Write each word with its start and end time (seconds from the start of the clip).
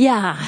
Ja, 0.00 0.38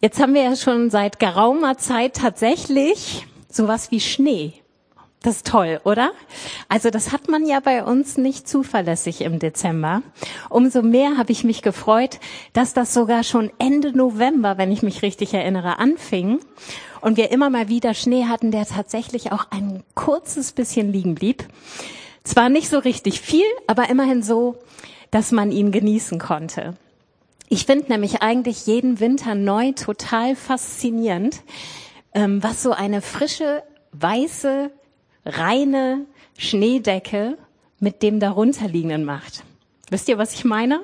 jetzt 0.00 0.18
haben 0.18 0.32
wir 0.32 0.44
ja 0.44 0.56
schon 0.56 0.88
seit 0.88 1.18
geraumer 1.18 1.76
Zeit 1.76 2.16
tatsächlich 2.16 3.26
sowas 3.50 3.90
wie 3.90 4.00
Schnee. 4.00 4.54
Das 5.20 5.36
ist 5.36 5.46
toll, 5.46 5.82
oder? 5.84 6.12
Also 6.70 6.88
das 6.88 7.12
hat 7.12 7.28
man 7.28 7.44
ja 7.44 7.60
bei 7.60 7.84
uns 7.84 8.16
nicht 8.16 8.48
zuverlässig 8.48 9.20
im 9.20 9.40
Dezember. 9.40 10.00
Umso 10.48 10.80
mehr 10.80 11.18
habe 11.18 11.32
ich 11.32 11.44
mich 11.44 11.60
gefreut, 11.60 12.18
dass 12.54 12.72
das 12.72 12.94
sogar 12.94 13.24
schon 13.24 13.50
Ende 13.58 13.94
November, 13.94 14.56
wenn 14.56 14.72
ich 14.72 14.82
mich 14.82 15.02
richtig 15.02 15.34
erinnere, 15.34 15.78
anfing 15.78 16.38
und 17.02 17.18
wir 17.18 17.30
immer 17.30 17.50
mal 17.50 17.68
wieder 17.68 17.92
Schnee 17.92 18.24
hatten, 18.24 18.50
der 18.52 18.64
tatsächlich 18.64 19.32
auch 19.32 19.50
ein 19.50 19.82
kurzes 19.94 20.52
bisschen 20.52 20.90
liegen 20.90 21.14
blieb. 21.14 21.44
Zwar 22.22 22.48
nicht 22.48 22.70
so 22.70 22.78
richtig 22.78 23.20
viel, 23.20 23.44
aber 23.66 23.90
immerhin 23.90 24.22
so, 24.22 24.56
dass 25.14 25.30
man 25.30 25.52
ihn 25.52 25.70
genießen 25.70 26.18
konnte. 26.18 26.74
Ich 27.48 27.66
finde 27.66 27.92
nämlich 27.92 28.20
eigentlich 28.20 28.66
jeden 28.66 28.98
Winter 28.98 29.36
neu 29.36 29.70
total 29.70 30.34
faszinierend, 30.34 31.42
ähm, 32.14 32.42
was 32.42 32.64
so 32.64 32.72
eine 32.72 33.00
frische, 33.00 33.62
weiße, 33.92 34.72
reine 35.24 36.06
Schneedecke 36.36 37.38
mit 37.78 38.02
dem 38.02 38.18
darunterliegenden 38.18 39.04
macht. 39.04 39.44
Wisst 39.88 40.08
ihr, 40.08 40.18
was 40.18 40.34
ich 40.34 40.44
meine? 40.44 40.80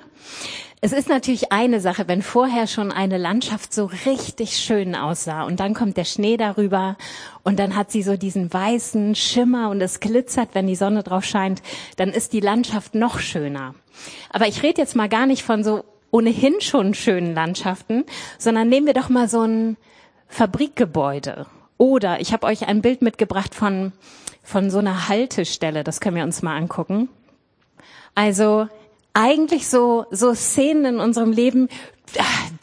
Es 0.80 0.92
ist 0.92 1.08
natürlich 1.08 1.50
eine 1.50 1.80
Sache, 1.80 2.06
wenn 2.06 2.22
vorher 2.22 2.68
schon 2.68 2.92
eine 2.92 3.18
Landschaft 3.18 3.74
so 3.74 3.86
richtig 4.06 4.58
schön 4.58 4.94
aussah 4.94 5.42
und 5.42 5.58
dann 5.58 5.74
kommt 5.74 5.96
der 5.96 6.04
Schnee 6.04 6.36
darüber 6.36 6.96
und 7.42 7.58
dann 7.58 7.74
hat 7.74 7.90
sie 7.90 8.04
so 8.04 8.16
diesen 8.16 8.52
weißen 8.52 9.16
Schimmer 9.16 9.70
und 9.70 9.80
es 9.80 9.98
glitzert, 9.98 10.50
wenn 10.52 10.68
die 10.68 10.76
Sonne 10.76 11.02
drauf 11.02 11.24
scheint, 11.24 11.62
dann 11.96 12.10
ist 12.10 12.32
die 12.32 12.40
Landschaft 12.40 12.94
noch 12.94 13.18
schöner. 13.18 13.74
Aber 14.30 14.46
ich 14.46 14.62
rede 14.62 14.80
jetzt 14.80 14.96
mal 14.96 15.08
gar 15.08 15.26
nicht 15.26 15.42
von 15.42 15.64
so 15.64 15.84
ohnehin 16.10 16.60
schon 16.60 16.94
schönen 16.94 17.34
Landschaften, 17.34 18.04
sondern 18.38 18.68
nehmen 18.68 18.86
wir 18.86 18.94
doch 18.94 19.08
mal 19.08 19.28
so 19.28 19.42
ein 19.42 19.76
Fabrikgebäude. 20.28 21.46
Oder 21.78 22.20
ich 22.20 22.32
habe 22.32 22.46
euch 22.46 22.66
ein 22.66 22.82
Bild 22.82 23.02
mitgebracht 23.02 23.54
von, 23.54 23.92
von 24.42 24.70
so 24.70 24.78
einer 24.78 25.08
Haltestelle, 25.08 25.84
das 25.84 26.00
können 26.00 26.16
wir 26.16 26.24
uns 26.24 26.42
mal 26.42 26.56
angucken. 26.56 27.08
Also 28.14 28.68
eigentlich 29.14 29.68
so, 29.68 30.06
so 30.10 30.34
Szenen 30.34 30.84
in 30.84 31.00
unserem 31.00 31.32
Leben, 31.32 31.68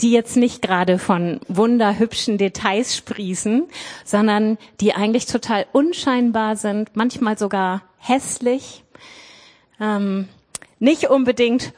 die 0.01 0.11
jetzt 0.11 0.37
nicht 0.37 0.61
gerade 0.61 0.99
von 0.99 1.39
wunderhübschen 1.47 2.37
Details 2.37 2.95
sprießen, 2.95 3.63
sondern 4.03 4.57
die 4.81 4.93
eigentlich 4.93 5.25
total 5.25 5.65
unscheinbar 5.71 6.55
sind, 6.55 6.91
manchmal 6.95 7.37
sogar 7.37 7.83
hässlich, 7.97 8.83
ähm, 9.79 10.27
nicht 10.79 11.09
unbedingt 11.09 11.73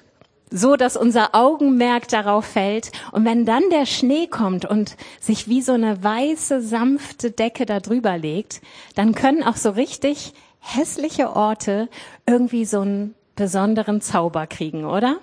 so, 0.52 0.76
dass 0.76 0.98
unser 0.98 1.36
Augenmerk 1.36 2.08
darauf 2.08 2.46
fällt. 2.46 2.92
Und 3.12 3.26
wenn 3.26 3.46
dann 3.46 3.70
der 3.70 3.86
Schnee 3.86 4.28
kommt 4.28 4.66
und 4.66 4.98
sich 5.20 5.48
wie 5.48 5.62
so 5.62 5.74
eine 5.74 6.04
weiße, 6.04 6.62
sanfte 6.62 7.32
Decke 7.32 7.66
da 7.66 7.80
drüber 7.80 8.18
legt, 8.18 8.62
dann 8.96 9.14
können 9.14 9.44
auch 9.44 9.56
so 9.56 9.72
richtig 9.72 10.34
hässliche 10.60 11.36
Orte 11.36 11.88
irgendwie 12.26 12.66
so 12.66 12.82
ein 12.82 13.14
besonderen 13.36 14.02
Zauber 14.02 14.48
kriegen, 14.48 14.86
oder? 14.86 15.18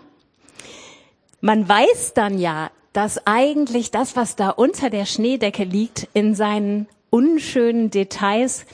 Man 1.41 1.69
weiß 1.69 2.15
dann 2.15 2.39
ja, 2.39 2.71
dass 2.93 3.27
eigentlich 3.27 3.91
das, 3.91 4.17
was 4.17 4.37
da 4.37 4.49
unter 4.49 4.89
der 4.89 5.05
Schneedecke 5.05 5.65
liegt, 5.65 6.09
in 6.15 6.35
seinen 6.35 6.89
unschönen 7.11 7.91
Details 7.91 8.65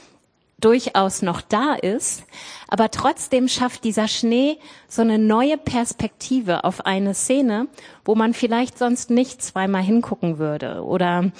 durchaus 0.64 1.22
noch 1.22 1.40
da 1.40 1.74
ist, 1.74 2.24
aber 2.68 2.90
trotzdem 2.90 3.48
schafft 3.48 3.84
dieser 3.84 4.08
Schnee 4.08 4.58
so 4.88 5.02
eine 5.02 5.18
neue 5.18 5.58
Perspektive 5.58 6.64
auf 6.64 6.86
eine 6.86 7.14
Szene, 7.14 7.68
wo 8.04 8.14
man 8.14 8.34
vielleicht 8.34 8.78
sonst 8.78 9.10
nicht 9.10 9.42
zweimal 9.42 9.82
hingucken 9.82 10.38
würde 10.38 10.82
oder 10.84 11.32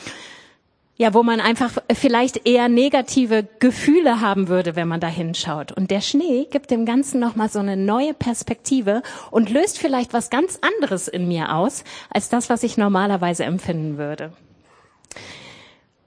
ja, 1.03 1.14
wo 1.14 1.23
man 1.23 1.41
einfach 1.41 1.79
vielleicht 1.92 2.47
eher 2.47 2.69
negative 2.69 3.48
Gefühle 3.59 4.20
haben 4.20 4.48
würde, 4.48 4.77
wenn 4.77 4.86
man 4.86 5.01
da 5.01 5.08
hinschaut. 5.08 5.73
Und 5.73 5.91
der 5.91 6.01
Schnee 6.01 6.46
gibt 6.51 6.70
dem 6.70 6.85
Ganzen 6.85 7.19
nochmal 7.19 7.48
so 7.48 7.58
eine 7.58 7.77
neue 7.77 8.14
Perspektive 8.14 9.02
und 9.30 9.51
löst 9.51 9.79
vielleicht 9.79 10.13
was 10.13 10.30
ganz 10.30 10.61
anderes 10.61 11.08
in 11.08 11.27
mir 11.27 11.55
aus, 11.57 11.83
als 12.11 12.29
das, 12.29 12.51
was 12.51 12.63
ich 12.63 12.77
normalerweise 12.77 13.45
empfinden 13.45 13.96
würde. 13.98 14.33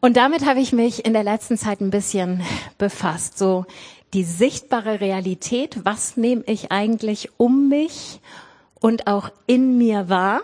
Und 0.06 0.18
damit 0.18 0.46
habe 0.46 0.60
ich 0.60 0.72
mich 0.72 1.04
in 1.04 1.14
der 1.14 1.24
letzten 1.24 1.58
Zeit 1.58 1.82
ein 1.82 1.90
bisschen 1.90 2.44
befasst. 2.78 3.40
So 3.40 3.66
die 4.14 4.24
sichtbare 4.24 5.02
Realität, 5.02 5.84
was 5.84 6.16
nehme 6.16 6.44
ich 6.46 6.72
eigentlich 6.72 7.32
um 7.38 7.70
mich 7.70 8.20
und 8.80 9.08
auch 9.08 9.32
in 9.48 9.80
mir 9.80 10.08
wahr? 10.08 10.42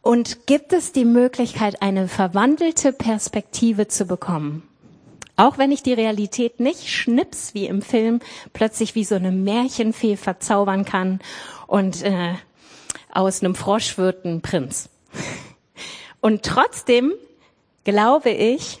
Und 0.00 0.48
gibt 0.48 0.72
es 0.72 0.90
die 0.90 1.04
Möglichkeit, 1.04 1.80
eine 1.80 2.08
verwandelte 2.08 2.92
Perspektive 2.92 3.86
zu 3.86 4.04
bekommen? 4.04 4.64
Auch 5.36 5.56
wenn 5.56 5.70
ich 5.70 5.84
die 5.84 5.94
Realität 5.94 6.58
nicht 6.58 6.88
schnips 6.88 7.54
wie 7.54 7.66
im 7.66 7.82
Film 7.82 8.18
plötzlich 8.52 8.96
wie 8.96 9.04
so 9.04 9.14
eine 9.14 9.30
Märchenfee 9.30 10.16
verzaubern 10.16 10.84
kann 10.84 11.20
und 11.68 12.02
äh, 12.02 12.34
aus 13.12 13.44
einem 13.44 13.54
Frosch 13.54 13.96
wird 13.96 14.24
ein 14.24 14.40
Prinz. 14.40 14.88
Und 16.20 16.42
trotzdem 16.42 17.12
glaube 17.84 18.30
ich, 18.30 18.78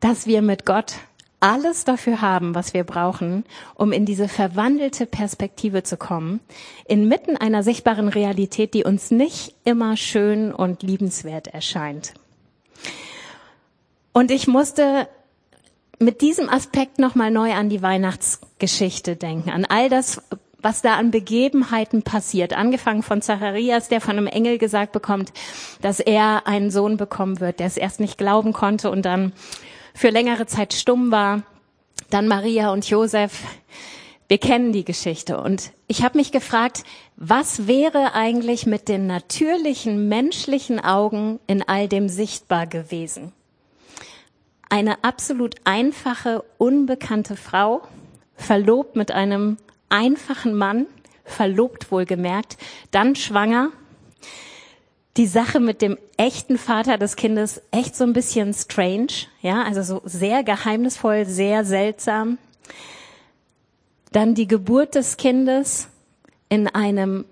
dass 0.00 0.26
wir 0.26 0.42
mit 0.42 0.66
Gott 0.66 0.94
alles 1.40 1.84
dafür 1.84 2.22
haben, 2.22 2.54
was 2.54 2.72
wir 2.72 2.84
brauchen, 2.84 3.44
um 3.74 3.92
in 3.92 4.06
diese 4.06 4.28
verwandelte 4.28 5.04
Perspektive 5.04 5.82
zu 5.82 5.98
kommen, 5.98 6.40
inmitten 6.86 7.36
einer 7.36 7.62
sichtbaren 7.62 8.08
Realität, 8.08 8.72
die 8.72 8.84
uns 8.84 9.10
nicht 9.10 9.54
immer 9.64 9.98
schön 9.98 10.54
und 10.54 10.82
liebenswert 10.82 11.48
erscheint. 11.48 12.14
Und 14.12 14.30
ich 14.30 14.46
musste 14.46 15.06
mit 15.98 16.22
diesem 16.22 16.48
Aspekt 16.48 16.98
nochmal 16.98 17.30
neu 17.30 17.52
an 17.52 17.68
die 17.68 17.82
Weihnachtsgeschichte 17.82 19.16
denken, 19.16 19.50
an 19.50 19.64
all 19.66 19.90
das, 19.90 20.22
was 20.64 20.80
da 20.80 20.94
an 20.94 21.10
Begebenheiten 21.10 22.02
passiert. 22.02 22.54
Angefangen 22.54 23.02
von 23.02 23.20
Zacharias, 23.20 23.88
der 23.88 24.00
von 24.00 24.16
einem 24.16 24.26
Engel 24.26 24.56
gesagt 24.56 24.92
bekommt, 24.92 25.32
dass 25.82 26.00
er 26.00 26.46
einen 26.46 26.70
Sohn 26.70 26.96
bekommen 26.96 27.38
wird, 27.38 27.60
der 27.60 27.66
es 27.66 27.76
erst 27.76 28.00
nicht 28.00 28.16
glauben 28.16 28.54
konnte 28.54 28.90
und 28.90 29.02
dann 29.02 29.32
für 29.94 30.08
längere 30.08 30.46
Zeit 30.46 30.72
stumm 30.72 31.12
war. 31.12 31.42
Dann 32.10 32.26
Maria 32.28 32.72
und 32.72 32.88
Josef. 32.88 33.42
Wir 34.26 34.38
kennen 34.38 34.72
die 34.72 34.84
Geschichte. 34.84 35.38
Und 35.38 35.72
ich 35.86 36.02
habe 36.02 36.16
mich 36.16 36.32
gefragt, 36.32 36.82
was 37.16 37.66
wäre 37.66 38.14
eigentlich 38.14 38.64
mit 38.64 38.88
den 38.88 39.06
natürlichen 39.06 40.08
menschlichen 40.08 40.80
Augen 40.80 41.40
in 41.46 41.62
all 41.62 41.88
dem 41.88 42.08
sichtbar 42.08 42.66
gewesen? 42.66 43.32
Eine 44.70 45.04
absolut 45.04 45.56
einfache, 45.64 46.42
unbekannte 46.56 47.36
Frau, 47.36 47.82
verlobt 48.34 48.96
mit 48.96 49.12
einem 49.12 49.58
einfachen 49.94 50.54
Mann, 50.54 50.86
verlobt 51.24 51.90
wohlgemerkt, 51.90 52.58
dann 52.90 53.14
schwanger, 53.14 53.70
die 55.16 55.26
Sache 55.26 55.60
mit 55.60 55.80
dem 55.80 55.96
echten 56.16 56.58
Vater 56.58 56.98
des 56.98 57.14
Kindes 57.14 57.62
echt 57.70 57.94
so 57.94 58.02
ein 58.02 58.12
bisschen 58.12 58.52
strange, 58.52 59.28
ja, 59.40 59.62
also 59.62 59.82
so 59.82 60.02
sehr 60.04 60.42
geheimnisvoll, 60.42 61.24
sehr 61.24 61.64
seltsam. 61.64 62.38
Dann 64.10 64.34
die 64.34 64.48
Geburt 64.48 64.96
des 64.96 65.16
Kindes 65.16 65.88
in 66.48 66.66
einem 66.66 67.24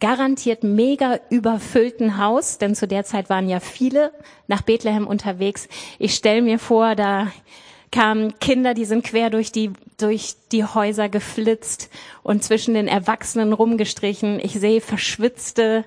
garantiert 0.00 0.64
mega 0.64 1.18
überfüllten 1.30 2.18
Haus, 2.18 2.58
denn 2.58 2.74
zu 2.74 2.86
der 2.86 3.04
Zeit 3.04 3.30
waren 3.30 3.48
ja 3.48 3.60
viele 3.60 4.12
nach 4.46 4.62
Bethlehem 4.62 5.06
unterwegs. 5.06 5.68
Ich 5.98 6.14
stelle 6.14 6.42
mir 6.42 6.58
vor, 6.58 6.94
da 6.94 7.28
kamen 7.92 8.38
Kinder, 8.38 8.74
die 8.74 8.84
sind 8.84 9.04
quer 9.04 9.30
durch 9.30 9.52
die, 9.52 9.72
durch 9.98 10.34
die 10.52 10.64
Häuser 10.64 11.08
geflitzt 11.08 11.90
und 12.22 12.44
zwischen 12.44 12.74
den 12.74 12.88
Erwachsenen 12.88 13.52
rumgestrichen. 13.52 14.40
Ich 14.40 14.52
sehe 14.52 14.80
verschwitzte 14.80 15.84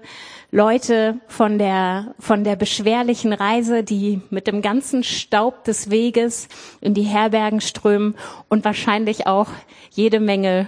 Leute 0.52 1.20
von 1.28 1.58
der, 1.58 2.14
von 2.20 2.44
der 2.44 2.56
beschwerlichen 2.56 3.34
Reise, 3.34 3.84
die 3.84 4.22
mit 4.30 4.48
dem 4.48 4.62
ganzen 4.62 5.04
Staub 5.04 5.64
des 5.64 5.90
Weges 5.90 6.48
in 6.82 6.94
die 6.94 7.04
Herbergen 7.04 7.62
strömen 7.62 8.16
und 8.50 8.66
wahrscheinlich 8.66 9.26
auch 9.26 9.48
jede 9.92 10.20
Menge 10.20 10.68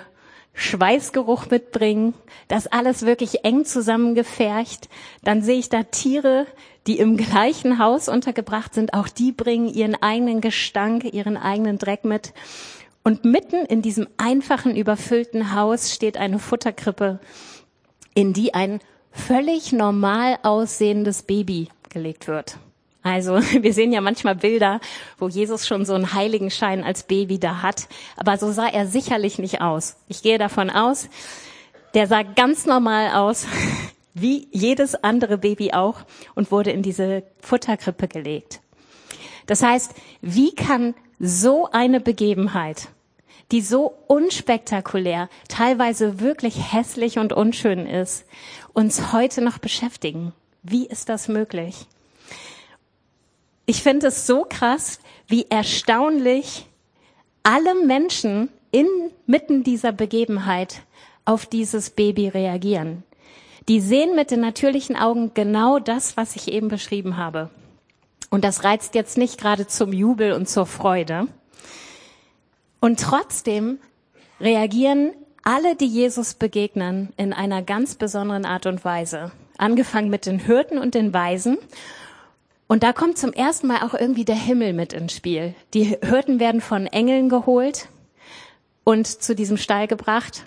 Schweißgeruch 0.56 1.50
mitbringen, 1.50 2.14
das 2.48 2.68
alles 2.68 3.06
wirklich 3.06 3.44
eng 3.44 3.66
zusammengefercht. 3.66 4.90
Dann 5.24 5.44
sehe 5.44 5.60
ich 5.60 5.70
da 5.70 5.84
Tiere, 5.84 6.48
die 6.88 6.98
im 6.98 7.18
gleichen 7.18 7.78
Haus 7.78 8.10
untergebracht 8.10 8.74
sind. 8.74 8.94
Auch 8.94 9.10
die 9.10 9.32
bringen 9.32 9.68
ihren 9.68 10.02
eigenen 10.02 10.42
Gestank, 10.42 11.04
ihren 11.14 11.38
eigenen 11.38 11.78
Dreck 11.78 12.06
mit. 12.06 12.34
Und 13.04 13.24
mitten 13.24 13.66
in 13.66 13.84
diesem 13.84 14.08
einfachen, 14.18 14.76
überfüllten 14.76 15.54
Haus 15.54 15.94
steht 15.94 16.18
eine 16.18 16.40
Futterkrippe, 16.40 17.20
in 18.16 18.34
die 18.34 18.56
ein 18.56 18.80
völlig 19.12 19.72
normal 19.72 20.40
aussehendes 20.42 21.22
Baby 21.22 21.70
gelegt 21.90 22.28
wird. 22.28 22.58
Also 23.06 23.36
wir 23.62 23.72
sehen 23.72 23.94
ja 23.94 24.02
manchmal 24.02 24.36
Bilder, 24.36 24.82
wo 25.20 25.30
Jesus 25.30 25.68
schon 25.68 25.86
so 25.86 25.94
einen 25.94 26.14
Heiligenschein 26.14 26.84
als 26.84 27.04
Baby 27.04 27.40
da 27.40 27.62
hat, 27.62 27.88
aber 28.18 28.38
so 28.38 28.52
sah 28.52 28.68
er 28.68 28.88
sicherlich 28.88 29.38
nicht 29.38 29.62
aus. 29.62 29.98
Ich 30.08 30.24
gehe 30.24 30.40
davon 30.40 30.72
aus, 30.72 31.08
der 31.94 32.08
sah 32.08 32.24
ganz 32.24 32.66
normal 32.66 33.12
aus, 33.12 33.46
wie 34.16 34.48
jedes 34.52 34.96
andere 34.96 35.38
Baby 35.38 35.72
auch, 35.74 36.00
und 36.34 36.52
wurde 36.52 36.72
in 36.72 36.82
diese 36.82 37.22
Futterkrippe 37.42 38.08
gelegt. 38.08 38.60
Das 39.46 39.62
heißt, 39.62 39.94
wie 40.22 40.56
kann 40.56 40.96
so 41.20 41.70
eine 41.72 42.00
Begebenheit, 42.00 42.88
die 43.52 43.62
so 43.62 43.94
unspektakulär, 44.08 45.30
teilweise 45.48 46.20
wirklich 46.22 46.74
hässlich 46.74 47.20
und 47.20 47.34
unschön 47.34 47.86
ist, 47.86 48.26
uns 48.74 49.14
heute 49.14 49.42
noch 49.44 49.60
beschäftigen? 49.60 50.34
Wie 50.64 50.88
ist 50.88 51.10
das 51.10 51.28
möglich? 51.28 51.86
Ich 53.66 53.82
finde 53.82 54.08
es 54.08 54.28
so 54.28 54.46
krass, 54.48 55.00
wie 55.28 55.48
erstaunlich 55.50 56.68
alle 57.44 57.76
Menschen 57.76 58.50
inmitten 58.72 59.64
dieser 59.64 59.92
Begebenheit 59.92 60.82
auf 61.24 61.46
dieses 61.46 61.90
Baby 61.90 62.28
reagieren. 62.28 63.04
Die 63.68 63.82
sehen 63.82 64.16
mit 64.16 64.30
den 64.30 64.42
natürlichen 64.42 64.96
Augen 64.96 65.32
genau 65.34 65.80
das, 65.80 66.18
was 66.18 66.36
ich 66.36 66.52
eben 66.52 66.68
beschrieben 66.68 67.18
habe. 67.18 67.50
Und 68.30 68.44
das 68.44 68.64
reizt 68.64 68.96
jetzt 68.96 69.18
nicht 69.18 69.40
gerade 69.40 69.66
zum 69.66 69.94
Jubel 69.94 70.34
und 70.34 70.48
zur 70.48 70.66
Freude. 70.66 71.28
Und 72.80 73.00
trotzdem 73.00 73.80
reagieren 74.40 75.14
alle, 75.44 75.76
die 75.76 75.88
Jesus 75.88 76.34
begegnen, 76.34 77.14
in 77.18 77.34
einer 77.34 77.62
ganz 77.62 77.96
besonderen 77.96 78.46
Art 78.46 78.66
und 78.66 78.84
Weise. 78.84 79.32
Angefangen 79.58 80.10
mit 80.10 80.26
den 80.26 80.40
Hirten 80.40 80.78
und 80.78 80.94
den 80.94 81.14
Weisen. 81.14 81.58
Und 82.68 82.84
da 82.84 82.94
kommt 82.94 83.18
zum 83.18 83.32
ersten 83.32 83.68
Mal 83.68 83.84
auch 83.84 83.94
irgendwie 83.94 84.26
der 84.26 84.36
Himmel 84.36 84.74
mit 84.74 84.94
ins 84.94 85.14
Spiel. 85.14 85.54
Die 85.74 85.84
Hirten 85.84 86.40
werden 86.40 86.62
von 86.62 86.88
Engeln 86.88 87.30
geholt 87.30 87.90
und 88.84 89.08
zu 89.08 89.36
diesem 89.36 89.58
Stall 89.58 89.88
gebracht. 89.88 90.46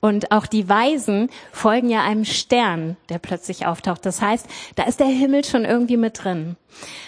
Und 0.00 0.32
auch 0.32 0.46
die 0.46 0.68
Weisen 0.68 1.30
folgen 1.52 1.88
ja 1.88 2.02
einem 2.02 2.24
Stern, 2.24 2.96
der 3.08 3.18
plötzlich 3.18 3.66
auftaucht. 3.66 4.04
Das 4.04 4.20
heißt, 4.20 4.46
da 4.74 4.84
ist 4.84 4.98
der 4.98 5.06
Himmel 5.06 5.44
schon 5.44 5.64
irgendwie 5.64 5.96
mit 5.96 6.24
drin. 6.24 6.56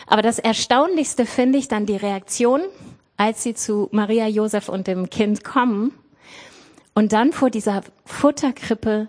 Aber 0.06 0.22
das 0.22 0.38
Erstaunlichste 0.38 1.26
finde 1.26 1.58
ich 1.58 1.66
dann 1.66 1.86
die 1.86 1.96
Reaktion, 1.96 2.60
als 3.16 3.42
sie 3.42 3.54
zu 3.54 3.88
Maria, 3.92 4.28
Josef 4.28 4.68
und 4.68 4.86
dem 4.86 5.10
Kind 5.10 5.42
kommen 5.42 5.92
und 6.94 7.12
dann 7.12 7.32
vor 7.32 7.50
dieser 7.50 7.82
Futterkrippe 8.04 9.08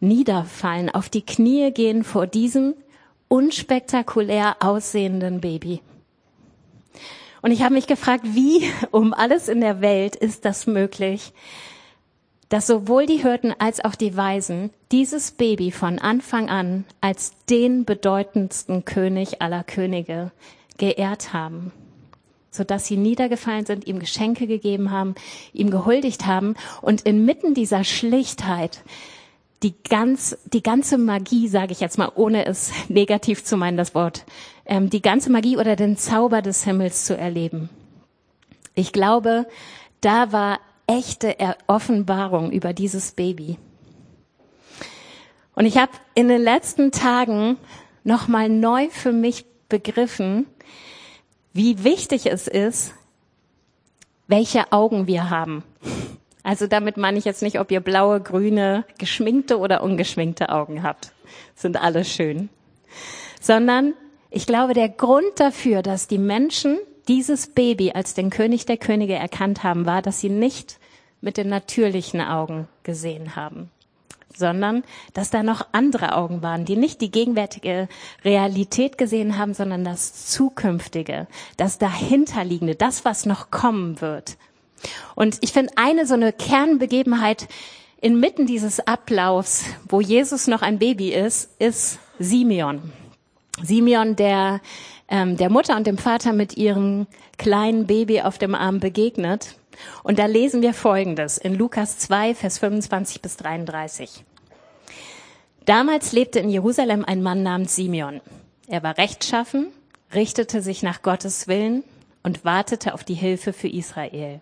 niederfallen, 0.00 0.88
auf 0.88 1.08
die 1.08 1.26
Knie 1.26 1.70
gehen 1.72 2.04
vor 2.04 2.26
diesem 2.26 2.74
unspektakulär 3.28 4.56
aussehenden 4.60 5.40
Baby. 5.40 5.80
Und 7.42 7.52
ich 7.52 7.62
habe 7.62 7.74
mich 7.74 7.86
gefragt, 7.86 8.24
wie 8.24 8.68
um 8.90 9.14
alles 9.14 9.48
in 9.48 9.60
der 9.60 9.80
Welt 9.80 10.16
ist 10.16 10.44
das 10.44 10.66
möglich, 10.66 11.32
dass 12.48 12.66
sowohl 12.66 13.06
die 13.06 13.22
Hirten 13.22 13.54
als 13.58 13.84
auch 13.84 13.94
die 13.94 14.16
Weisen 14.16 14.70
dieses 14.90 15.32
Baby 15.32 15.70
von 15.70 15.98
Anfang 15.98 16.48
an 16.48 16.84
als 17.00 17.32
den 17.50 17.84
bedeutendsten 17.84 18.84
König 18.84 19.42
aller 19.42 19.64
Könige 19.64 20.32
geehrt 20.78 21.32
haben, 21.32 21.72
so 22.50 22.64
dass 22.64 22.86
sie 22.86 22.96
niedergefallen 22.96 23.66
sind, 23.66 23.86
ihm 23.86 23.98
Geschenke 23.98 24.46
gegeben 24.46 24.90
haben, 24.90 25.14
ihm 25.52 25.70
gehuldigt 25.70 26.26
haben 26.26 26.54
und 26.80 27.02
inmitten 27.02 27.52
dieser 27.52 27.84
Schlichtheit 27.84 28.82
die 29.62 29.74
ganz 29.82 30.36
die 30.52 30.62
ganze 30.62 30.98
Magie, 30.98 31.48
sage 31.48 31.72
ich 31.72 31.80
jetzt 31.80 31.98
mal, 31.98 32.12
ohne 32.14 32.46
es 32.46 32.70
negativ 32.88 33.44
zu 33.44 33.56
meinen, 33.56 33.76
das 33.76 33.94
Wort, 33.94 34.24
ähm, 34.66 34.90
die 34.90 35.02
ganze 35.02 35.30
Magie 35.30 35.56
oder 35.56 35.76
den 35.76 35.96
Zauber 35.96 36.42
des 36.42 36.64
Himmels 36.64 37.04
zu 37.04 37.16
erleben. 37.16 37.68
Ich 38.74 38.92
glaube, 38.92 39.46
da 40.00 40.32
war 40.32 40.60
echte 40.86 41.36
Offenbarung 41.66 42.50
über 42.52 42.72
dieses 42.72 43.12
Baby. 43.12 43.58
Und 45.54 45.66
ich 45.66 45.76
habe 45.76 45.92
in 46.14 46.28
den 46.28 46.40
letzten 46.40 46.92
Tagen 46.92 47.56
nochmal 48.04 48.48
neu 48.48 48.88
für 48.90 49.12
mich 49.12 49.44
begriffen, 49.68 50.46
wie 51.52 51.82
wichtig 51.82 52.26
es 52.26 52.46
ist, 52.46 52.94
welche 54.28 54.72
Augen 54.72 55.06
wir 55.08 55.30
haben. 55.30 55.64
Also 56.48 56.66
damit 56.66 56.96
meine 56.96 57.18
ich 57.18 57.26
jetzt 57.26 57.42
nicht, 57.42 57.60
ob 57.60 57.70
ihr 57.70 57.80
blaue, 57.80 58.22
grüne, 58.22 58.86
geschminkte 58.96 59.58
oder 59.58 59.82
ungeschminkte 59.82 60.48
Augen 60.48 60.82
habt. 60.82 61.12
Sind 61.54 61.78
alle 61.78 62.06
schön. 62.06 62.48
Sondern 63.38 63.92
ich 64.30 64.46
glaube, 64.46 64.72
der 64.72 64.88
Grund 64.88 65.28
dafür, 65.36 65.82
dass 65.82 66.08
die 66.08 66.16
Menschen 66.16 66.78
dieses 67.06 67.48
Baby 67.48 67.92
als 67.92 68.14
den 68.14 68.30
König 68.30 68.64
der 68.64 68.78
Könige 68.78 69.12
erkannt 69.12 69.62
haben, 69.62 69.84
war, 69.84 70.00
dass 70.00 70.20
sie 70.20 70.30
nicht 70.30 70.78
mit 71.20 71.36
den 71.36 71.50
natürlichen 71.50 72.22
Augen 72.22 72.66
gesehen 72.82 73.36
haben, 73.36 73.68
sondern 74.34 74.84
dass 75.12 75.28
da 75.28 75.42
noch 75.42 75.66
andere 75.72 76.16
Augen 76.16 76.40
waren, 76.40 76.64
die 76.64 76.76
nicht 76.76 77.02
die 77.02 77.10
gegenwärtige 77.10 77.88
Realität 78.24 78.96
gesehen 78.96 79.36
haben, 79.36 79.52
sondern 79.52 79.84
das 79.84 80.28
Zukünftige, 80.28 81.26
das 81.58 81.76
dahinterliegende, 81.76 82.74
das, 82.74 83.04
was 83.04 83.26
noch 83.26 83.50
kommen 83.50 84.00
wird. 84.00 84.38
Und 85.14 85.38
ich 85.40 85.52
finde 85.52 85.72
eine 85.76 86.06
so 86.06 86.14
eine 86.14 86.32
Kernbegebenheit 86.32 87.48
inmitten 88.00 88.46
dieses 88.46 88.86
Ablaufs, 88.86 89.64
wo 89.88 90.00
Jesus 90.00 90.46
noch 90.46 90.62
ein 90.62 90.78
Baby 90.78 91.12
ist, 91.12 91.50
ist 91.58 91.98
Simeon. 92.18 92.92
Simeon, 93.62 94.14
der 94.14 94.60
ähm, 95.08 95.36
der 95.36 95.50
Mutter 95.50 95.76
und 95.76 95.86
dem 95.86 95.98
Vater 95.98 96.32
mit 96.32 96.56
ihrem 96.56 97.06
kleinen 97.38 97.86
Baby 97.86 98.20
auf 98.22 98.38
dem 98.38 98.54
Arm 98.54 98.80
begegnet. 98.80 99.56
Und 100.02 100.18
da 100.18 100.26
lesen 100.26 100.62
wir 100.62 100.74
Folgendes 100.74 101.38
in 101.38 101.54
Lukas 101.54 101.98
2, 101.98 102.34
Vers 102.34 102.58
25 102.58 103.22
bis 103.22 103.36
33. 103.36 104.24
Damals 105.64 106.12
lebte 106.12 106.40
in 106.40 106.50
Jerusalem 106.50 107.04
ein 107.04 107.22
Mann 107.22 107.42
namens 107.42 107.76
Simeon. 107.76 108.20
Er 108.66 108.82
war 108.82 108.98
rechtschaffen, 108.98 109.68
richtete 110.14 110.62
sich 110.62 110.82
nach 110.82 111.02
Gottes 111.02 111.48
Willen 111.48 111.84
und 112.22 112.44
wartete 112.44 112.94
auf 112.94 113.04
die 113.04 113.14
Hilfe 113.14 113.52
für 113.52 113.68
Israel. 113.68 114.40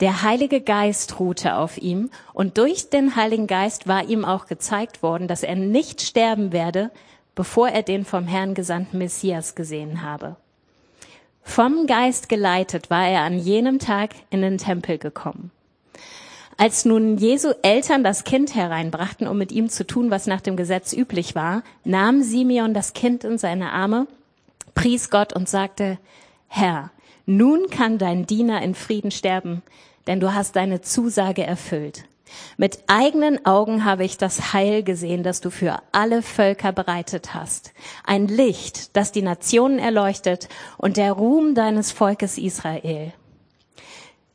Der 0.00 0.22
Heilige 0.22 0.62
Geist 0.62 1.20
ruhte 1.20 1.56
auf 1.56 1.76
ihm 1.76 2.10
und 2.32 2.56
durch 2.56 2.88
den 2.88 3.16
Heiligen 3.16 3.46
Geist 3.46 3.86
war 3.86 4.08
ihm 4.08 4.24
auch 4.24 4.46
gezeigt 4.46 5.02
worden, 5.02 5.28
dass 5.28 5.42
er 5.42 5.56
nicht 5.56 6.00
sterben 6.00 6.52
werde, 6.52 6.90
bevor 7.34 7.68
er 7.68 7.82
den 7.82 8.06
vom 8.06 8.26
Herrn 8.26 8.54
gesandten 8.54 8.96
Messias 8.96 9.54
gesehen 9.54 10.02
habe. 10.02 10.36
Vom 11.42 11.86
Geist 11.86 12.30
geleitet 12.30 12.88
war 12.88 13.06
er 13.06 13.22
an 13.22 13.38
jenem 13.38 13.78
Tag 13.78 14.10
in 14.30 14.40
den 14.40 14.56
Tempel 14.56 14.96
gekommen. 14.96 15.50
Als 16.56 16.84
nun 16.84 17.16
Jesu 17.18 17.52
Eltern 17.62 18.04
das 18.04 18.24
Kind 18.24 18.54
hereinbrachten, 18.54 19.26
um 19.26 19.36
mit 19.36 19.52
ihm 19.52 19.68
zu 19.68 19.86
tun, 19.86 20.10
was 20.10 20.26
nach 20.26 20.40
dem 20.40 20.56
Gesetz 20.56 20.92
üblich 20.92 21.34
war, 21.34 21.62
nahm 21.84 22.22
Simeon 22.22 22.74
das 22.74 22.92
Kind 22.92 23.24
in 23.24 23.38
seine 23.38 23.72
Arme, 23.72 24.06
pries 24.74 25.10
Gott 25.10 25.34
und 25.34 25.48
sagte, 25.48 25.98
Herr, 26.48 26.90
nun 27.26 27.68
kann 27.70 27.98
dein 27.98 28.26
Diener 28.26 28.62
in 28.62 28.74
Frieden 28.74 29.10
sterben, 29.10 29.62
denn 30.10 30.18
du 30.18 30.34
hast 30.34 30.56
deine 30.56 30.80
Zusage 30.80 31.46
erfüllt. 31.46 32.02
Mit 32.56 32.80
eigenen 32.88 33.46
Augen 33.46 33.84
habe 33.84 34.04
ich 34.04 34.18
das 34.18 34.52
Heil 34.52 34.82
gesehen, 34.82 35.22
das 35.22 35.40
du 35.40 35.50
für 35.50 35.78
alle 35.92 36.22
Völker 36.22 36.72
bereitet 36.72 37.32
hast. 37.32 37.72
Ein 38.02 38.26
Licht, 38.26 38.96
das 38.96 39.12
die 39.12 39.22
Nationen 39.22 39.78
erleuchtet 39.78 40.48
und 40.78 40.96
der 40.96 41.12
Ruhm 41.12 41.54
deines 41.54 41.92
Volkes 41.92 42.38
Israel. 42.38 43.12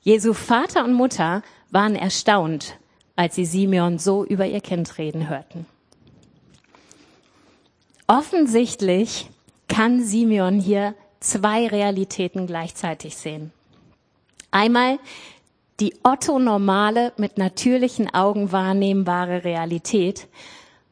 Jesu 0.02 0.32
Vater 0.32 0.86
und 0.86 0.94
Mutter 0.94 1.44
waren 1.72 1.98
erstaunt, 1.98 2.78
als 3.18 3.36
sie 3.36 3.46
Simeon 3.46 4.00
so 4.00 4.24
über 4.24 4.46
ihr 4.46 4.62
Kind 4.62 4.98
reden 4.98 5.28
hörten. 5.28 5.66
Offensichtlich 8.08 9.30
kann 9.68 10.02
Simeon 10.02 10.58
hier 10.58 10.96
zwei 11.20 11.68
Realitäten 11.68 12.48
gleichzeitig 12.48 13.18
sehen. 13.18 13.52
Einmal 14.56 15.00
die 15.80 15.96
otto-normale, 16.04 17.14
mit 17.18 17.38
natürlichen 17.38 18.14
Augen 18.14 18.52
wahrnehmbare 18.52 19.44
Realität 19.44 20.28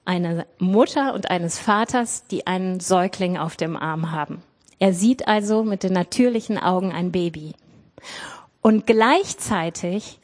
einer 0.06 0.46
Mutter 0.60 1.14
und 1.14 1.30
eines 1.30 1.60
Vaters, 1.60 2.26
die 2.30 2.46
einen 2.48 2.80
Säugling 2.80 3.38
auf 3.38 3.56
dem 3.56 3.78
Arm 3.78 4.12
haben. 4.12 4.44
Er 4.80 4.94
sieht 4.94 5.28
also 5.28 5.64
mit 5.64 5.84
den 5.84 5.94
natürlichen 5.94 6.58
Augen 6.58 6.92
ein 6.92 7.12
Baby. 7.12 7.54
Und 8.62 8.86
gleichzeitig 8.86 10.20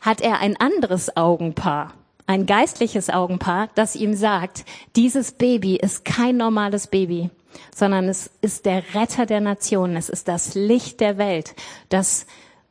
hat 0.00 0.20
er 0.20 0.38
ein 0.38 0.56
anderes 0.60 1.16
Augenpaar, 1.16 1.94
ein 2.26 2.46
geistliches 2.46 3.10
Augenpaar, 3.10 3.70
das 3.74 3.96
ihm 3.96 4.14
sagt, 4.14 4.64
dieses 4.94 5.32
Baby 5.32 5.76
ist 5.76 6.04
kein 6.04 6.36
normales 6.36 6.86
Baby, 6.86 7.30
sondern 7.74 8.08
es 8.08 8.30
ist 8.40 8.66
der 8.66 8.82
Retter 8.94 9.26
der 9.26 9.40
Nationen, 9.40 9.96
es 9.96 10.08
ist 10.08 10.28
das 10.28 10.54
Licht 10.54 11.00
der 11.00 11.18
Welt, 11.18 11.54
das 11.88 12.26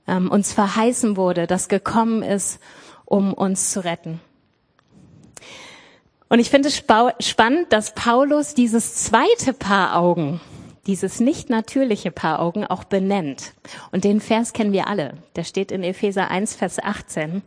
ähm, 0.07 0.29
uns 0.29 0.53
verheißen 0.53 1.17
wurde, 1.17 1.47
das 1.47 1.69
gekommen 1.69 2.23
ist, 2.23 2.59
um 3.05 3.33
uns 3.33 3.71
zu 3.71 3.83
retten. 3.83 4.19
Und 6.29 6.39
ich 6.39 6.49
finde 6.49 6.69
es 6.69 6.83
spannend, 7.19 7.71
dass 7.71 7.93
Paulus 7.93 8.55
dieses 8.55 8.95
zweite 8.95 9.53
Paar 9.53 9.95
Augen, 9.95 10.41
dieses 10.87 11.19
nicht 11.19 11.51
natürliche 11.51 12.09
Paar 12.09 12.39
Augen 12.39 12.65
auch 12.65 12.85
benennt. 12.85 13.53
Und 13.91 14.03
den 14.03 14.19
Vers 14.19 14.51
kennen 14.51 14.73
wir 14.73 14.87
alle. 14.87 15.13
Der 15.35 15.43
steht 15.43 15.71
in 15.71 15.83
Epheser 15.83 16.31
1, 16.31 16.55
Vers 16.55 16.79
18. 16.79 17.43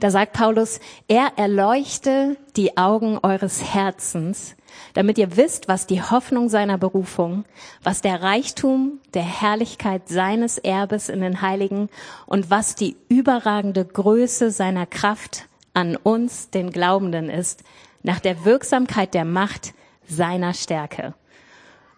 Da 0.00 0.10
sagt 0.10 0.32
Paulus, 0.32 0.80
er 1.08 1.32
erleuchte 1.36 2.36
die 2.56 2.76
Augen 2.76 3.18
eures 3.22 3.62
Herzens, 3.74 4.56
damit 4.94 5.18
ihr 5.18 5.36
wisst, 5.36 5.68
was 5.68 5.86
die 5.86 6.02
Hoffnung 6.02 6.48
seiner 6.48 6.78
Berufung, 6.78 7.44
was 7.82 8.02
der 8.02 8.22
Reichtum 8.22 9.00
der 9.14 9.22
Herrlichkeit 9.22 10.08
seines 10.08 10.58
Erbes 10.58 11.08
in 11.08 11.20
den 11.20 11.42
Heiligen 11.42 11.88
und 12.26 12.50
was 12.50 12.74
die 12.74 12.96
überragende 13.08 13.84
Größe 13.84 14.50
seiner 14.50 14.86
Kraft 14.86 15.46
an 15.74 15.96
uns, 15.96 16.50
den 16.50 16.70
Glaubenden, 16.70 17.30
ist, 17.30 17.64
nach 18.02 18.20
der 18.20 18.44
Wirksamkeit 18.44 19.14
der 19.14 19.24
Macht 19.24 19.74
seiner 20.06 20.54
Stärke. 20.54 21.14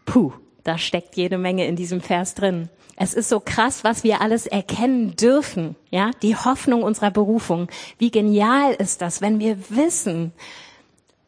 Puh, 0.05 0.33
da 0.63 0.79
steckt 0.79 1.17
jede 1.17 1.39
Menge 1.39 1.67
in 1.67 1.77
diesem 1.77 2.01
Vers 2.01 2.35
drin. 2.35 2.69
Es 2.97 3.15
ist 3.15 3.29
so 3.29 3.41
krass, 3.41 3.83
was 3.83 4.05
wir 4.05 4.21
alles 4.21 4.47
erkennen 4.47 5.17
dürfen, 5.17 5.75
ja, 5.91 6.11
die 6.23 6.37
Hoffnung 6.37 6.83
unserer 6.83 7.11
Berufung. 7.11 7.69
Wie 7.99 8.11
genial 8.11 8.73
ist 8.75 9.03
das, 9.03 9.21
wenn 9.21 9.41
wir 9.41 9.59
wissen, 9.71 10.33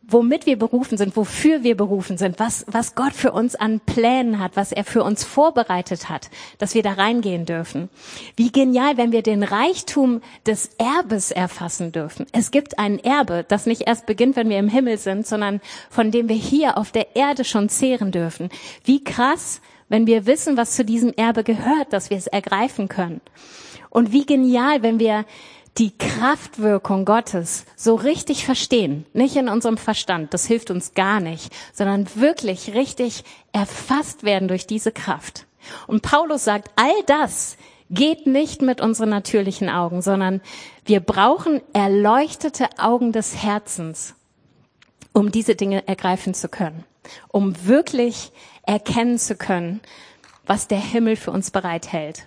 womit 0.09 0.47
wir 0.47 0.57
berufen 0.57 0.97
sind, 0.97 1.17
wofür 1.17 1.63
wir 1.65 1.77
berufen 1.77 2.17
sind, 2.17 2.39
was, 2.39 2.65
was 2.69 2.95
Gott 2.95 3.13
für 3.13 3.33
uns 3.33 3.57
an 3.57 3.81
Plänen 3.81 4.39
hat, 4.39 4.53
was 4.55 4.71
er 4.71 4.85
für 4.85 5.03
uns 5.03 5.25
vorbereitet 5.25 6.09
hat, 6.09 6.31
dass 6.59 6.75
wir 6.75 6.83
da 6.83 6.93
reingehen 6.93 7.45
dürfen. 7.45 7.89
Wie 8.37 8.53
genial, 8.53 8.97
wenn 8.97 9.11
wir 9.11 9.23
den 9.23 9.43
Reichtum 9.43 10.23
des 10.47 10.71
Erbes 10.79 11.33
erfassen 11.33 11.91
dürfen. 11.91 12.27
Es 12.33 12.51
gibt 12.51 12.79
ein 12.79 12.99
Erbe, 12.99 13.45
das 13.47 13.67
nicht 13.67 13.83
erst 13.83 14.07
beginnt, 14.07 14.37
wenn 14.37 14.49
wir 14.49 14.59
im 14.59 14.69
Himmel 14.69 14.99
sind, 14.99 15.27
sondern 15.27 15.61
von 15.91 16.11
dem 16.11 16.29
wir 16.29 16.37
hier 16.37 16.79
auf 16.79 16.93
der 16.93 17.17
Erde 17.17 17.45
schon 17.45 17.69
zehren 17.69 18.13
dürfen. 18.13 18.49
Wie 18.85 19.03
krass, 19.03 19.61
wenn 19.89 20.07
wir 20.07 20.27
wissen, 20.27 20.57
was 20.57 20.77
zu 20.77 20.85
diesem 20.85 21.13
Erbe 21.15 21.43
gehört, 21.43 21.93
dass 21.93 22.11
wir 22.11 22.17
es 22.17 22.27
ergreifen 22.27 22.89
können. 22.89 23.21
Und 23.91 24.13
wie 24.13 24.27
genial, 24.27 24.83
wenn 24.83 24.99
wir 24.99 25.25
die 25.79 25.97
Kraftwirkung 25.97 27.05
Gottes 27.05 27.67
so 27.77 27.95
richtig 27.95 28.45
verstehen, 28.45 29.05
nicht 29.13 29.37
in 29.37 29.49
unserem 29.49 29.77
Verstand, 29.77 30.33
das 30.33 30.47
hilft 30.47 30.71
uns 30.71 30.95
gar 30.95 31.21
nicht, 31.21 31.53
sondern 31.73 32.09
wirklich 32.15 32.75
richtig 32.75 33.25
erfasst 33.53 34.23
werden 34.25 34.49
durch 34.49 34.67
diese 34.67 34.93
Kraft. 34.93 35.47
Und 35.87 36.03
Paulus 36.03 36.45
sagt, 36.45 36.71
all 36.77 37.03
das 37.07 37.57
geht 37.91 38.27
nicht 38.27 38.63
mit 38.63 38.81
unseren 38.81 39.11
natürlichen 39.11 39.69
Augen, 39.69 40.03
sondern 40.03 40.41
wir 40.85 41.01
brauchen 41.01 41.61
erleuchtete 41.73 42.69
Augen 42.79 43.13
des 43.13 43.43
Herzens, 43.43 44.15
um 45.13 45.31
diese 45.31 45.55
Dinge 45.55 45.87
ergreifen 45.87 46.35
zu 46.35 46.49
können, 46.49 46.85
um 47.29 47.67
wirklich 47.67 48.33
erkennen 48.63 49.19
zu 49.19 49.37
können, 49.37 49.81
was 50.47 50.69
der 50.69 50.81
Himmel 50.81 51.17
für 51.17 51.31
uns 51.31 51.51
bereithält. 51.51 52.27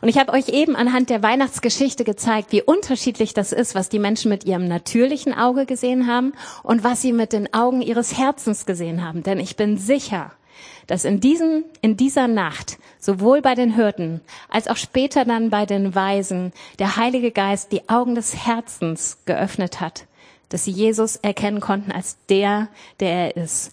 Und 0.00 0.08
ich 0.08 0.18
habe 0.18 0.32
euch 0.32 0.48
eben 0.48 0.76
anhand 0.76 1.10
der 1.10 1.22
Weihnachtsgeschichte 1.22 2.04
gezeigt, 2.04 2.52
wie 2.52 2.62
unterschiedlich 2.62 3.34
das 3.34 3.52
ist, 3.52 3.74
was 3.74 3.88
die 3.88 3.98
Menschen 3.98 4.28
mit 4.28 4.44
ihrem 4.44 4.66
natürlichen 4.66 5.34
Auge 5.34 5.66
gesehen 5.66 6.06
haben 6.06 6.32
und 6.62 6.84
was 6.84 7.02
sie 7.02 7.12
mit 7.12 7.32
den 7.32 7.52
Augen 7.54 7.82
ihres 7.82 8.18
Herzens 8.18 8.66
gesehen 8.66 9.04
haben. 9.04 9.22
Denn 9.22 9.38
ich 9.38 9.56
bin 9.56 9.78
sicher, 9.78 10.32
dass 10.86 11.04
in, 11.04 11.20
diesen, 11.20 11.64
in 11.80 11.96
dieser 11.96 12.28
Nacht 12.28 12.78
sowohl 12.98 13.42
bei 13.42 13.54
den 13.54 13.74
Hirten 13.74 14.20
als 14.48 14.68
auch 14.68 14.76
später 14.76 15.24
dann 15.24 15.50
bei 15.50 15.66
den 15.66 15.94
Weisen 15.94 16.52
der 16.78 16.96
Heilige 16.96 17.30
Geist 17.30 17.72
die 17.72 17.88
Augen 17.88 18.14
des 18.14 18.46
Herzens 18.46 19.18
geöffnet 19.24 19.80
hat, 19.80 20.06
dass 20.48 20.64
sie 20.64 20.70
Jesus 20.70 21.16
erkennen 21.16 21.60
konnten 21.60 21.92
als 21.92 22.16
der, 22.28 22.68
der 23.00 23.34
er 23.34 23.36
ist. 23.36 23.72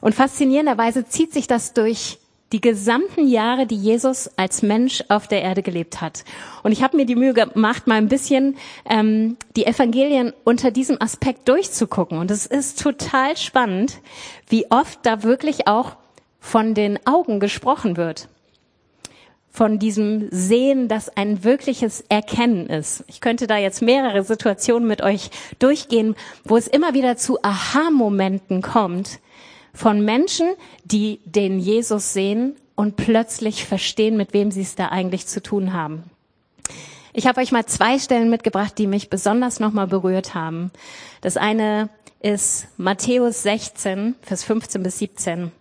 Und 0.00 0.14
faszinierenderweise 0.14 1.06
zieht 1.06 1.32
sich 1.32 1.46
das 1.46 1.72
durch 1.72 2.18
die 2.52 2.60
gesamten 2.60 3.26
Jahre, 3.26 3.66
die 3.66 3.76
Jesus 3.76 4.30
als 4.36 4.62
Mensch 4.62 5.02
auf 5.08 5.26
der 5.26 5.42
Erde 5.42 5.62
gelebt 5.62 6.00
hat. 6.00 6.24
Und 6.62 6.72
ich 6.72 6.82
habe 6.82 6.96
mir 6.96 7.06
die 7.06 7.16
Mühe 7.16 7.34
gemacht, 7.34 7.86
mal 7.86 7.96
ein 7.96 8.08
bisschen 8.08 8.56
ähm, 8.88 9.36
die 9.56 9.66
Evangelien 9.66 10.32
unter 10.44 10.70
diesem 10.70 11.00
Aspekt 11.00 11.48
durchzugucken. 11.48 12.18
Und 12.18 12.30
es 12.30 12.46
ist 12.46 12.80
total 12.80 13.36
spannend, 13.36 13.98
wie 14.48 14.70
oft 14.70 15.00
da 15.02 15.24
wirklich 15.24 15.66
auch 15.66 15.96
von 16.38 16.74
den 16.74 17.04
Augen 17.06 17.40
gesprochen 17.40 17.96
wird. 17.96 18.28
Von 19.50 19.78
diesem 19.78 20.28
Sehen, 20.30 20.86
das 20.86 21.16
ein 21.16 21.42
wirkliches 21.42 22.04
Erkennen 22.08 22.66
ist. 22.66 23.04
Ich 23.08 23.20
könnte 23.20 23.46
da 23.46 23.56
jetzt 23.56 23.82
mehrere 23.82 24.22
Situationen 24.22 24.86
mit 24.86 25.02
euch 25.02 25.30
durchgehen, 25.58 26.14
wo 26.44 26.56
es 26.56 26.68
immer 26.68 26.94
wieder 26.94 27.16
zu 27.16 27.42
Aha-Momenten 27.42 28.62
kommt, 28.62 29.18
von 29.76 30.04
Menschen, 30.04 30.48
die 30.84 31.20
den 31.24 31.60
Jesus 31.60 32.12
sehen 32.12 32.56
und 32.74 32.96
plötzlich 32.96 33.64
verstehen, 33.64 34.16
mit 34.16 34.32
wem 34.32 34.50
sie 34.50 34.62
es 34.62 34.74
da 34.74 34.88
eigentlich 34.88 35.26
zu 35.26 35.42
tun 35.42 35.72
haben. 35.72 36.04
Ich 37.12 37.26
habe 37.26 37.40
euch 37.40 37.52
mal 37.52 37.66
zwei 37.66 37.98
Stellen 37.98 38.30
mitgebracht, 38.30 38.76
die 38.78 38.86
mich 38.86 39.10
besonders 39.10 39.60
nochmal 39.60 39.86
berührt 39.86 40.34
haben. 40.34 40.70
Das 41.20 41.36
eine 41.36 41.88
ist 42.20 42.66
Matthäus 42.76 43.42
16, 43.42 44.16
Vers 44.22 44.44
15 44.44 44.82
bis 44.82 44.98
17. 44.98 45.52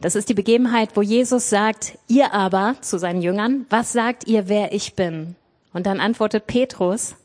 Das 0.00 0.14
ist 0.14 0.28
die 0.28 0.34
Begebenheit, 0.34 0.90
wo 0.94 1.02
Jesus 1.02 1.48
sagt, 1.48 1.98
ihr 2.06 2.32
aber 2.32 2.76
zu 2.82 2.98
seinen 2.98 3.22
Jüngern, 3.22 3.66
was 3.70 3.92
sagt 3.92 4.26
ihr, 4.26 4.48
wer 4.48 4.72
ich 4.72 4.94
bin? 4.94 5.36
Und 5.72 5.86
dann 5.86 6.00
antwortet 6.00 6.46
Petrus, 6.46 7.16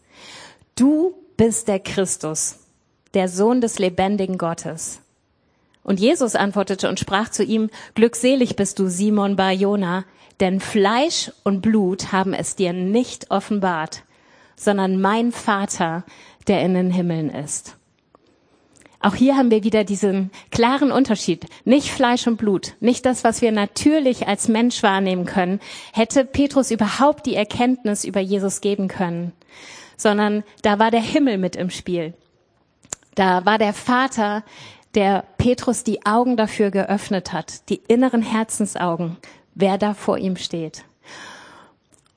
du 0.75 1.13
bist 1.35 1.67
der 1.67 1.79
Christus, 1.79 2.59
der 3.13 3.27
Sohn 3.27 3.61
des 3.61 3.77
lebendigen 3.77 4.37
Gottes. 4.37 5.01
Und 5.83 5.99
Jesus 5.99 6.35
antwortete 6.35 6.89
und 6.89 6.99
sprach 6.99 7.29
zu 7.29 7.43
ihm, 7.43 7.69
Glückselig 7.95 8.55
bist 8.55 8.79
du, 8.79 8.87
Simon 8.87 9.35
Barjona, 9.35 10.05
denn 10.39 10.59
Fleisch 10.59 11.31
und 11.43 11.61
Blut 11.61 12.11
haben 12.11 12.33
es 12.33 12.55
dir 12.55 12.73
nicht 12.73 13.31
offenbart, 13.31 14.03
sondern 14.55 15.01
mein 15.01 15.31
Vater, 15.31 16.03
der 16.47 16.61
in 16.61 16.73
den 16.73 16.91
Himmeln 16.91 17.29
ist. 17.29 17.77
Auch 19.03 19.15
hier 19.15 19.35
haben 19.35 19.49
wir 19.49 19.63
wieder 19.63 19.83
diesen 19.83 20.29
klaren 20.51 20.91
Unterschied. 20.91 21.47
Nicht 21.65 21.89
Fleisch 21.89 22.27
und 22.27 22.37
Blut, 22.37 22.75
nicht 22.79 23.05
das, 23.05 23.23
was 23.23 23.41
wir 23.41 23.51
natürlich 23.51 24.27
als 24.27 24.47
Mensch 24.47 24.83
wahrnehmen 24.83 25.25
können, 25.25 25.59
hätte 25.91 26.23
Petrus 26.23 26.69
überhaupt 26.69 27.25
die 27.25 27.35
Erkenntnis 27.35 28.03
über 28.03 28.19
Jesus 28.19 28.61
geben 28.61 28.87
können, 28.87 29.31
sondern 29.97 30.43
da 30.61 30.77
war 30.77 30.91
der 30.91 31.01
Himmel 31.01 31.39
mit 31.39 31.55
im 31.55 31.71
Spiel. 31.71 32.13
Da 33.15 33.43
war 33.45 33.57
der 33.57 33.73
Vater, 33.73 34.43
der 34.95 35.23
Petrus 35.37 35.83
die 35.83 36.05
Augen 36.05 36.37
dafür 36.37 36.71
geöffnet 36.71 37.33
hat, 37.33 37.69
die 37.69 37.81
inneren 37.87 38.21
Herzensaugen, 38.21 39.17
wer 39.55 39.77
da 39.77 39.93
vor 39.93 40.17
ihm 40.17 40.35
steht. 40.35 40.83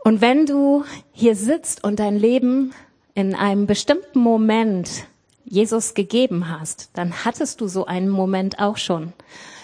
Und 0.05 0.21
wenn 0.21 0.47
du 0.47 0.85
hier 1.13 1.35
sitzt 1.35 1.83
und 1.83 1.99
dein 1.99 2.19
Leben 2.19 2.75
in 3.15 3.35
einem 3.35 3.67
bestimmten 3.67 4.19
Moment 4.19 5.05
Jesus 5.45 5.95
gegeben 5.95 6.49
hast, 6.49 6.91
dann 6.95 7.25
hattest 7.25 7.61
du 7.61 7.69
so 7.69 7.87
einen 7.87 8.09
Moment 8.09 8.59
auch 8.59 8.77
schon. 8.77 9.13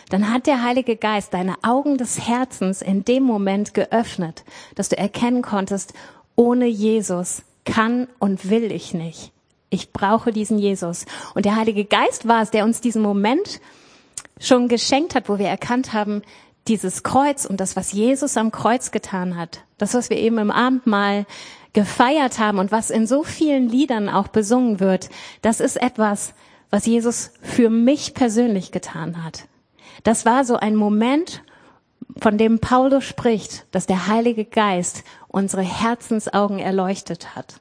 Dann 0.08 0.32
hat 0.32 0.46
der 0.46 0.62
Heilige 0.62 0.96
Geist 0.96 1.34
deine 1.34 1.56
Augen 1.62 1.98
des 1.98 2.26
Herzens 2.26 2.82
in 2.82 3.04
dem 3.04 3.22
Moment 3.22 3.74
geöffnet, 3.74 4.44
dass 4.74 4.88
du 4.88 4.98
erkennen 4.98 5.42
konntest, 5.42 5.94
ohne 6.36 6.66
Jesus 6.66 7.42
kann 7.64 8.08
und 8.18 8.50
will 8.50 8.72
ich 8.72 8.94
nicht. 8.94 9.32
Ich 9.70 9.92
brauche 9.92 10.32
diesen 10.32 10.58
Jesus. 10.58 11.06
Und 11.34 11.44
der 11.44 11.56
Heilige 11.56 11.84
Geist 11.84 12.26
war 12.26 12.42
es, 12.42 12.50
der 12.50 12.64
uns 12.64 12.80
diesen 12.80 13.02
Moment 13.02 13.60
schon 14.40 14.68
geschenkt 14.68 15.14
hat, 15.14 15.28
wo 15.28 15.38
wir 15.38 15.48
erkannt 15.48 15.92
haben, 15.92 16.22
dieses 16.68 17.02
Kreuz 17.02 17.44
und 17.46 17.60
das, 17.60 17.76
was 17.76 17.92
Jesus 17.92 18.36
am 18.36 18.50
Kreuz 18.50 18.90
getan 18.90 19.36
hat, 19.36 19.60
das, 19.78 19.94
was 19.94 20.10
wir 20.10 20.18
eben 20.18 20.38
im 20.38 20.50
Abendmahl 20.50 21.26
gefeiert 21.72 22.38
haben 22.38 22.58
und 22.58 22.72
was 22.72 22.90
in 22.90 23.06
so 23.06 23.22
vielen 23.22 23.68
Liedern 23.68 24.08
auch 24.08 24.28
besungen 24.28 24.80
wird, 24.80 25.08
das 25.42 25.60
ist 25.60 25.80
etwas, 25.80 26.34
was 26.70 26.86
Jesus 26.86 27.32
für 27.42 27.70
mich 27.70 28.14
persönlich 28.14 28.72
getan 28.72 29.24
hat. 29.24 29.46
Das 30.02 30.24
war 30.24 30.44
so 30.44 30.56
ein 30.56 30.76
Moment, 30.76 31.42
von 32.18 32.38
dem 32.38 32.58
Paulus 32.58 33.04
spricht, 33.04 33.66
dass 33.70 33.86
der 33.86 34.08
Heilige 34.08 34.44
Geist 34.44 35.04
unsere 35.28 35.62
Herzensaugen 35.62 36.58
erleuchtet 36.58 37.36
hat. 37.36 37.60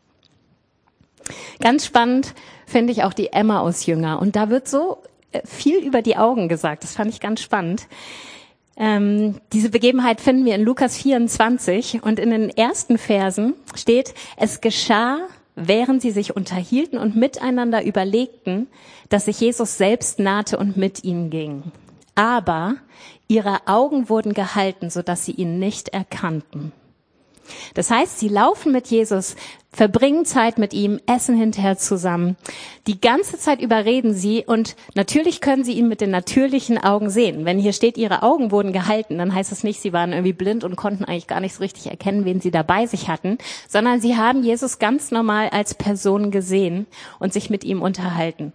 Ganz 1.59 1.85
spannend 1.85 2.33
finde 2.65 2.91
ich 2.91 3.03
auch 3.03 3.13
die 3.13 3.33
Emma 3.33 3.59
aus 3.59 3.85
Jünger. 3.85 4.21
Und 4.21 4.35
da 4.35 4.49
wird 4.49 4.67
so 4.67 4.97
äh, 5.31 5.41
viel 5.45 5.77
über 5.79 6.01
die 6.01 6.17
Augen 6.17 6.49
gesagt. 6.49 6.83
Das 6.83 6.95
fand 6.95 7.11
ich 7.11 7.19
ganz 7.19 7.41
spannend. 7.41 7.87
Ähm, 8.77 9.35
diese 9.51 9.69
Begebenheit 9.69 10.21
finden 10.21 10.45
wir 10.45 10.55
in 10.55 10.63
Lukas 10.63 10.97
24 10.97 12.01
und 12.01 12.17
in 12.17 12.29
den 12.29 12.49
ersten 12.49 12.97
Versen 12.97 13.53
steht, 13.75 14.13
es 14.37 14.61
geschah, 14.61 15.19
während 15.55 16.01
sie 16.01 16.11
sich 16.11 16.35
unterhielten 16.35 16.97
und 16.97 17.15
miteinander 17.15 17.83
überlegten, 17.83 18.67
dass 19.09 19.25
sich 19.25 19.41
Jesus 19.41 19.77
selbst 19.77 20.19
nahte 20.19 20.57
und 20.57 20.77
mit 20.77 21.03
ihnen 21.03 21.29
ging. 21.29 21.63
Aber 22.15 22.75
ihre 23.27 23.67
Augen 23.67 24.07
wurden 24.07 24.33
gehalten, 24.33 24.89
sodass 24.89 25.25
sie 25.25 25.33
ihn 25.33 25.59
nicht 25.59 25.89
erkannten. 25.89 26.71
Das 27.73 27.91
heißt, 27.91 28.19
sie 28.19 28.29
laufen 28.29 28.71
mit 28.71 28.87
Jesus 28.87 29.35
verbringen 29.71 30.25
Zeit 30.25 30.57
mit 30.57 30.73
ihm, 30.73 30.99
essen 31.05 31.37
hinterher 31.37 31.77
zusammen. 31.77 32.37
Die 32.87 32.99
ganze 32.99 33.37
Zeit 33.37 33.61
überreden 33.61 34.13
sie 34.13 34.43
und 34.45 34.75
natürlich 34.95 35.41
können 35.41 35.63
sie 35.63 35.73
ihn 35.73 35.87
mit 35.87 36.01
den 36.01 36.09
natürlichen 36.09 36.77
Augen 36.77 37.09
sehen. 37.09 37.45
Wenn 37.45 37.59
hier 37.59 37.73
steht, 37.73 37.97
ihre 37.97 38.23
Augen 38.23 38.51
wurden 38.51 38.73
gehalten, 38.73 39.17
dann 39.19 39.33
heißt 39.33 39.51
das 39.51 39.63
nicht, 39.63 39.79
sie 39.79 39.93
waren 39.93 40.11
irgendwie 40.11 40.33
blind 40.33 40.63
und 40.63 40.75
konnten 40.75 41.05
eigentlich 41.05 41.27
gar 41.27 41.39
nicht 41.39 41.53
so 41.53 41.61
richtig 41.63 41.87
erkennen, 41.87 42.25
wen 42.25 42.41
sie 42.41 42.51
da 42.51 42.63
bei 42.63 42.87
sich 42.87 43.07
hatten, 43.07 43.37
sondern 43.67 44.01
sie 44.01 44.17
haben 44.17 44.43
Jesus 44.43 44.79
ganz 44.79 45.11
normal 45.11 45.49
als 45.49 45.75
Person 45.75 46.31
gesehen 46.31 46.87
und 47.19 47.31
sich 47.31 47.49
mit 47.49 47.63
ihm 47.63 47.81
unterhalten. 47.81 48.53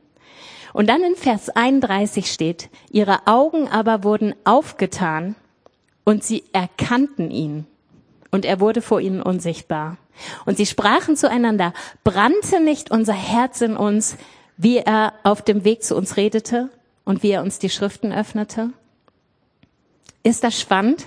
Und 0.72 0.88
dann 0.88 1.02
in 1.04 1.14
Vers 1.14 1.48
31 1.48 2.32
steht, 2.32 2.68
ihre 2.90 3.28
Augen 3.28 3.68
aber 3.68 4.02
wurden 4.02 4.34
aufgetan 4.42 5.36
und 6.04 6.24
sie 6.24 6.42
erkannten 6.52 7.30
ihn 7.30 7.66
und 8.34 8.44
er 8.44 8.58
wurde 8.58 8.82
vor 8.82 9.00
ihnen 9.00 9.22
unsichtbar. 9.22 9.96
Und 10.44 10.56
sie 10.56 10.66
sprachen 10.66 11.14
zueinander, 11.16 11.72
brannte 12.02 12.58
nicht 12.58 12.90
unser 12.90 13.12
Herz 13.12 13.60
in 13.60 13.76
uns, 13.76 14.16
wie 14.56 14.78
er 14.78 15.12
auf 15.22 15.40
dem 15.40 15.62
Weg 15.62 15.84
zu 15.84 15.94
uns 15.94 16.16
redete 16.16 16.68
und 17.04 17.22
wie 17.22 17.30
er 17.30 17.42
uns 17.42 17.60
die 17.60 17.70
Schriften 17.70 18.12
öffnete? 18.12 18.70
Ist 20.24 20.42
das 20.42 20.60
spannend? 20.60 21.06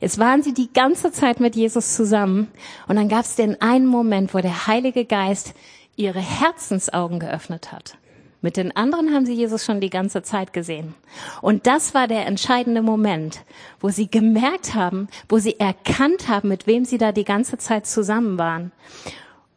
Jetzt 0.00 0.20
waren 0.20 0.44
sie 0.44 0.54
die 0.54 0.72
ganze 0.72 1.10
Zeit 1.10 1.40
mit 1.40 1.56
Jesus 1.56 1.96
zusammen 1.96 2.46
und 2.86 2.94
dann 2.94 3.08
gab 3.08 3.24
es 3.24 3.34
den 3.34 3.60
einen 3.60 3.86
Moment, 3.86 4.32
wo 4.32 4.38
der 4.38 4.68
Heilige 4.68 5.04
Geist 5.04 5.54
ihre 5.96 6.20
Herzensaugen 6.20 7.18
geöffnet 7.18 7.72
hat. 7.72 7.96
Mit 8.40 8.56
den 8.56 8.74
anderen 8.76 9.12
haben 9.12 9.26
sie 9.26 9.34
Jesus 9.34 9.64
schon 9.64 9.80
die 9.80 9.90
ganze 9.90 10.22
Zeit 10.22 10.52
gesehen. 10.52 10.94
Und 11.42 11.66
das 11.66 11.92
war 11.92 12.06
der 12.06 12.26
entscheidende 12.26 12.82
Moment, 12.82 13.40
wo 13.80 13.88
sie 13.88 14.08
gemerkt 14.08 14.74
haben, 14.74 15.08
wo 15.28 15.38
sie 15.38 15.58
erkannt 15.58 16.28
haben, 16.28 16.48
mit 16.48 16.66
wem 16.66 16.84
sie 16.84 16.98
da 16.98 17.10
die 17.10 17.24
ganze 17.24 17.58
Zeit 17.58 17.86
zusammen 17.86 18.38
waren. 18.38 18.70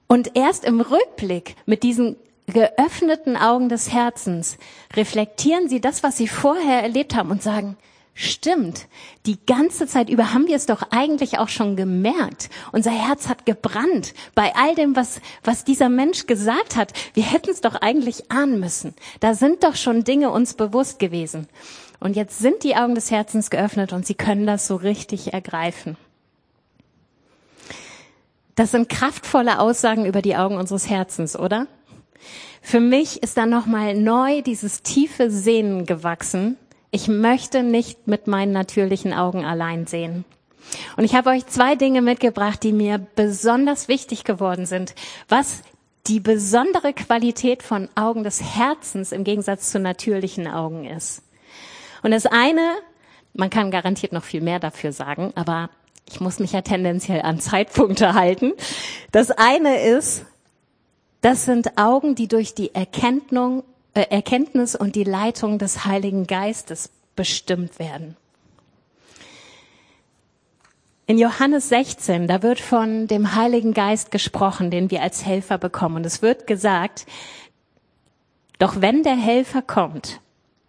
Und 0.07 0.35
erst 0.35 0.65
im 0.65 0.81
Rückblick 0.81 1.55
mit 1.65 1.83
diesen 1.83 2.15
geöffneten 2.47 3.38
Augen 3.38 3.69
des 3.69 3.93
Herzens 3.93 4.57
reflektieren 4.95 5.69
sie 5.69 5.79
das, 5.79 6.01
was 6.03 6.17
sie 6.17 6.27
vorher 6.27 6.81
erlebt 6.81 7.15
haben 7.15 7.31
und 7.31 7.43
sagen, 7.43 7.77
Stimmt. 8.13 8.87
Die 9.25 9.43
ganze 9.45 9.87
Zeit 9.87 10.09
über 10.09 10.33
haben 10.33 10.47
wir 10.47 10.55
es 10.55 10.65
doch 10.65 10.83
eigentlich 10.91 11.39
auch 11.39 11.47
schon 11.47 11.75
gemerkt. 11.75 12.49
Unser 12.71 12.91
Herz 12.91 13.29
hat 13.29 13.45
gebrannt 13.45 14.13
bei 14.35 14.53
all 14.55 14.75
dem, 14.75 14.95
was, 14.95 15.21
was 15.43 15.63
dieser 15.63 15.89
Mensch 15.89 16.27
gesagt 16.27 16.75
hat. 16.75 16.91
Wir 17.13 17.23
hätten 17.23 17.49
es 17.49 17.61
doch 17.61 17.75
eigentlich 17.75 18.29
ahnen 18.29 18.59
müssen. 18.59 18.93
Da 19.21 19.33
sind 19.33 19.63
doch 19.63 19.75
schon 19.75 20.03
Dinge 20.03 20.29
uns 20.29 20.55
bewusst 20.55 20.99
gewesen. 20.99 21.47
Und 21.99 22.15
jetzt 22.15 22.39
sind 22.39 22.63
die 22.63 22.75
Augen 22.75 22.95
des 22.95 23.11
Herzens 23.11 23.49
geöffnet 23.49 23.93
und 23.93 24.05
sie 24.05 24.15
können 24.15 24.45
das 24.45 24.67
so 24.67 24.75
richtig 24.75 25.33
ergreifen. 25.33 25.95
Das 28.55 28.71
sind 28.71 28.89
kraftvolle 28.89 29.59
Aussagen 29.59 30.05
über 30.05 30.21
die 30.21 30.35
Augen 30.35 30.57
unseres 30.57 30.89
Herzens, 30.89 31.37
oder? 31.37 31.67
Für 32.61 32.79
mich 32.79 33.23
ist 33.23 33.37
da 33.37 33.45
nochmal 33.45 33.95
neu 33.95 34.41
dieses 34.41 34.83
tiefe 34.83 35.31
Sehnen 35.31 35.85
gewachsen 35.85 36.57
ich 36.91 37.07
möchte 37.07 37.63
nicht 37.63 38.07
mit 38.07 38.27
meinen 38.27 38.51
natürlichen 38.51 39.13
Augen 39.13 39.45
allein 39.45 39.88
sehen. 39.88 40.25
Und 40.98 41.05
ich 41.05 41.15
habe 41.15 41.31
euch 41.31 41.48
zwei 41.48 41.75
Dinge 41.75 42.01
mitgebracht, 42.01 42.62
die 42.63 42.74
mir 42.74 43.00
besonders 43.15 43.88
wichtig 43.88 44.24
geworden 44.24 44.65
sind, 44.65 44.93
was 45.27 45.63
die 46.07 46.19
besondere 46.19 46.93
Qualität 46.93 47.63
von 47.63 47.89
Augen 47.95 48.24
des 48.24 48.41
Herzens 48.41 49.12
im 49.12 49.24
Gegensatz 49.24 49.71
zu 49.71 49.79
natürlichen 49.79 50.48
Augen 50.48 50.86
ist. 50.86 51.24
Und 52.03 52.12
das 52.12 52.25
eine, 52.25 52.75
man 53.33 53.50
kann 53.50 53.71
garantiert 53.71 54.12
noch 54.12 54.24
viel 54.24 54.41
mehr 54.41 54.60
dafür 54.60 54.91
sagen, 54.91 55.31
aber 55.36 55.69
ich 56.10 56.19
muss 56.19 56.39
mich 56.39 56.51
ja 56.51 56.62
tendenziell 56.62 57.21
an 57.21 57.39
Zeitpunkte 57.39 58.13
halten. 58.13 58.53
Das 59.12 59.31
eine 59.31 59.81
ist, 59.81 60.25
das 61.21 61.45
sind 61.45 61.77
Augen, 61.77 62.15
die 62.15 62.27
durch 62.27 62.53
die 62.55 62.74
Erkenntnis 62.74 63.63
äh, 63.93 64.03
Erkenntnis 64.10 64.75
und 64.75 64.95
die 64.95 65.03
Leitung 65.03 65.57
des 65.60 65.86
Heiligen 65.86 66.25
Geistes 66.25 66.91
bestimmt 67.15 67.77
werden. 67.77 68.15
In 71.07 71.17
Johannes 71.17 71.67
16, 71.67 72.27
da 72.27 72.41
wird 72.41 72.62
von 72.62 73.07
dem 73.07 73.36
Heiligen 73.36 73.74
Geist 73.74 74.12
gesprochen, 74.12 74.71
den 74.71 74.91
wir 74.91 75.01
als 75.01 75.25
Helfer 75.25 75.57
bekommen. 75.57 75.98
Und 75.98 76.05
es 76.05 76.21
wird 76.21 76.48
gesagt, 76.48 77.05
doch 78.60 78.79
wenn 78.79 79.03
der 79.03 79.17
Helfer 79.17 79.62
kommt, 79.62 80.21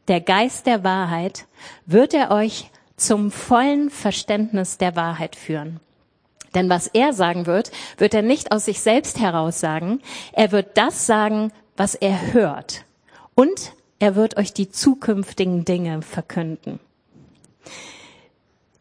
der 0.09 0.21
Geist 0.21 0.67
der 0.67 0.83
Wahrheit, 0.83 1.47
wird 1.87 2.13
er 2.15 2.33
euch 2.33 2.71
zum 2.97 3.31
vollen 3.31 3.89
Verständnis 3.89 4.79
der 4.79 4.97
Wahrheit 4.97 5.37
führen. 5.37 5.79
Denn 6.57 6.69
was 6.69 6.89
er 6.89 7.13
sagen 7.13 7.47
wird, 7.47 7.71
wird 7.99 8.13
er 8.13 8.23
nicht 8.23 8.51
aus 8.51 8.65
sich 8.65 8.81
selbst 8.81 9.21
heraus 9.21 9.61
sagen. 9.61 10.01
Er 10.33 10.51
wird 10.51 10.77
das 10.77 11.07
sagen, 11.07 11.53
was 11.77 11.95
er 11.95 12.33
hört 12.33 12.85
und 13.35 13.73
er 13.99 14.17
wird 14.17 14.37
euch 14.37 14.53
die 14.53 14.71
zukünftigen 14.71 15.65
Dinge 15.65 16.03
verkünden. 16.03 16.81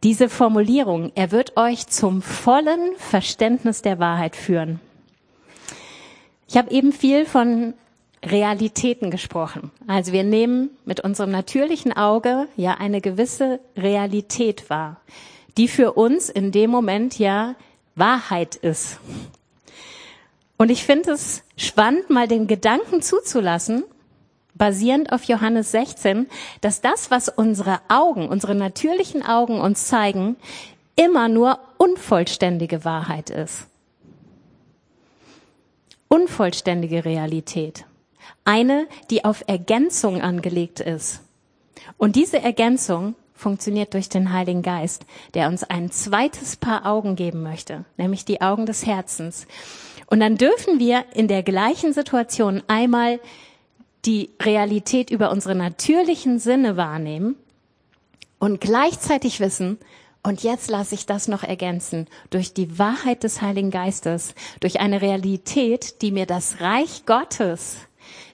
Diese 0.03 0.29
Formulierung, 0.29 1.11
er 1.13 1.31
wird 1.31 1.57
euch 1.57 1.87
zum 1.87 2.23
vollen 2.23 2.95
Verständnis 2.97 3.83
der 3.83 3.99
Wahrheit 3.99 4.35
führen. 4.35 4.79
Ich 6.47 6.57
habe 6.57 6.71
eben 6.71 6.91
viel 6.91 7.25
von 7.25 7.75
Realitäten 8.23 9.11
gesprochen. 9.11 9.71
Also 9.87 10.11
wir 10.11 10.23
nehmen 10.23 10.69
mit 10.85 10.99
unserem 10.99 11.31
natürlichen 11.31 11.93
Auge 11.93 12.47
ja 12.55 12.75
eine 12.75 13.01
gewisse 13.01 13.59
Realität 13.77 14.69
wahr, 14.69 14.99
die 15.57 15.67
für 15.67 15.93
uns 15.93 16.29
in 16.29 16.51
dem 16.51 16.71
Moment 16.71 17.19
ja 17.19 17.55
Wahrheit 17.95 18.55
ist. 18.55 18.99
Und 20.57 20.69
ich 20.69 20.83
finde 20.83 21.11
es 21.11 21.43
spannend, 21.57 22.09
mal 22.09 22.27
den 22.27 22.47
Gedanken 22.47 23.01
zuzulassen, 23.01 23.83
basierend 24.61 25.11
auf 25.11 25.23
Johannes 25.23 25.71
16, 25.71 26.27
dass 26.61 26.81
das, 26.81 27.09
was 27.09 27.29
unsere 27.29 27.79
Augen, 27.87 28.29
unsere 28.29 28.53
natürlichen 28.53 29.25
Augen 29.25 29.59
uns 29.59 29.87
zeigen, 29.87 30.35
immer 30.95 31.29
nur 31.29 31.57
unvollständige 31.79 32.85
Wahrheit 32.85 33.31
ist. 33.31 33.65
Unvollständige 36.09 37.05
Realität. 37.05 37.85
Eine, 38.45 38.85
die 39.09 39.25
auf 39.25 39.43
Ergänzung 39.47 40.21
angelegt 40.21 40.79
ist. 40.79 41.21
Und 41.97 42.15
diese 42.15 42.39
Ergänzung 42.39 43.15
funktioniert 43.33 43.95
durch 43.95 44.09
den 44.09 44.31
Heiligen 44.31 44.61
Geist, 44.61 45.07
der 45.33 45.47
uns 45.47 45.63
ein 45.63 45.89
zweites 45.89 46.55
Paar 46.55 46.85
Augen 46.85 47.15
geben 47.15 47.41
möchte, 47.41 47.85
nämlich 47.97 48.25
die 48.25 48.41
Augen 48.41 48.67
des 48.67 48.85
Herzens. 48.85 49.47
Und 50.05 50.19
dann 50.19 50.37
dürfen 50.37 50.77
wir 50.77 51.05
in 51.15 51.27
der 51.27 51.41
gleichen 51.41 51.93
Situation 51.93 52.61
einmal 52.67 53.19
die 54.05 54.31
Realität 54.41 55.09
über 55.11 55.31
unsere 55.31 55.55
natürlichen 55.55 56.39
Sinne 56.39 56.77
wahrnehmen 56.77 57.35
und 58.39 58.61
gleichzeitig 58.61 59.39
wissen, 59.39 59.77
und 60.23 60.43
jetzt 60.43 60.69
lasse 60.69 60.93
ich 60.93 61.07
das 61.07 61.27
noch 61.27 61.43
ergänzen, 61.43 62.07
durch 62.29 62.53
die 62.53 62.77
Wahrheit 62.77 63.23
des 63.23 63.41
Heiligen 63.41 63.71
Geistes, 63.71 64.35
durch 64.59 64.79
eine 64.79 65.01
Realität, 65.01 66.01
die 66.01 66.11
mir 66.11 66.27
das 66.27 66.61
Reich 66.61 67.05
Gottes, 67.07 67.77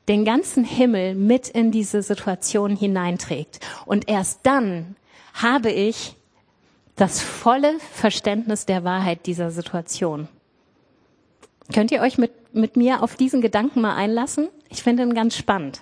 den 0.07 0.25
ganzen 0.25 0.63
Himmel 0.63 1.15
mit 1.15 1.47
in 1.49 1.71
diese 1.71 2.01
Situation 2.01 2.75
hineinträgt. 2.75 3.59
Und 3.85 4.09
erst 4.09 4.41
dann 4.43 4.95
habe 5.33 5.71
ich 5.71 6.15
das 6.95 7.21
volle 7.21 7.79
Verständnis 7.93 8.65
der 8.65 8.83
Wahrheit 8.83 9.25
dieser 9.25 9.51
Situation. 9.51 10.27
Könnt 11.73 11.91
ihr 11.91 12.01
euch 12.01 12.17
mit, 12.17 12.31
mit 12.53 12.75
mir 12.75 13.03
auf 13.03 13.15
diesen 13.15 13.41
Gedanken 13.41 13.81
mal 13.81 13.95
einlassen? 13.95 14.49
Ich 14.69 14.83
finde 14.83 15.03
ihn 15.03 15.13
ganz 15.13 15.35
spannend. 15.35 15.81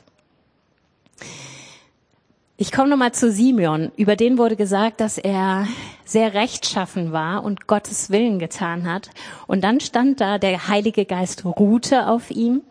Ich 2.58 2.72
komme 2.72 2.90
nochmal 2.90 3.12
zu 3.12 3.32
Simeon. 3.32 3.92
Über 3.98 4.16
den 4.16 4.38
wurde 4.38 4.56
gesagt, 4.56 5.02
dass 5.02 5.18
er 5.18 5.68
sehr 6.06 6.34
rechtschaffen 6.34 7.12
war 7.12 7.44
und 7.44 7.68
Gottes 7.68 8.10
Willen 8.12 8.40
getan 8.40 8.90
hat. 8.90 9.10
Und 9.46 9.64
dann 9.64 9.82
stand 9.82 10.22
da, 10.22 10.38
der 10.38 10.70
Heilige 10.70 11.06
Geist 11.06 11.44
ruhte 11.44 12.08
auf 12.08 12.32
ihm. 12.32 12.62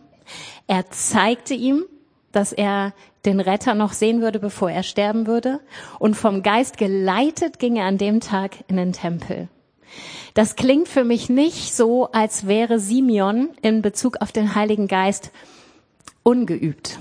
Er 0.67 0.91
zeigte 0.91 1.53
ihm, 1.53 1.85
dass 2.33 2.53
er 2.53 2.95
den 3.27 3.41
Retter 3.41 3.75
noch 3.75 3.93
sehen 3.93 4.23
würde, 4.23 4.39
bevor 4.39 4.71
er 4.71 4.83
sterben 4.83 5.27
würde. 5.27 5.61
Und 5.99 6.15
vom 6.15 6.43
Geist 6.43 6.79
geleitet 6.79 7.59
ging 7.59 7.77
er 7.77 7.85
an 7.85 7.99
dem 7.99 8.21
Tag 8.21 8.65
in 8.69 8.77
den 8.77 8.93
Tempel. 8.93 9.49
Das 10.33 10.57
klingt 10.57 10.89
für 10.89 11.05
mich 11.05 11.29
nicht 11.29 11.75
so, 11.75 12.11
als 12.11 12.47
wäre 12.47 12.81
Simeon 12.81 13.51
in 13.61 13.83
Bezug 13.83 14.17
auf 14.21 14.33
den 14.33 14.55
Heiligen 14.55 14.89
Geist 14.89 15.31
ungeübt. 16.25 16.99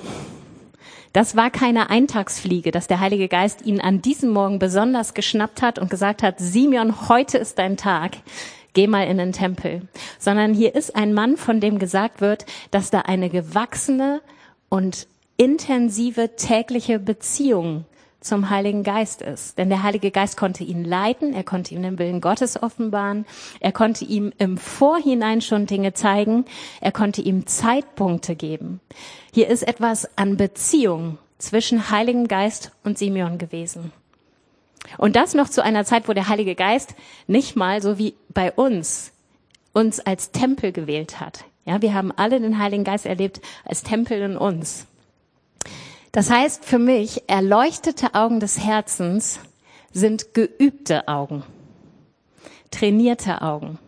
Das 1.14 1.36
war 1.36 1.50
keine 1.50 1.90
Eintagsfliege, 1.90 2.72
dass 2.72 2.88
der 2.88 3.00
Heilige 3.00 3.28
Geist 3.28 3.66
ihn 3.66 3.82
an 3.82 4.02
diesem 4.02 4.30
Morgen 4.32 4.60
besonders 4.60 5.14
geschnappt 5.14 5.62
hat 5.62 5.80
und 5.80 5.90
gesagt 5.90 6.24
hat, 6.24 6.40
Simeon, 6.40 7.08
heute 7.10 7.38
ist 7.40 7.58
dein 7.58 7.78
Tag. 7.78 8.18
Geh 8.74 8.88
mal 8.88 9.08
in 9.08 9.18
den 9.18 9.32
Tempel. 9.32 9.84
Sondern 10.18 10.54
hier 10.54 10.74
ist 10.74 10.96
ein 10.96 11.14
Mann, 11.14 11.38
von 11.38 11.60
dem 11.60 11.78
gesagt 11.78 12.20
wird, 12.20 12.46
dass 12.72 12.90
da 12.90 13.02
eine 13.02 13.30
gewachsene 13.30 14.22
und 14.70 15.08
intensive 15.38 16.36
tägliche 16.36 17.00
Beziehung 17.00 17.86
zum 18.24 18.50
Heiligen 18.50 18.84
Geist 18.84 19.22
ist. 19.22 19.58
Denn 19.58 19.70
der 19.70 19.84
Heilige 19.84 20.12
Geist 20.12 20.38
konnte 20.38 20.64
ihn 20.64 20.84
leiten, 20.84 21.34
er 21.34 21.44
konnte 21.44 21.74
ihm 21.74 21.84
den 21.84 22.00
Willen 22.00 22.22
Gottes 22.22 22.62
offenbaren, 22.62 23.26
er 23.60 23.72
konnte 23.72 24.06
ihm 24.06 24.34
im 24.38 24.58
Vorhinein 24.58 25.42
schon 25.42 25.66
Dinge 25.66 25.94
zeigen, 25.94 26.46
er 26.82 26.92
konnte 26.92 27.22
ihm 27.22 27.46
Zeitpunkte 27.48 28.36
geben. 28.36 28.80
Hier 29.34 29.48
ist 29.48 29.64
etwas 29.64 30.10
an 30.18 30.38
Beziehung 30.38 31.18
zwischen 31.38 31.90
Heiligen 31.90 32.28
Geist 32.28 32.72
und 32.84 32.98
Simeon 32.98 33.38
gewesen. 33.38 33.92
Und 34.98 35.16
das 35.16 35.34
noch 35.34 35.50
zu 35.50 35.64
einer 35.64 35.86
Zeit, 35.86 36.08
wo 36.08 36.14
der 36.14 36.28
Heilige 36.28 36.56
Geist 36.56 36.96
nicht 37.28 37.56
mal 37.56 37.82
so 37.82 37.98
wie 37.98 38.16
bei 38.30 38.52
uns 38.52 39.12
uns 39.74 40.00
als 40.00 40.32
Tempel 40.32 40.72
gewählt 40.72 41.20
hat. 41.20 41.46
Ja, 41.66 41.82
wir 41.82 41.94
haben 41.94 42.12
alle 42.16 42.40
den 42.40 42.60
Heiligen 42.60 42.84
Geist 42.84 43.06
erlebt 43.06 43.42
als 43.66 43.84
Tempel 43.84 44.22
in 44.22 44.38
uns. 44.38 44.88
Das 46.14 46.30
heißt 46.30 46.64
für 46.64 46.78
mich, 46.78 47.28
erleuchtete 47.28 48.14
Augen 48.14 48.40
des 48.40 48.60
Herzens 48.60 49.40
sind 49.92 50.36
geübte 50.36 51.08
Augen, 51.08 51.44
trainierte 52.70 53.42
Augen. 53.42 53.80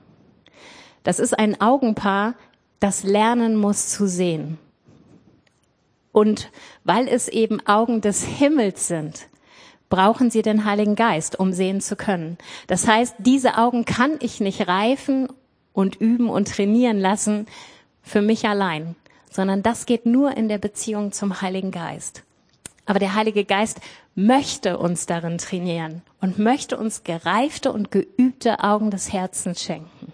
Das 1.03 1.19
ist 1.19 1.37
ein 1.37 1.61
Augenpaar, 1.61 2.33
das 2.79 3.03
lernen 3.03 3.55
muss 3.55 3.89
zu 3.89 4.07
sehen. 4.07 4.57
Und 6.11 6.49
weil 6.83 7.07
es 7.07 7.27
eben 7.27 7.65
Augen 7.67 8.01
des 8.01 8.23
Himmels 8.23 8.87
sind, 8.87 9.27
brauchen 9.91 10.31
sie 10.31 10.41
den 10.41 10.65
Heiligen 10.65 10.95
Geist, 10.95 11.39
um 11.39 11.53
sehen 11.53 11.79
zu 11.79 11.95
können. 11.95 12.39
Das 12.65 12.87
heißt, 12.87 13.17
diese 13.19 13.59
Augen 13.59 13.85
kann 13.85 14.17
ich 14.19 14.39
nicht 14.39 14.67
reifen 14.67 15.27
und 15.73 15.97
üben 15.97 16.29
und 16.29 16.47
trainieren 16.47 16.99
lassen 16.99 17.45
für 18.01 18.23
mich 18.23 18.47
allein, 18.47 18.95
sondern 19.35 19.63
das 19.63 19.85
geht 19.85 20.05
nur 20.05 20.37
in 20.37 20.47
der 20.47 20.59
Beziehung 20.59 21.11
zum 21.11 21.41
Heiligen 21.41 21.71
Geist. 21.71 22.23
Aber 22.85 22.99
der 22.99 23.15
Heilige 23.15 23.43
Geist 23.43 23.81
möchte 24.15 24.77
uns 24.77 25.07
darin 25.07 25.37
trainieren 25.37 26.03
und 26.21 26.39
möchte 26.39 26.77
uns 26.77 27.03
gereifte 27.03 27.73
und 27.73 27.91
geübte 27.91 28.61
Augen 28.61 28.91
des 28.91 29.11
Herzens 29.11 29.61
schenken. 29.61 30.13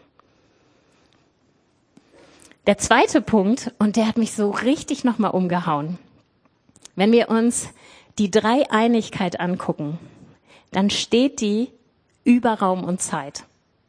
Der 2.65 2.79
zweite 2.79 3.21
Punkt, 3.21 3.71
und 3.77 3.95
der 3.95 4.07
hat 4.07 4.17
mich 4.17 4.33
so 4.33 4.49
richtig 4.49 5.03
nochmal 5.03 5.31
umgehauen. 5.31 5.99
Wenn 6.95 7.11
wir 7.11 7.29
uns 7.29 7.69
die 8.17 8.31
Dreieinigkeit 8.31 9.39
angucken, 9.39 9.99
dann 10.71 10.89
steht 10.89 11.41
die 11.41 11.69
über 12.23 12.53
Raum 12.53 12.83
und 12.83 13.03
Zeit. 13.03 13.43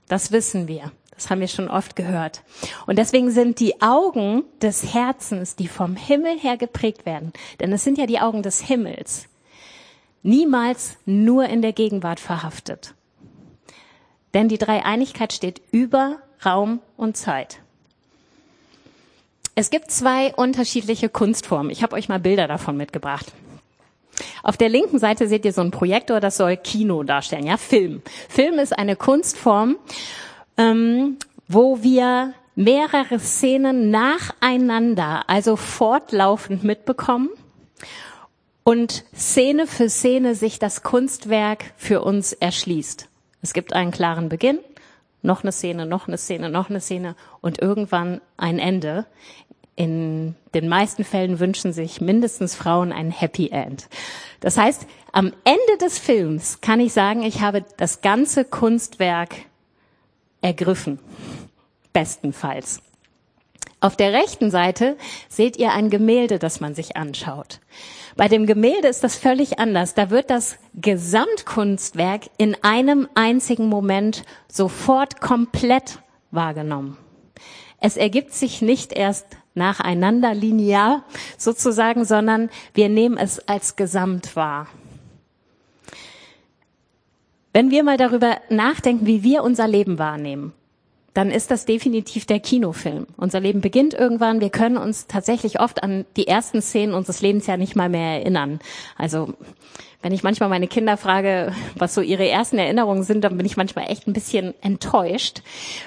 Das 0.08 0.30
wissen 0.30 0.68
wir. 0.68 0.92
Das 1.22 1.30
haben 1.30 1.40
wir 1.40 1.46
schon 1.46 1.68
oft 1.68 1.94
gehört. 1.94 2.42
Und 2.86 2.98
deswegen 2.98 3.30
sind 3.30 3.60
die 3.60 3.80
Augen 3.80 4.42
des 4.60 4.92
Herzens, 4.92 5.54
die 5.54 5.68
vom 5.68 5.94
Himmel 5.94 6.36
her 6.36 6.56
geprägt 6.56 7.06
werden, 7.06 7.32
denn 7.60 7.72
es 7.72 7.84
sind 7.84 7.96
ja 7.96 8.06
die 8.06 8.18
Augen 8.18 8.42
des 8.42 8.60
Himmels, 8.60 9.28
niemals 10.24 10.96
nur 11.06 11.44
in 11.44 11.62
der 11.62 11.72
Gegenwart 11.72 12.18
verhaftet. 12.18 12.94
Denn 14.34 14.48
die 14.48 14.58
Dreieinigkeit 14.58 15.32
steht 15.32 15.62
über 15.70 16.16
Raum 16.44 16.80
und 16.96 17.16
Zeit. 17.16 17.60
Es 19.54 19.70
gibt 19.70 19.92
zwei 19.92 20.34
unterschiedliche 20.34 21.08
Kunstformen. 21.08 21.70
Ich 21.70 21.84
habe 21.84 21.94
euch 21.94 22.08
mal 22.08 22.18
Bilder 22.18 22.48
davon 22.48 22.76
mitgebracht. 22.76 23.26
Auf 24.42 24.56
der 24.56 24.68
linken 24.70 24.98
Seite 24.98 25.28
seht 25.28 25.44
ihr 25.44 25.52
so 25.52 25.60
ein 25.60 25.70
Projektor, 25.70 26.18
das 26.18 26.36
soll 26.36 26.56
Kino 26.56 27.04
darstellen, 27.04 27.46
ja, 27.46 27.58
Film. 27.58 28.02
Film 28.28 28.58
ist 28.58 28.76
eine 28.76 28.96
Kunstform 28.96 29.76
ähm, 30.56 31.18
wo 31.48 31.82
wir 31.82 32.34
mehrere 32.54 33.18
Szenen 33.18 33.90
nacheinander, 33.90 35.28
also 35.28 35.56
fortlaufend 35.56 36.64
mitbekommen 36.64 37.30
und 38.64 39.04
Szene 39.14 39.66
für 39.66 39.88
Szene 39.88 40.34
sich 40.34 40.58
das 40.58 40.82
Kunstwerk 40.82 41.72
für 41.76 42.02
uns 42.02 42.32
erschließt. 42.32 43.08
Es 43.40 43.54
gibt 43.54 43.72
einen 43.72 43.90
klaren 43.90 44.28
Beginn, 44.28 44.58
noch 45.22 45.42
eine 45.42 45.52
Szene, 45.52 45.86
noch 45.86 46.08
eine 46.08 46.18
Szene, 46.18 46.48
noch 46.48 46.70
eine 46.70 46.80
Szene 46.80 47.16
und 47.40 47.60
irgendwann 47.60 48.20
ein 48.36 48.58
Ende. 48.58 49.06
In 49.74 50.36
den 50.54 50.68
meisten 50.68 51.02
Fällen 51.02 51.40
wünschen 51.40 51.72
sich 51.72 52.00
mindestens 52.00 52.54
Frauen 52.54 52.92
ein 52.92 53.10
Happy 53.10 53.48
End. 53.48 53.88
Das 54.40 54.58
heißt, 54.58 54.86
am 55.12 55.32
Ende 55.44 55.78
des 55.80 55.98
Films 55.98 56.60
kann 56.60 56.78
ich 56.78 56.92
sagen, 56.92 57.22
ich 57.22 57.40
habe 57.40 57.64
das 57.78 58.02
ganze 58.02 58.44
Kunstwerk 58.44 59.30
ergriffen. 60.42 60.98
Bestenfalls. 61.92 62.82
Auf 63.80 63.96
der 63.96 64.12
rechten 64.12 64.50
Seite 64.50 64.96
seht 65.28 65.56
ihr 65.56 65.72
ein 65.72 65.90
Gemälde, 65.90 66.38
das 66.38 66.60
man 66.60 66.74
sich 66.74 66.96
anschaut. 66.96 67.58
Bei 68.16 68.28
dem 68.28 68.46
Gemälde 68.46 68.86
ist 68.86 69.02
das 69.02 69.16
völlig 69.16 69.58
anders. 69.58 69.94
Da 69.94 70.10
wird 70.10 70.30
das 70.30 70.56
Gesamtkunstwerk 70.74 72.30
in 72.36 72.56
einem 72.62 73.08
einzigen 73.14 73.68
Moment 73.68 74.24
sofort 74.46 75.20
komplett 75.20 75.98
wahrgenommen. 76.30 76.96
Es 77.80 77.96
ergibt 77.96 78.32
sich 78.32 78.62
nicht 78.62 78.92
erst 78.92 79.26
nacheinander 79.54 80.32
linear 80.34 81.04
sozusagen, 81.36 82.04
sondern 82.04 82.50
wir 82.74 82.88
nehmen 82.88 83.16
es 83.16 83.40
als 83.48 83.74
Gesamt 83.74 84.36
wahr. 84.36 84.68
Wenn 87.52 87.70
wir 87.70 87.82
mal 87.82 87.96
darüber 87.96 88.38
nachdenken, 88.48 89.06
wie 89.06 89.22
wir 89.22 89.42
unser 89.42 89.68
Leben 89.68 89.98
wahrnehmen, 89.98 90.52
dann 91.14 91.30
ist 91.30 91.50
das 91.50 91.66
definitiv 91.66 92.24
der 92.24 92.40
Kinofilm. 92.40 93.06
Unser 93.18 93.40
Leben 93.40 93.60
beginnt 93.60 93.92
irgendwann. 93.92 94.40
Wir 94.40 94.48
können 94.48 94.78
uns 94.78 95.06
tatsächlich 95.06 95.60
oft 95.60 95.82
an 95.82 96.06
die 96.16 96.26
ersten 96.26 96.62
Szenen 96.62 96.94
unseres 96.94 97.20
Lebens 97.20 97.46
ja 97.46 97.58
nicht 97.58 97.76
mal 97.76 97.90
mehr 97.90 98.20
erinnern. 98.20 98.60
Also 98.96 99.34
wenn 100.00 100.12
ich 100.12 100.22
manchmal 100.22 100.48
meine 100.48 100.68
Kinder 100.68 100.96
frage, 100.96 101.52
was 101.76 101.94
so 101.94 102.00
ihre 102.00 102.26
ersten 102.26 102.58
Erinnerungen 102.58 103.02
sind, 103.02 103.22
dann 103.22 103.36
bin 103.36 103.46
ich 103.46 103.58
manchmal 103.58 103.90
echt 103.90 104.08
ein 104.08 104.14
bisschen 104.14 104.54
enttäuscht, 104.62 105.42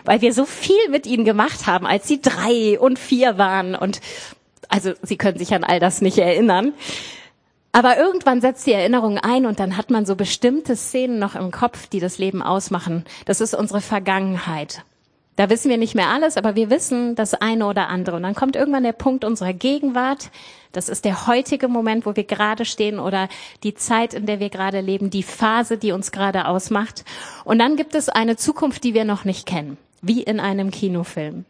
weil 0.05 0.21
wir 0.21 0.31
so 0.31 0.45
viel 0.45 0.89
mit 0.89 1.07
ihnen 1.07 1.25
gemacht 1.25 1.65
haben, 1.65 1.87
als 1.87 2.07
sie 2.07 2.21
drei 2.21 2.79
und 2.79 2.99
vier 2.99 3.39
waren. 3.39 3.73
Und 3.73 3.99
also 4.69 4.93
sie 5.01 5.17
können 5.17 5.39
sich 5.39 5.53
an 5.55 5.63
all 5.63 5.79
das 5.79 6.01
nicht 6.01 6.19
erinnern. 6.19 6.73
Aber 7.75 7.97
irgendwann 7.97 8.39
setzt 8.39 8.65
die 8.67 8.71
Erinnerung 8.71 9.17
ein 9.17 9.45
und 9.45 9.59
dann 9.59 9.75
hat 9.75 9.89
man 9.89 10.05
so 10.05 10.15
bestimmte 10.15 10.77
Szenen 10.77 11.19
noch 11.19 11.35
im 11.35 11.51
Kopf, 11.51 11.87
die 11.87 11.99
das 11.99 12.17
Leben 12.17 12.41
ausmachen. 12.41 13.03
Das 13.25 13.41
ist 13.41 13.53
unsere 13.53 13.81
Vergangenheit. 13.81 14.85
Da 15.35 15.49
wissen 15.49 15.69
wir 15.69 15.77
nicht 15.77 15.93
mehr 15.93 16.07
alles, 16.07 16.37
aber 16.37 16.55
wir 16.55 16.69
wissen 16.69 17.15
das 17.15 17.33
eine 17.33 17.65
oder 17.65 17.89
andere. 17.89 18.15
Und 18.15 18.23
dann 18.23 18.33
kommt 18.33 18.55
irgendwann 18.55 18.83
der 18.83 18.93
Punkt 18.93 19.25
unserer 19.25 19.51
Gegenwart. 19.51 20.31
Das 20.71 20.87
ist 20.87 21.03
der 21.03 21.27
heutige 21.27 21.67
Moment, 21.67 22.05
wo 22.05 22.15
wir 22.15 22.23
gerade 22.23 22.63
stehen 22.63 22.97
oder 22.97 23.27
die 23.63 23.75
Zeit, 23.75 24.13
in 24.13 24.25
der 24.25 24.39
wir 24.39 24.49
gerade 24.49 24.79
leben, 24.79 25.09
die 25.09 25.23
Phase, 25.23 25.77
die 25.77 25.91
uns 25.91 26.13
gerade 26.13 26.47
ausmacht. 26.47 27.03
Und 27.43 27.59
dann 27.59 27.75
gibt 27.75 27.93
es 27.93 28.07
eine 28.07 28.37
Zukunft, 28.37 28.85
die 28.85 28.93
wir 28.93 29.03
noch 29.03 29.25
nicht 29.25 29.45
kennen, 29.45 29.77
wie 30.01 30.23
in 30.23 30.39
einem 30.39 30.71
Kinofilm. 30.71 31.43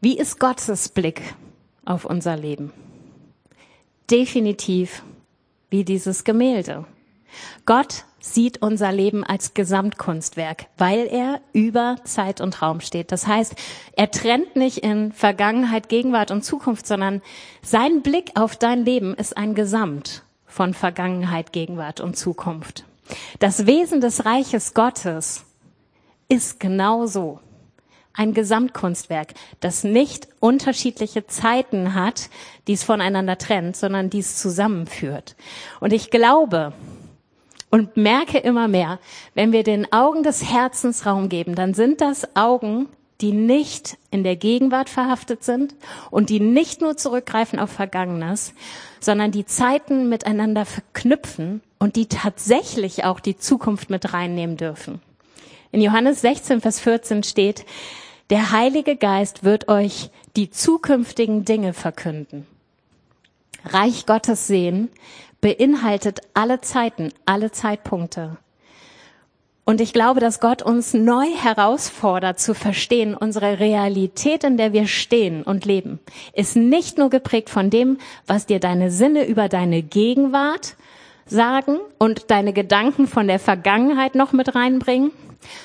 Wie 0.00 0.16
ist 0.16 0.40
Gottes 0.40 0.88
Blick 0.88 1.20
auf 1.84 2.06
unser 2.06 2.38
Leben? 2.38 2.72
Definitiv 4.10 5.02
wie 5.70 5.84
dieses 5.84 6.24
Gemälde. 6.24 6.84
Gott 7.66 8.04
sieht 8.20 8.62
unser 8.62 8.90
Leben 8.90 9.22
als 9.22 9.54
Gesamtkunstwerk, 9.54 10.66
weil 10.78 11.06
er 11.06 11.40
über 11.52 11.96
Zeit 12.04 12.40
und 12.40 12.62
Raum 12.62 12.80
steht. 12.80 13.12
Das 13.12 13.26
heißt, 13.26 13.54
er 13.96 14.10
trennt 14.10 14.56
nicht 14.56 14.78
in 14.78 15.12
Vergangenheit, 15.12 15.88
Gegenwart 15.88 16.30
und 16.30 16.42
Zukunft, 16.42 16.86
sondern 16.86 17.20
sein 17.62 18.02
Blick 18.02 18.32
auf 18.34 18.56
dein 18.56 18.84
Leben 18.84 19.14
ist 19.14 19.36
ein 19.36 19.54
Gesamt 19.54 20.22
von 20.46 20.72
Vergangenheit, 20.72 21.52
Gegenwart 21.52 22.00
und 22.00 22.16
Zukunft. 22.16 22.84
Das 23.40 23.66
Wesen 23.66 24.00
des 24.00 24.24
Reiches 24.24 24.72
Gottes 24.72 25.44
ist 26.28 26.58
genauso 26.60 27.40
ein 28.14 28.32
Gesamtkunstwerk, 28.32 29.34
das 29.60 29.84
nicht 29.84 30.28
unterschiedliche 30.40 31.26
Zeiten 31.26 31.94
hat, 31.94 32.30
die 32.66 32.72
es 32.72 32.84
voneinander 32.84 33.36
trennt, 33.38 33.76
sondern 33.76 34.08
die 34.08 34.20
es 34.20 34.36
zusammenführt. 34.36 35.36
Und 35.80 35.92
ich 35.92 36.10
glaube 36.10 36.72
und 37.70 37.96
merke 37.96 38.38
immer 38.38 38.68
mehr, 38.68 39.00
wenn 39.34 39.50
wir 39.50 39.64
den 39.64 39.92
Augen 39.92 40.22
des 40.22 40.48
Herzens 40.48 41.06
Raum 41.06 41.28
geben, 41.28 41.56
dann 41.56 41.74
sind 41.74 42.00
das 42.00 42.36
Augen, 42.36 42.88
die 43.20 43.32
nicht 43.32 43.96
in 44.12 44.22
der 44.22 44.36
Gegenwart 44.36 44.88
verhaftet 44.88 45.42
sind 45.42 45.74
und 46.10 46.30
die 46.30 46.40
nicht 46.40 46.80
nur 46.80 46.96
zurückgreifen 46.96 47.58
auf 47.58 47.70
Vergangenes, 47.70 48.54
sondern 49.00 49.32
die 49.32 49.44
Zeiten 49.44 50.08
miteinander 50.08 50.66
verknüpfen 50.66 51.62
und 51.78 51.96
die 51.96 52.06
tatsächlich 52.06 53.04
auch 53.04 53.18
die 53.18 53.36
Zukunft 53.36 53.90
mit 53.90 54.12
reinnehmen 54.12 54.56
dürfen. 54.56 55.00
In 55.72 55.80
Johannes 55.80 56.20
16, 56.20 56.60
Vers 56.60 56.78
14 56.78 57.24
steht, 57.24 57.64
der 58.30 58.50
Heilige 58.50 58.96
Geist 58.96 59.44
wird 59.44 59.68
euch 59.68 60.10
die 60.36 60.50
zukünftigen 60.50 61.44
Dinge 61.44 61.72
verkünden. 61.72 62.46
Reich 63.64 64.06
Gottes 64.06 64.46
sehen 64.46 64.88
beinhaltet 65.40 66.20
alle 66.32 66.60
Zeiten, 66.60 67.12
alle 67.26 67.50
Zeitpunkte. 67.50 68.38
Und 69.66 69.80
ich 69.80 69.94
glaube, 69.94 70.20
dass 70.20 70.40
Gott 70.40 70.62
uns 70.62 70.92
neu 70.92 71.26
herausfordert 71.26 72.38
zu 72.38 72.54
verstehen, 72.54 73.14
unsere 73.14 73.58
Realität, 73.60 74.44
in 74.44 74.58
der 74.58 74.74
wir 74.74 74.86
stehen 74.86 75.42
und 75.42 75.64
leben, 75.64 76.00
ist 76.34 76.54
nicht 76.54 76.98
nur 76.98 77.08
geprägt 77.08 77.48
von 77.48 77.70
dem, 77.70 77.98
was 78.26 78.44
dir 78.44 78.60
deine 78.60 78.90
Sinne 78.90 79.26
über 79.26 79.48
deine 79.48 79.82
Gegenwart 79.82 80.76
sagen 81.26 81.78
und 81.98 82.30
deine 82.30 82.52
Gedanken 82.52 83.06
von 83.06 83.26
der 83.26 83.38
Vergangenheit 83.38 84.14
noch 84.14 84.32
mit 84.32 84.54
reinbringen, 84.54 85.12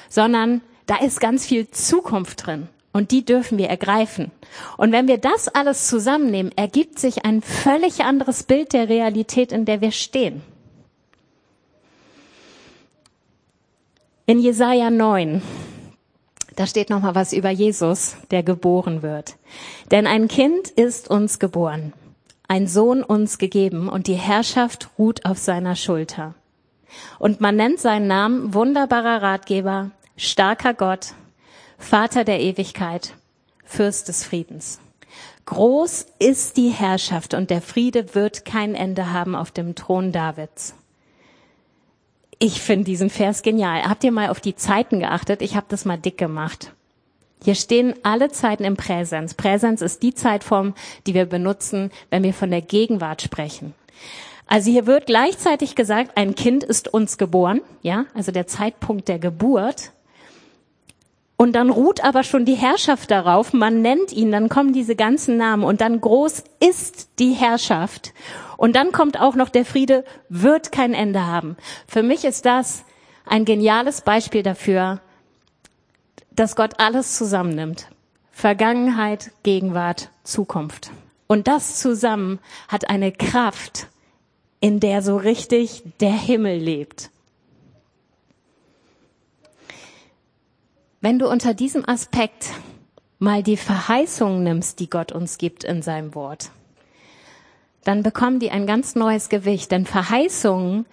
sondern 0.08 0.62
da 0.90 0.98
ist 0.98 1.20
ganz 1.20 1.46
viel 1.46 1.70
Zukunft 1.70 2.48
drin. 2.48 2.68
Und 2.92 3.12
die 3.12 3.24
dürfen 3.24 3.60
wir 3.60 3.68
ergreifen. 3.68 4.32
Und 4.76 4.92
wenn 4.92 5.08
wir 5.08 5.20
das 5.20 5.48
alles 5.48 5.88
zusammennehmen, 5.88 6.52
ergibt 6.56 6.98
sich 6.98 7.24
ein 7.24 7.44
völlig 7.44 8.04
anderes 8.04 8.42
Bild 8.44 8.74
der 8.74 8.90
Realität, 8.90 9.52
in 9.52 9.66
der 9.66 9.82
wir 9.82 9.92
stehen. 9.92 10.42
In 14.26 14.40
Jesaja 14.40 14.90
9, 14.90 15.44
da 16.56 16.66
steht 16.66 16.90
noch 16.90 17.02
mal 17.02 17.14
was 17.14 17.34
über 17.34 17.52
Jesus, 17.52 18.16
der 18.32 18.42
geboren 18.42 19.04
wird. 19.04 19.36
Denn 19.92 20.08
ein 20.08 20.28
Kind 20.28 20.70
ist 20.70 21.10
uns 21.10 21.38
geboren, 21.38 21.94
ein 22.48 22.68
Sohn 22.68 23.04
uns 23.04 23.38
gegeben 23.38 23.90
und 23.90 24.08
die 24.08 24.16
Herrschaft 24.16 24.90
ruht 24.98 25.26
auf 25.26 25.38
seiner 25.38 25.76
Schulter. 25.76 26.34
Und 27.20 27.42
man 27.42 27.56
nennt 27.56 27.80
seinen 27.80 28.08
Namen 28.08 28.54
wunderbarer 28.56 29.22
Ratgeber, 29.22 29.92
starker 30.20 30.74
Gott, 30.74 31.14
Vater 31.78 32.26
der 32.26 32.42
Ewigkeit, 32.42 33.14
Fürst 33.64 34.10
des 34.10 34.26
Friedens. 34.26 34.80
Groß 35.46 36.06
ist 36.20 36.58
die 36.58 36.70
Herrschaft 36.70 37.34
und 37.34 37.50
der 37.50 37.62
Friede 37.62 38.14
wird 38.14 38.46
kein 38.46 38.76
Ende 38.76 39.14
haben 39.14 39.34
auf 39.34 39.52
dem 39.52 39.76
Thron 39.76 40.12
Davids. 40.12 40.76
Ich 42.38 42.62
finde 42.62 42.86
diesen 42.86 43.10
Vers 43.10 43.42
genial. 43.42 43.84
Habt 43.84 44.04
ihr 44.04 44.12
mal 44.12 44.30
auf 44.30 44.40
die 44.40 44.56
Zeiten 44.56 45.00
geachtet? 45.00 45.42
Ich 45.42 45.56
habe 45.56 45.66
das 45.70 45.86
mal 45.86 45.98
dick 45.98 46.18
gemacht. 46.18 46.74
Hier 47.44 47.56
stehen 47.56 47.94
alle 48.04 48.30
Zeiten 48.30 48.66
im 48.66 48.76
Präsens. 48.76 49.34
Präsens 49.34 49.82
ist 49.82 50.04
die 50.04 50.14
Zeitform, 50.14 50.74
die 51.08 51.14
wir 51.14 51.26
benutzen, 51.26 51.92
wenn 52.10 52.24
wir 52.24 52.34
von 52.34 52.52
der 52.52 52.62
Gegenwart 52.62 53.22
sprechen. 53.22 53.74
Also 54.46 54.72
hier 54.72 54.86
wird 54.86 55.06
gleichzeitig 55.06 55.76
gesagt, 55.76 56.18
ein 56.18 56.36
Kind 56.36 56.64
ist 56.64 56.94
uns 56.94 57.18
geboren, 57.18 57.62
ja, 57.82 58.06
also 58.14 58.32
der 58.32 58.48
Zeitpunkt 58.48 59.08
der 59.08 59.20
Geburt. 59.20 59.92
Und 61.42 61.54
dann 61.54 61.70
ruht 61.70 62.04
aber 62.04 62.24
schon 62.24 62.44
die 62.44 62.56
Herrschaft 62.56 63.12
darauf, 63.12 63.54
man 63.54 63.82
nennt 63.82 64.12
ihn, 64.12 64.30
dann 64.30 64.50
kommen 64.50 64.74
diese 64.74 64.98
ganzen 64.98 65.38
Namen 65.38 65.64
und 65.64 65.80
dann 65.80 66.02
groß 66.02 66.44
ist 66.60 67.12
die 67.18 67.32
Herrschaft. 67.32 68.14
Und 68.58 68.76
dann 68.76 68.92
kommt 68.92 69.22
auch 69.22 69.36
noch 69.36 69.48
der 69.48 69.64
Friede, 69.64 70.04
wird 70.28 70.74
kein 70.74 70.94
Ende 70.94 71.26
haben. 71.26 71.56
Für 71.88 72.04
mich 72.04 72.26
ist 72.26 72.46
das 72.46 72.84
ein 73.26 73.46
geniales 73.46 74.02
Beispiel 74.02 74.44
dafür, 74.44 75.00
dass 76.32 76.58
Gott 76.58 76.74
alles 76.78 77.18
zusammennimmt. 77.18 77.88
Vergangenheit, 78.34 79.32
Gegenwart, 79.44 80.10
Zukunft. 80.26 80.92
Und 81.28 81.48
das 81.48 81.80
zusammen 81.80 82.40
hat 82.68 82.90
eine 82.90 83.14
Kraft, 83.14 83.88
in 84.60 84.82
der 84.82 85.02
so 85.02 85.16
richtig 85.16 85.84
der 86.02 86.12
Himmel 86.12 86.58
lebt. 86.58 87.12
Wenn 91.02 91.18
du 91.18 91.30
unter 91.30 91.54
diesem 91.54 91.88
Aspekt 91.88 92.48
mal 93.20 93.42
die 93.42 93.56
Verheißungen 93.56 94.44
nimmst, 94.44 94.82
die 94.82 94.90
Gott 94.90 95.14
uns 95.14 95.38
gibt 95.38 95.64
in 95.64 95.82
seinem 95.82 96.14
Wort, 96.14 96.52
dann 97.86 98.04
bekommen 98.04 98.40
die 98.40 98.52
ein 98.52 98.68
ganz 98.68 98.96
neues 98.96 99.30
Gewicht. 99.30 99.72
Denn 99.72 99.86
Verheißungen, 99.86 100.86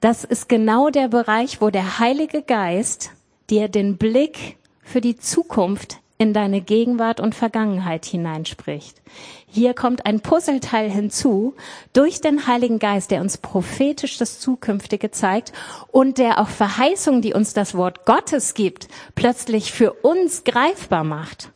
das 0.00 0.24
ist 0.24 0.48
genau 0.48 0.90
der 0.90 1.06
Bereich, 1.06 1.60
wo 1.60 1.70
der 1.70 2.00
Heilige 2.00 2.42
Geist 2.42 3.12
dir 3.50 3.68
den 3.68 3.98
Blick 3.98 4.58
für 4.82 5.00
die 5.00 5.16
Zukunft 5.16 6.00
in 6.18 6.32
deine 6.32 6.60
Gegenwart 6.60 7.20
und 7.20 7.34
Vergangenheit 7.34 8.04
hineinspricht. 8.04 9.00
Hier 9.46 9.74
kommt 9.74 10.06
ein 10.06 10.20
Puzzleteil 10.20 10.90
hinzu 10.90 11.54
durch 11.92 12.20
den 12.20 12.46
Heiligen 12.46 12.78
Geist, 12.78 13.10
der 13.10 13.20
uns 13.20 13.38
prophetisch 13.38 14.18
das 14.18 14.38
Zukünftige 14.38 15.10
zeigt 15.10 15.52
und 15.90 16.18
der 16.18 16.40
auch 16.40 16.48
Verheißungen, 16.48 17.22
die 17.22 17.34
uns 17.34 17.54
das 17.54 17.74
Wort 17.74 18.06
Gottes 18.06 18.54
gibt, 18.54 18.88
plötzlich 19.14 19.72
für 19.72 19.92
uns 19.92 20.44
greifbar 20.44 21.04
macht. 21.04 21.50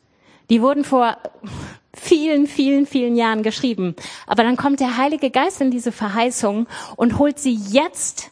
Die 0.50 0.62
wurden 0.62 0.84
vor 0.84 1.16
vielen, 1.94 2.46
vielen, 2.46 2.86
vielen 2.86 3.16
Jahren 3.16 3.42
geschrieben. 3.42 3.96
Aber 4.26 4.42
dann 4.42 4.56
kommt 4.56 4.80
der 4.80 4.96
Heilige 4.96 5.30
Geist 5.30 5.60
in 5.60 5.70
diese 5.70 5.92
Verheißung 5.92 6.66
und 6.96 7.18
holt 7.18 7.38
sie 7.38 7.54
jetzt 7.54 8.30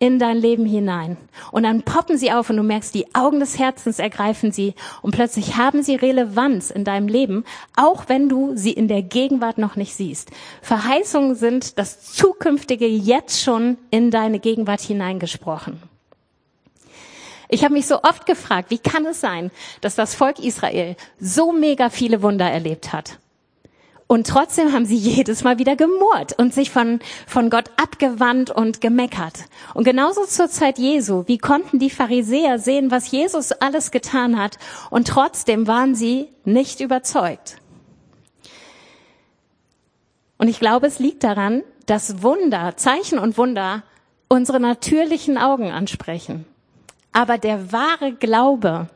in 0.00 0.18
dein 0.18 0.38
Leben 0.38 0.64
hinein. 0.64 1.18
Und 1.52 1.62
dann 1.62 1.82
poppen 1.82 2.16
sie 2.16 2.32
auf 2.32 2.50
und 2.50 2.56
du 2.56 2.62
merkst, 2.62 2.94
die 2.94 3.14
Augen 3.14 3.38
des 3.38 3.58
Herzens 3.58 3.98
ergreifen 3.98 4.50
sie 4.50 4.74
und 5.02 5.14
plötzlich 5.14 5.56
haben 5.56 5.82
sie 5.82 5.94
Relevanz 5.94 6.70
in 6.70 6.84
deinem 6.84 7.06
Leben, 7.06 7.44
auch 7.76 8.08
wenn 8.08 8.28
du 8.28 8.56
sie 8.56 8.72
in 8.72 8.88
der 8.88 9.02
Gegenwart 9.02 9.58
noch 9.58 9.76
nicht 9.76 9.94
siehst. 9.94 10.30
Verheißungen 10.62 11.36
sind 11.36 11.78
das 11.78 12.12
Zukünftige 12.12 12.86
jetzt 12.86 13.42
schon 13.42 13.76
in 13.90 14.10
deine 14.10 14.40
Gegenwart 14.40 14.80
hineingesprochen. 14.80 15.80
Ich 17.50 17.62
habe 17.62 17.74
mich 17.74 17.86
so 17.86 18.02
oft 18.02 18.24
gefragt, 18.26 18.70
wie 18.70 18.78
kann 18.78 19.04
es 19.04 19.20
sein, 19.20 19.50
dass 19.82 19.96
das 19.96 20.14
Volk 20.14 20.38
Israel 20.38 20.96
so 21.20 21.52
mega 21.52 21.90
viele 21.90 22.22
Wunder 22.22 22.50
erlebt 22.50 22.92
hat? 22.92 23.18
Und 24.10 24.26
trotzdem 24.26 24.72
haben 24.72 24.86
sie 24.86 24.96
jedes 24.96 25.44
Mal 25.44 25.60
wieder 25.60 25.76
gemurrt 25.76 26.32
und 26.36 26.52
sich 26.52 26.72
von, 26.72 26.98
von 27.28 27.48
Gott 27.48 27.70
abgewandt 27.76 28.50
und 28.50 28.80
gemeckert. 28.80 29.44
Und 29.72 29.84
genauso 29.84 30.24
zur 30.24 30.48
Zeit 30.48 30.80
Jesu, 30.80 31.22
wie 31.28 31.38
konnten 31.38 31.78
die 31.78 31.90
Pharisäer 31.90 32.58
sehen, 32.58 32.90
was 32.90 33.12
Jesus 33.12 33.52
alles 33.52 33.92
getan 33.92 34.36
hat, 34.36 34.58
und 34.90 35.06
trotzdem 35.06 35.68
waren 35.68 35.94
sie 35.94 36.26
nicht 36.44 36.80
überzeugt. 36.80 37.58
Und 40.38 40.48
ich 40.48 40.58
glaube, 40.58 40.88
es 40.88 40.98
liegt 40.98 41.22
daran, 41.22 41.62
dass 41.86 42.20
Wunder, 42.20 42.76
Zeichen 42.76 43.20
und 43.20 43.38
Wunder 43.38 43.84
unsere 44.26 44.58
natürlichen 44.58 45.38
Augen 45.38 45.70
ansprechen. 45.70 46.46
Aber 47.12 47.38
der 47.38 47.70
wahre 47.70 48.12
Glaube, 48.14 48.88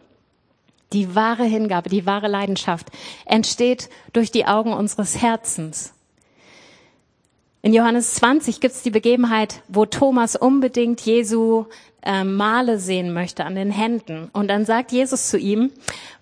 die 0.94 1.14
wahre 1.14 1.44
Hingabe, 1.44 1.90
die 1.90 2.07
wahre 2.07 2.28
Leidenschaft 2.28 2.88
entsteht 3.26 3.90
durch 4.12 4.30
die 4.30 4.46
Augen 4.46 4.72
unseres 4.72 5.20
Herzens. 5.20 5.92
In 7.62 7.72
Johannes 7.72 8.14
20 8.14 8.61
gibt 8.61 8.74
es 8.74 8.83
die 8.83 8.90
Begebenheit, 8.90 9.62
wo 9.68 9.87
Thomas 9.87 10.37
unbedingt 10.37 11.00
Jesu 11.00 11.64
äh, 12.02 12.22
Male 12.22 12.78
sehen 12.78 13.12
möchte 13.12 13.44
an 13.44 13.54
den 13.54 13.70
Händen. 13.70 14.28
Und 14.33 14.48
dann 14.48 14.66
sagt 14.66 14.92
Jesus 14.92 15.30
zu 15.30 15.38
ihm, 15.38 15.70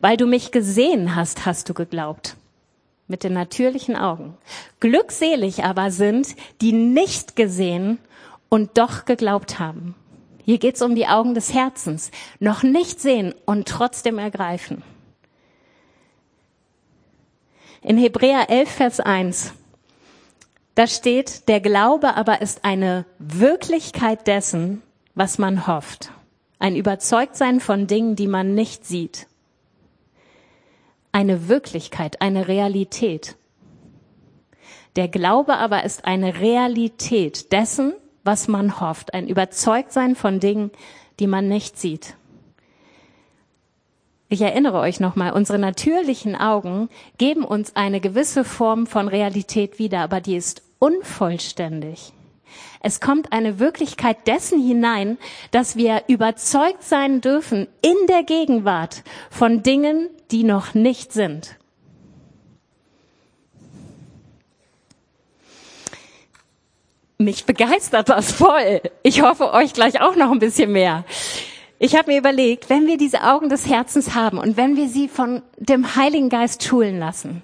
weil 0.00 0.16
du 0.16 0.26
mich 0.26 0.52
gesehen 0.52 1.16
hast, 1.16 1.44
hast 1.44 1.68
du 1.68 1.74
geglaubt. 1.74 2.37
Mit 3.08 3.24
den 3.24 3.32
natürlichen 3.32 3.96
Augen. 3.96 4.38
Glückselig 4.78 5.64
aber 5.64 5.90
sind, 5.90 6.28
die 6.61 6.72
nicht 6.72 7.35
gesehen 7.35 7.98
und 8.48 8.78
doch 8.78 9.04
geglaubt 9.04 9.58
haben. 9.58 9.96
Hier 10.44 10.59
geht 10.59 10.76
es 10.76 10.83
um 10.83 10.94
die 10.94 11.07
Augen 11.07 11.35
des 11.35 11.55
Herzens. 11.55 12.11
Noch 12.40 12.62
nicht 12.62 13.00
sehen 13.00 13.35
und 13.46 13.68
trotzdem 13.68 14.18
ergreifen. 14.18 14.83
In 17.83 17.98
Hebräer 17.98 18.48
11, 18.48 18.70
Vers 18.70 19.00
1, 19.00 19.55
da 20.74 20.87
steht, 20.87 21.48
der 21.48 21.61
Glaube 21.61 22.14
aber 22.14 22.40
ist 22.40 22.64
eine 22.64 23.05
Wirklichkeit 23.18 24.26
dessen, 24.26 24.83
was 25.14 25.38
man 25.38 25.66
hofft. 25.66 26.11
Ein 26.59 26.76
Überzeugtsein 26.76 27.61
von 27.61 27.87
Dingen, 27.87 28.16
die 28.16 28.28
man 28.28 28.55
nicht 28.55 28.87
sieht. 28.87 29.26
Eine 31.11 31.48
Wirklichkeit, 31.48 32.22
eine 32.22 32.48
Realität. 32.48 33.37
Der 34.96 35.09
Glaube 35.09 35.57
aber 35.57 35.85
ist 35.85 36.05
eine 36.05 36.40
Realität 36.40 37.52
dessen, 37.52 37.94
was 38.24 38.48
man 38.48 38.80
hofft, 38.80 39.14
ein 39.14 39.28
Überzeugtsein 39.28 40.14
von 40.14 40.40
Dingen, 40.40 40.70
die 41.20 41.26
man 41.26 41.48
nicht 41.48 41.78
sieht. 41.78 42.14
Ich 44.28 44.40
erinnere 44.40 44.78
euch 44.78 44.98
nochmal, 44.98 45.32
unsere 45.32 45.58
natürlichen 45.58 46.35
Augen 46.35 46.88
geben 47.18 47.44
uns 47.44 47.76
eine 47.76 48.00
gewisse 48.00 48.44
Form 48.44 48.87
von 48.87 49.08
Realität 49.08 49.78
wieder, 49.78 50.00
aber 50.00 50.22
die 50.22 50.37
ist 50.37 50.62
unvollständig. 50.78 52.14
Es 52.80 53.00
kommt 53.00 53.32
eine 53.32 53.58
Wirklichkeit 53.58 54.26
dessen 54.26 54.61
hinein, 54.61 55.18
dass 55.50 55.76
wir 55.76 56.04
überzeugt 56.08 56.82
sein 56.82 57.20
dürfen 57.20 57.68
in 57.82 58.06
der 58.08 58.22
Gegenwart 58.22 59.02
von 59.30 59.62
Dingen, 59.62 60.08
die 60.30 60.44
noch 60.44 60.74
nicht 60.74 61.12
sind. 61.12 61.56
Mich 67.18 67.44
begeistert 67.44 68.09
das 68.09 68.33
voll. 68.33 68.81
Ich 69.03 69.22
hoffe 69.22 69.53
euch 69.53 69.72
gleich 69.72 70.01
auch 70.01 70.16
noch 70.16 70.31
ein 70.31 70.38
bisschen 70.38 70.72
mehr. 70.72 71.05
Ich 71.79 71.96
habe 71.96 72.12
mir 72.12 72.18
überlegt, 72.18 72.70
wenn 72.70 72.87
wir 72.87 72.96
diese 72.96 73.25
Augen 73.25 73.48
des 73.48 73.68
Herzens 73.68 74.14
haben 74.14 74.38
und 74.38 74.57
wenn 74.57 74.77
wir 74.77 74.88
sie 74.88 75.09
von 75.09 75.42
dem 75.57 75.96
Heiligen 75.96 76.29
Geist 76.29 76.62
schulen 76.62 76.98
lassen, 76.98 77.42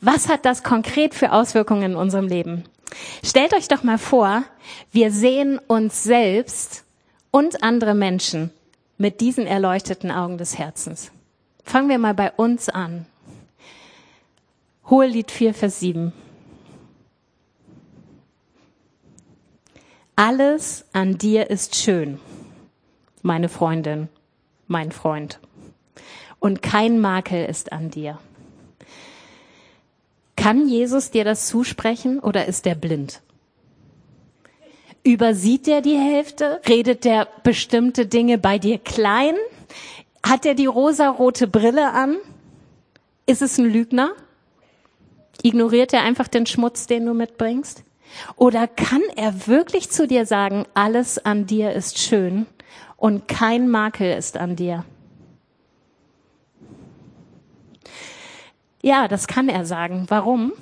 was 0.00 0.28
hat 0.28 0.44
das 0.44 0.62
konkret 0.62 1.14
für 1.14 1.32
Auswirkungen 1.32 1.92
in 1.92 1.96
unserem 1.96 2.26
Leben? 2.26 2.64
Stellt 3.24 3.54
euch 3.54 3.68
doch 3.68 3.82
mal 3.82 3.98
vor, 3.98 4.42
wir 4.92 5.10
sehen 5.10 5.58
uns 5.66 6.02
selbst 6.02 6.84
und 7.30 7.62
andere 7.62 7.94
Menschen 7.94 8.50
mit 8.98 9.20
diesen 9.20 9.46
erleuchteten 9.46 10.10
Augen 10.10 10.38
des 10.38 10.58
Herzens. 10.58 11.10
Fangen 11.64 11.88
wir 11.88 11.98
mal 11.98 12.14
bei 12.14 12.32
uns 12.32 12.68
an. 12.68 13.06
Hohelied 14.90 15.30
4, 15.30 15.54
Vers 15.54 15.80
7. 15.80 16.12
Alles 20.18 20.84
an 20.92 21.16
dir 21.16 21.48
ist 21.48 21.76
schön, 21.76 22.18
meine 23.22 23.48
Freundin, 23.48 24.08
mein 24.66 24.90
Freund. 24.90 25.38
Und 26.40 26.60
kein 26.60 26.98
Makel 26.98 27.44
ist 27.44 27.70
an 27.70 27.92
dir. 27.92 28.18
Kann 30.34 30.68
Jesus 30.68 31.12
dir 31.12 31.22
das 31.22 31.46
zusprechen 31.46 32.18
oder 32.18 32.46
ist 32.46 32.66
er 32.66 32.74
blind? 32.74 33.22
Übersieht 35.04 35.68
er 35.68 35.82
die 35.82 35.96
Hälfte? 35.96 36.60
Redet 36.68 37.06
er 37.06 37.28
bestimmte 37.44 38.06
Dinge 38.06 38.38
bei 38.38 38.58
dir 38.58 38.78
klein? 38.78 39.36
Hat 40.24 40.44
er 40.44 40.56
die 40.56 40.66
rosarote 40.66 41.46
Brille 41.46 41.92
an? 41.92 42.16
Ist 43.26 43.40
es 43.40 43.56
ein 43.56 43.66
Lügner? 43.66 44.10
Ignoriert 45.44 45.92
er 45.92 46.02
einfach 46.02 46.26
den 46.26 46.46
Schmutz, 46.46 46.88
den 46.88 47.06
du 47.06 47.14
mitbringst? 47.14 47.84
Oder 48.36 48.66
kann 48.66 49.02
er 49.16 49.46
wirklich 49.46 49.90
zu 49.90 50.06
dir 50.06 50.26
sagen, 50.26 50.66
alles 50.74 51.24
an 51.24 51.46
dir 51.46 51.72
ist 51.72 51.98
schön 51.98 52.46
und 52.96 53.28
kein 53.28 53.68
Makel 53.68 54.16
ist 54.16 54.36
an 54.36 54.56
dir? 54.56 54.84
Ja, 58.82 59.08
das 59.08 59.26
kann 59.26 59.48
er 59.48 59.64
sagen. 59.66 60.06
Warum? 60.08 60.52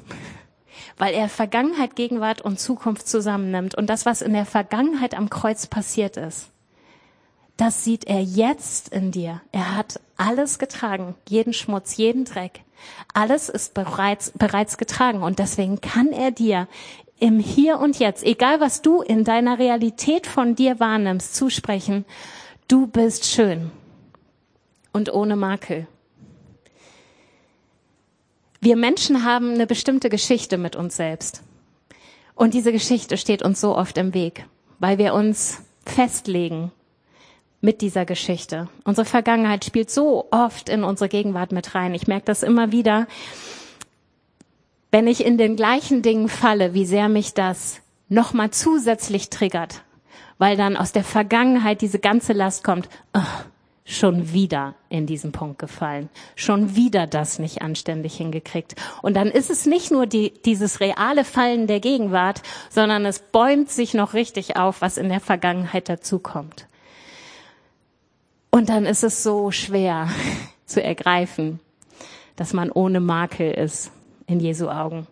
Weil 0.97 1.15
er 1.15 1.29
Vergangenheit, 1.29 1.97
Gegenwart 1.97 2.41
und 2.41 2.59
Zukunft 2.59 3.07
zusammennimmt 3.07 3.75
und 3.75 3.91
das, 3.91 4.07
was 4.07 4.23
in 4.23 4.33
der 4.33 4.47
Vergangenheit 4.47 5.15
am 5.15 5.29
Kreuz 5.29 5.67
passiert 5.67 6.17
ist, 6.17 6.51
das 7.57 7.85
sieht 7.85 8.07
er 8.07 8.23
jetzt 8.23 8.89
in 8.91 9.13
dir. 9.13 9.41
Er 9.53 9.77
hat 9.77 10.01
alles 10.17 10.59
getragen, 10.59 11.15
jeden 11.29 11.53
Schmutz, 11.53 11.97
jeden 11.97 12.25
Dreck. 12.25 12.61
Alles 13.15 13.49
ist 13.49 13.75
bereits, 13.75 14.33
bereits 14.33 14.79
getragen 14.79 15.23
und 15.23 15.39
deswegen 15.39 15.81
kann 15.81 16.09
er 16.09 16.31
dir 16.31 16.69
im 17.19 17.39
Hier 17.39 17.79
und 17.79 17.99
Jetzt, 17.99 18.25
egal 18.25 18.61
was 18.61 18.83
du 18.83 19.03
in 19.03 19.25
deiner 19.25 19.59
Realität 19.59 20.27
von 20.27 20.55
dir 20.55 20.81
wahrnimmst, 20.81 21.35
zusprechen, 21.35 22.05
du 22.69 22.87
bist 22.87 23.27
schön 23.27 23.71
und 24.93 25.13
ohne 25.13 25.37
Makel. 25.37 25.87
Wir 28.61 28.77
Menschen 28.77 29.25
haben 29.25 29.55
eine 29.55 29.67
bestimmte 29.67 30.09
Geschichte 30.11 30.59
mit 30.59 30.77
uns 30.77 30.97
selbst. 30.97 31.43
Und 32.35 32.53
diese 32.53 32.73
Geschichte 32.73 33.17
steht 33.17 33.43
uns 33.43 33.61
so 33.61 33.77
oft 33.77 33.97
im 33.97 34.13
Weg, 34.13 34.47
weil 34.79 34.99
wir 34.99 35.15
uns 35.15 35.63
festlegen 35.85 36.73
mit 37.61 37.81
dieser 37.81 38.05
Geschichte. 38.05 38.69
Unsere 38.85 39.07
Vergangenheit 39.07 39.65
spielt 39.65 39.91
so 39.91 40.29
oft 40.31 40.69
in 40.69 40.85
unsere 40.85 41.09
Gegenwart 41.09 41.53
mit 41.53 41.75
rein. 41.75 41.95
Ich 41.95 42.07
merke 42.07 42.27
das 42.27 42.43
immer 42.43 42.73
wieder, 42.73 43.07
wenn 44.91 45.07
ich 45.07 45.25
in 45.25 45.39
den 45.39 45.57
gleichen 45.57 46.03
Dingen 46.03 46.29
falle, 46.29 46.75
wie 46.75 46.87
sehr 46.87 47.09
mich 47.09 47.35
das 47.35 47.81
nochmal 48.09 48.51
zusätzlich 48.51 49.31
triggert, 49.31 49.83
weil 50.39 50.57
dann 50.57 50.77
aus 50.77 50.93
der 50.93 51.05
Vergangenheit 51.05 51.81
diese 51.81 51.99
ganze 51.99 52.33
Last 52.33 52.63
kommt. 52.65 52.89
Oh, 53.15 53.21
schon 53.87 54.33
wieder 54.33 54.75
in 54.89 55.07
diesen 55.07 55.31
Punkt 55.31 55.61
gefallen, 55.61 56.09
schon 56.35 56.75
wieder 56.75 57.07
das 57.07 57.39
nicht 57.39 57.63
anständig 57.63 58.17
hingekriegt. 58.17 58.75
Und 59.01 59.15
dann 59.15 59.29
ist 59.29 59.49
es 59.49 59.65
nicht 59.65 59.93
nur 59.93 60.07
die, 60.07 60.33
dieses 60.45 60.81
reale 60.81 61.25
Fallen 61.25 61.69
der 61.69 61.79
Gegenwart, 61.79 62.43
sondern 62.69 63.07
es 63.07 63.21
bäumt 63.21 63.71
sich 63.71 63.95
noch 63.95 64.13
richtig 64.13 64.57
auf, 64.57 64.81
was 64.81 64.99
in 64.99 65.09
der 65.09 65.21
Vergangenheit 65.21 65.89
dazukommt. 65.89 66.67
Und 68.51 68.69
dann 68.69 68.87
ist 68.87 69.05
es 69.05 69.23
so 69.23 69.53
schwer 69.53 70.09
zu 70.67 70.83
ergreifen, 70.83 71.61
dass 72.35 72.53
man 72.53 72.73
ohne 72.73 72.99
Makel 72.99 73.53
ist 73.53 73.93
in 74.27 74.41
Jesu 74.41 74.69
Augen. 74.69 75.07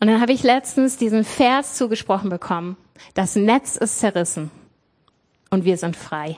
Und 0.00 0.06
dann 0.08 0.20
habe 0.20 0.32
ich 0.32 0.42
letztens 0.42 0.96
diesen 0.96 1.24
Vers 1.24 1.74
zugesprochen 1.74 2.30
bekommen. 2.30 2.76
Das 3.14 3.36
Netz 3.36 3.76
ist 3.76 3.98
zerrissen 3.98 4.50
und 5.50 5.64
wir 5.64 5.76
sind 5.76 5.96
frei. 5.96 6.36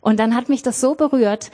Und 0.00 0.18
dann 0.18 0.34
hat 0.34 0.48
mich 0.48 0.62
das 0.62 0.80
so 0.80 0.94
berührt, 0.94 1.50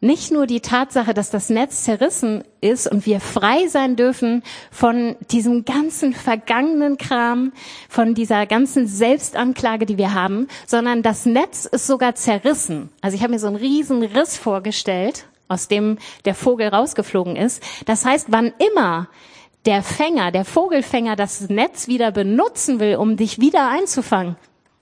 nicht 0.00 0.30
nur 0.30 0.46
die 0.46 0.60
Tatsache, 0.60 1.12
dass 1.12 1.30
das 1.30 1.50
Netz 1.50 1.82
zerrissen 1.82 2.44
ist 2.60 2.86
und 2.90 3.04
wir 3.04 3.20
frei 3.20 3.66
sein 3.66 3.96
dürfen 3.96 4.44
von 4.70 5.16
diesem 5.32 5.64
ganzen 5.64 6.14
vergangenen 6.14 6.98
Kram, 6.98 7.52
von 7.88 8.14
dieser 8.14 8.46
ganzen 8.46 8.86
Selbstanklage, 8.86 9.86
die 9.86 9.98
wir 9.98 10.14
haben, 10.14 10.46
sondern 10.66 11.02
das 11.02 11.26
Netz 11.26 11.64
ist 11.64 11.88
sogar 11.88 12.14
zerrissen. 12.14 12.90
Also 13.00 13.16
ich 13.16 13.22
habe 13.22 13.32
mir 13.32 13.40
so 13.40 13.48
einen 13.48 13.56
riesen 13.56 14.02
Riss 14.02 14.36
vorgestellt, 14.36 15.26
aus 15.48 15.68
dem 15.68 15.98
der 16.24 16.34
Vogel 16.34 16.68
rausgeflogen 16.68 17.36
ist. 17.36 17.62
Das 17.86 18.04
heißt, 18.04 18.28
wann 18.30 18.52
immer 18.58 19.08
der 19.66 19.82
Fänger, 19.82 20.30
der 20.30 20.44
Vogelfänger 20.44 21.16
das 21.16 21.48
Netz 21.48 21.88
wieder 21.88 22.12
benutzen 22.12 22.80
will, 22.80 22.96
um 22.96 23.16
dich 23.16 23.40
wieder 23.40 23.68
einzufangen, 23.68 24.36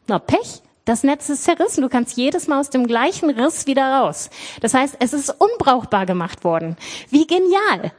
na 0.07 0.18
Pech, 0.18 0.62
das 0.85 1.02
Netz 1.02 1.29
ist 1.29 1.42
zerrissen. 1.42 1.83
Du 1.83 1.88
kannst 1.88 2.16
jedes 2.16 2.46
Mal 2.46 2.61
aus 2.61 2.70
dem 2.70 2.87
gleichen 2.87 3.29
Riss 3.31 3.66
wieder 3.66 4.00
raus. 4.00 4.31
Das 4.61 4.72
heißt, 4.72 4.96
es 5.00 5.12
ist 5.12 5.31
unbrauchbar 5.31 6.07
gemacht 6.07 6.44
worden. 6.44 6.76
Wie 7.11 7.26
genial. 7.26 7.92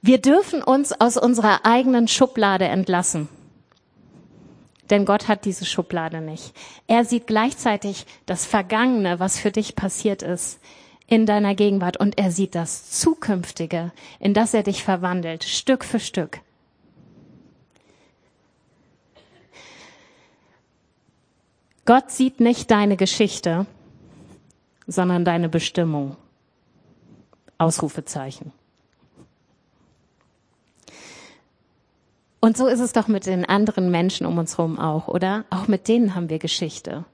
Wir 0.00 0.18
dürfen 0.18 0.62
uns 0.62 0.92
aus 0.92 1.16
unserer 1.16 1.66
eigenen 1.66 2.06
Schublade 2.06 2.66
entlassen. 2.66 3.28
Denn 4.90 5.04
Gott 5.04 5.26
hat 5.26 5.44
diese 5.44 5.64
Schublade 5.64 6.20
nicht. 6.20 6.52
Er 6.86 7.04
sieht 7.04 7.26
gleichzeitig 7.26 8.06
das 8.26 8.44
Vergangene, 8.44 9.18
was 9.18 9.38
für 9.38 9.50
dich 9.50 9.74
passiert 9.74 10.22
ist, 10.22 10.60
in 11.06 11.26
deiner 11.26 11.54
Gegenwart. 11.54 11.96
Und 11.96 12.18
er 12.18 12.30
sieht 12.30 12.54
das 12.54 12.90
Zukünftige, 12.90 13.92
in 14.20 14.34
das 14.34 14.54
er 14.54 14.62
dich 14.62 14.82
verwandelt, 14.82 15.44
Stück 15.44 15.84
für 15.84 16.00
Stück. 16.00 16.40
Gott 21.84 22.10
sieht 22.10 22.40
nicht 22.40 22.70
deine 22.70 22.96
Geschichte, 22.96 23.66
sondern 24.86 25.24
deine 25.24 25.48
Bestimmung. 25.48 26.16
Ausrufezeichen. 27.58 28.52
Und 32.40 32.56
so 32.58 32.66
ist 32.66 32.80
es 32.80 32.92
doch 32.92 33.08
mit 33.08 33.26
den 33.26 33.46
anderen 33.46 33.90
Menschen 33.90 34.26
um 34.26 34.36
uns 34.36 34.58
herum 34.58 34.78
auch, 34.78 35.08
oder? 35.08 35.44
Auch 35.48 35.66
mit 35.66 35.88
denen 35.88 36.14
haben 36.14 36.28
wir 36.28 36.38
Geschichte. 36.38 37.04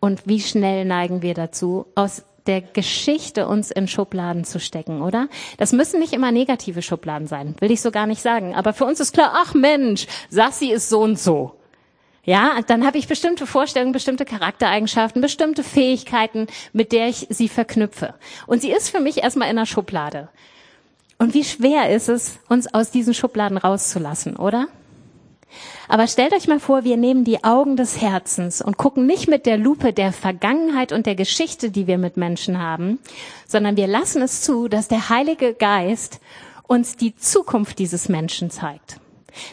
Und 0.00 0.26
wie 0.26 0.40
schnell 0.40 0.84
neigen 0.84 1.22
wir 1.22 1.34
dazu, 1.34 1.86
aus 1.94 2.24
der 2.46 2.60
Geschichte 2.60 3.46
uns 3.46 3.70
in 3.70 3.88
Schubladen 3.88 4.44
zu 4.44 4.60
stecken, 4.60 5.02
oder? 5.02 5.28
Das 5.58 5.72
müssen 5.72 6.00
nicht 6.00 6.12
immer 6.12 6.32
negative 6.32 6.82
Schubladen 6.82 7.26
sein, 7.26 7.54
will 7.60 7.70
ich 7.70 7.80
so 7.80 7.90
gar 7.90 8.06
nicht 8.06 8.22
sagen. 8.22 8.54
Aber 8.54 8.72
für 8.72 8.84
uns 8.84 9.00
ist 9.00 9.12
klar, 9.12 9.32
ach 9.34 9.54
Mensch, 9.54 10.06
Sassi 10.28 10.72
ist 10.72 10.88
so 10.88 11.00
und 11.00 11.18
so. 11.18 11.54
Ja, 12.22 12.60
dann 12.66 12.86
habe 12.86 12.98
ich 12.98 13.08
bestimmte 13.08 13.46
Vorstellungen, 13.46 13.92
bestimmte 13.92 14.24
Charaktereigenschaften, 14.24 15.22
bestimmte 15.22 15.62
Fähigkeiten, 15.62 16.48
mit 16.72 16.92
der 16.92 17.08
ich 17.08 17.26
sie 17.30 17.48
verknüpfe. 17.48 18.14
Und 18.46 18.60
sie 18.60 18.70
ist 18.70 18.90
für 18.90 19.00
mich 19.00 19.22
erstmal 19.22 19.48
in 19.48 19.56
der 19.56 19.66
Schublade. 19.66 20.28
Und 21.18 21.34
wie 21.34 21.44
schwer 21.44 21.90
ist 21.90 22.08
es, 22.08 22.38
uns 22.48 22.72
aus 22.72 22.90
diesen 22.90 23.14
Schubladen 23.14 23.56
rauszulassen, 23.56 24.36
oder? 24.36 24.68
Aber 25.88 26.06
stellt 26.06 26.32
euch 26.32 26.46
mal 26.46 26.60
vor, 26.60 26.84
wir 26.84 26.96
nehmen 26.96 27.24
die 27.24 27.44
Augen 27.44 27.76
des 27.76 28.00
Herzens 28.00 28.62
und 28.62 28.76
gucken 28.76 29.06
nicht 29.06 29.28
mit 29.28 29.46
der 29.46 29.58
Lupe 29.58 29.92
der 29.92 30.12
Vergangenheit 30.12 30.92
und 30.92 31.06
der 31.06 31.14
Geschichte, 31.14 31.70
die 31.70 31.86
wir 31.86 31.98
mit 31.98 32.16
Menschen 32.16 32.58
haben, 32.60 32.98
sondern 33.46 33.76
wir 33.76 33.86
lassen 33.86 34.22
es 34.22 34.42
zu, 34.42 34.68
dass 34.68 34.88
der 34.88 35.08
Heilige 35.08 35.54
Geist 35.54 36.20
uns 36.66 36.96
die 36.96 37.16
Zukunft 37.16 37.78
dieses 37.78 38.08
Menschen 38.08 38.50
zeigt. 38.50 39.00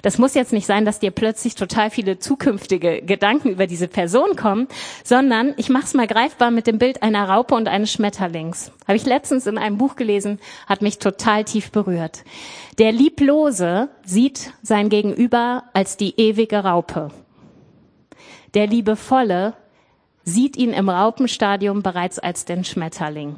Das 0.01 0.17
muss 0.17 0.33
jetzt 0.33 0.53
nicht 0.53 0.65
sein, 0.65 0.85
dass 0.85 0.99
dir 0.99 1.11
plötzlich 1.11 1.55
total 1.55 1.89
viele 1.89 2.19
zukünftige 2.19 3.01
Gedanken 3.01 3.49
über 3.49 3.67
diese 3.67 3.87
Person 3.87 4.35
kommen, 4.35 4.67
sondern 5.03 5.53
ich 5.57 5.69
mache 5.69 5.85
es 5.85 5.93
mal 5.93 6.07
greifbar 6.07 6.51
mit 6.51 6.67
dem 6.67 6.77
Bild 6.77 7.03
einer 7.03 7.29
Raupe 7.29 7.55
und 7.55 7.67
eines 7.67 7.91
Schmetterlings. 7.91 8.71
Habe 8.87 8.97
ich 8.97 9.05
letztens 9.05 9.47
in 9.47 9.57
einem 9.57 9.77
Buch 9.77 9.95
gelesen, 9.95 10.39
hat 10.67 10.81
mich 10.81 10.99
total 10.99 11.43
tief 11.43 11.71
berührt. 11.71 12.23
Der 12.77 12.91
Lieblose 12.91 13.89
sieht 14.05 14.53
sein 14.61 14.89
Gegenüber 14.89 15.63
als 15.73 15.97
die 15.97 16.19
ewige 16.19 16.63
Raupe. 16.63 17.09
Der 18.53 18.67
Liebevolle 18.67 19.53
sieht 20.23 20.57
ihn 20.57 20.73
im 20.73 20.89
Raupenstadium 20.89 21.83
bereits 21.83 22.19
als 22.19 22.45
den 22.45 22.63
Schmetterling. 22.63 23.35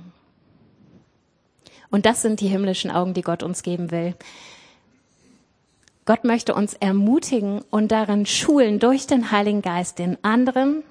Und 1.92 2.06
das 2.06 2.22
sind 2.22 2.40
die 2.40 2.48
himmlischen 2.48 2.92
Augen, 2.92 3.14
die 3.14 3.22
Gott 3.22 3.44
uns 3.44 3.64
geben 3.64 3.92
will. 3.92 4.16
Gott 6.10 6.24
möchte 6.24 6.56
uns 6.56 6.74
ermutigen 6.74 7.62
und 7.70 7.92
darin 7.92 8.26
schulen, 8.26 8.80
durch 8.80 9.06
den 9.06 9.30
Heiligen 9.30 9.62
Geist 9.62 10.00
den 10.00 10.18
anderen 10.24 10.82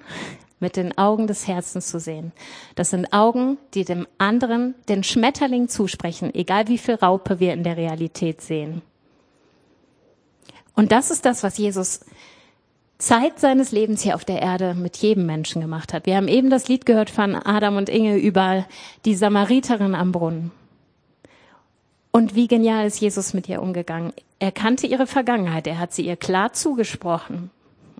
mit 0.61 0.77
den 0.77 0.97
Augen 0.97 1.27
des 1.27 1.45
Herzens 1.45 1.87
zu 1.87 1.99
sehen. 1.99 2.31
Das 2.75 2.91
sind 2.91 3.11
Augen, 3.11 3.57
die 3.73 3.83
dem 3.83 4.07
anderen 4.17 4.75
den 4.87 5.03
Schmetterling 5.03 5.67
zusprechen, 5.67 6.33
egal 6.33 6.69
wie 6.69 6.77
viel 6.77 6.95
Raupe 6.95 7.41
wir 7.41 7.51
in 7.51 7.65
der 7.65 7.75
Realität 7.75 8.39
sehen. 8.39 8.81
Und 10.73 10.93
das 10.93 11.11
ist 11.11 11.25
das, 11.25 11.43
was 11.43 11.57
Jesus 11.57 11.99
Zeit 12.97 13.39
seines 13.39 13.73
Lebens 13.73 14.01
hier 14.01 14.15
auf 14.15 14.23
der 14.23 14.41
Erde 14.41 14.73
mit 14.73 14.95
jedem 14.95 15.25
Menschen 15.25 15.59
gemacht 15.59 15.91
hat. 15.91 16.05
Wir 16.05 16.15
haben 16.15 16.29
eben 16.29 16.49
das 16.49 16.69
Lied 16.69 16.85
gehört 16.85 17.09
von 17.09 17.35
Adam 17.35 17.75
und 17.75 17.89
Inge 17.89 18.15
über 18.15 18.65
die 19.03 19.15
Samariterin 19.15 19.95
am 19.95 20.13
Brunnen. 20.13 20.51
Und 22.11 22.35
wie 22.35 22.47
genial 22.47 22.87
ist 22.87 22.99
Jesus 22.99 23.33
mit 23.33 23.47
ihr 23.47 23.61
umgegangen. 23.61 24.13
Er 24.39 24.51
kannte 24.51 24.87
ihre 24.87 25.07
Vergangenheit, 25.07 25.67
er 25.67 25.79
hat 25.79 25.93
sie 25.93 26.05
ihr 26.05 26.15
klar 26.15 26.53
zugesprochen 26.53 27.51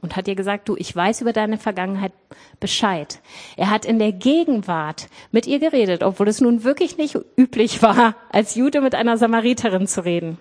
und 0.02 0.16
hat 0.16 0.28
ihr 0.28 0.36
gesagt, 0.36 0.70
du, 0.70 0.76
ich 0.78 0.96
weiß 0.96 1.22
über 1.22 1.34
deine 1.34 1.58
Vergangenheit 1.58 2.14
Bescheid. 2.60 3.20
Er 3.58 3.70
hat 3.70 3.86
in 3.86 4.00
der 4.00 4.12
Gegenwart 4.12 5.10
mit 5.32 5.48
ihr 5.48 5.60
geredet, 5.60 6.04
obwohl 6.04 6.28
es 6.28 6.42
nun 6.42 6.64
wirklich 6.64 6.98
nicht 6.98 7.18
üblich 7.38 7.82
war, 7.82 8.16
als 8.30 8.56
Jude 8.56 8.82
mit 8.82 8.96
einer 8.96 9.18
Samariterin 9.18 9.88
zu 9.88 10.04
reden. 10.06 10.38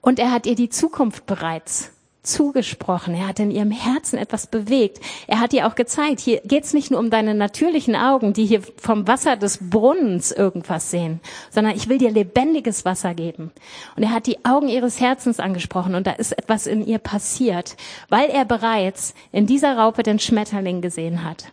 Und 0.00 0.18
er 0.18 0.32
hat 0.32 0.46
ihr 0.46 0.54
die 0.54 0.68
Zukunft 0.68 1.26
bereits 1.26 1.93
zugesprochen. 2.24 3.14
Er 3.14 3.28
hat 3.28 3.38
in 3.38 3.50
ihrem 3.50 3.70
Herzen 3.70 4.18
etwas 4.18 4.46
bewegt. 4.46 5.00
Er 5.26 5.40
hat 5.40 5.52
ihr 5.52 5.66
auch 5.66 5.74
gezeigt, 5.74 6.20
hier 6.20 6.40
geht's 6.44 6.74
nicht 6.74 6.90
nur 6.90 7.00
um 7.00 7.10
deine 7.10 7.34
natürlichen 7.34 7.94
Augen, 7.94 8.32
die 8.32 8.46
hier 8.46 8.62
vom 8.76 9.06
Wasser 9.06 9.36
des 9.36 9.58
Brunnens 9.70 10.32
irgendwas 10.32 10.90
sehen, 10.90 11.20
sondern 11.50 11.76
ich 11.76 11.88
will 11.88 11.98
dir 11.98 12.10
lebendiges 12.10 12.84
Wasser 12.84 13.14
geben. 13.14 13.52
Und 13.96 14.02
er 14.02 14.10
hat 14.10 14.26
die 14.26 14.44
Augen 14.44 14.68
ihres 14.68 15.00
Herzens 15.00 15.38
angesprochen 15.38 15.94
und 15.94 16.06
da 16.06 16.12
ist 16.12 16.32
etwas 16.32 16.66
in 16.66 16.84
ihr 16.84 16.98
passiert, 16.98 17.76
weil 18.08 18.30
er 18.30 18.44
bereits 18.44 19.14
in 19.30 19.46
dieser 19.46 19.76
Raupe 19.76 20.02
den 20.02 20.18
Schmetterling 20.18 20.80
gesehen 20.80 21.24
hat 21.24 21.52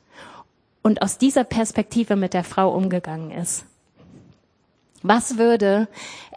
und 0.82 1.02
aus 1.02 1.18
dieser 1.18 1.44
Perspektive 1.44 2.16
mit 2.16 2.34
der 2.34 2.44
Frau 2.44 2.74
umgegangen 2.74 3.32
ist. 3.32 3.66
Was 5.04 5.38
würde 5.38 5.88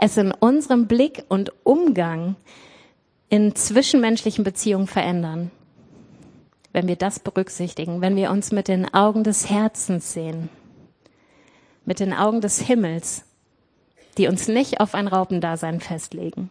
es 0.01 0.17
in 0.17 0.33
unserem 0.33 0.87
Blick 0.87 1.25
und 1.29 1.53
Umgang 1.65 2.37
in 3.35 3.57
zwischenmenschlichen 3.57 4.45
Beziehungen 4.45 4.87
verändern, 4.87 5.51
wenn 6.73 6.87
wir 6.87 6.95
das 6.95 7.19
berücksichtigen, 7.19 8.01
wenn 8.01 8.15
wir 8.15 8.31
uns 8.31 8.53
mit 8.53 8.69
den 8.69 8.95
Augen 8.95 9.25
des 9.25 9.51
Herzens 9.51 10.13
sehen, 10.13 10.49
mit 11.85 11.99
den 11.99 12.13
Augen 12.13 12.41
des 12.41 12.61
Himmels, 12.61 13.25
die 14.19 14.29
uns 14.29 14.47
nicht 14.47 14.79
auf 14.79 14.95
ein 14.95 15.09
Raupendasein 15.09 15.81
festlegen. 15.81 16.49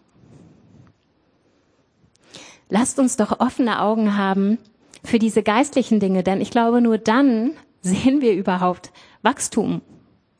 Lasst 2.67 2.99
uns 2.99 3.15
doch 3.15 3.39
offene 3.39 3.79
Augen 3.79 4.17
haben 4.17 4.57
für 5.05 5.19
diese 5.19 5.41
geistlichen 5.41 6.01
Dinge, 6.01 6.21
denn 6.21 6.41
ich 6.41 6.51
glaube, 6.51 6.81
nur 6.81 6.97
dann 6.97 7.51
sehen 7.81 8.19
wir 8.19 8.33
überhaupt 8.33 8.91
Wachstum 9.21 9.81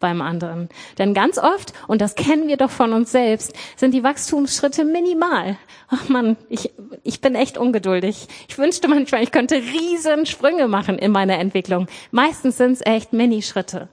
beim 0.03 0.21
anderen. 0.21 0.67
Denn 0.97 1.13
ganz 1.13 1.37
oft, 1.37 1.71
und 1.87 2.01
das 2.01 2.15
kennen 2.15 2.49
wir 2.49 2.57
doch 2.57 2.69
von 2.69 2.91
uns 2.91 3.13
selbst, 3.13 3.53
sind 3.77 3.93
die 3.93 4.03
Wachstumsschritte 4.03 4.83
minimal. 4.83 5.57
Ach 5.87 6.09
man, 6.09 6.35
ich, 6.49 6.73
ich 7.03 7.21
bin 7.21 7.35
echt 7.35 7.57
ungeduldig. 7.57 8.27
Ich 8.49 8.57
wünschte 8.57 8.89
manchmal, 8.89 9.23
ich 9.23 9.31
könnte 9.31 9.55
riesen 9.55 10.25
Sprünge 10.25 10.67
machen 10.67 10.97
in 10.97 11.13
meiner 11.13 11.39
Entwicklung. 11.39 11.87
Meistens 12.11 12.57
sind 12.57 12.73
es 12.73 12.81
echt 12.85 13.13
Minischritte. 13.13 13.87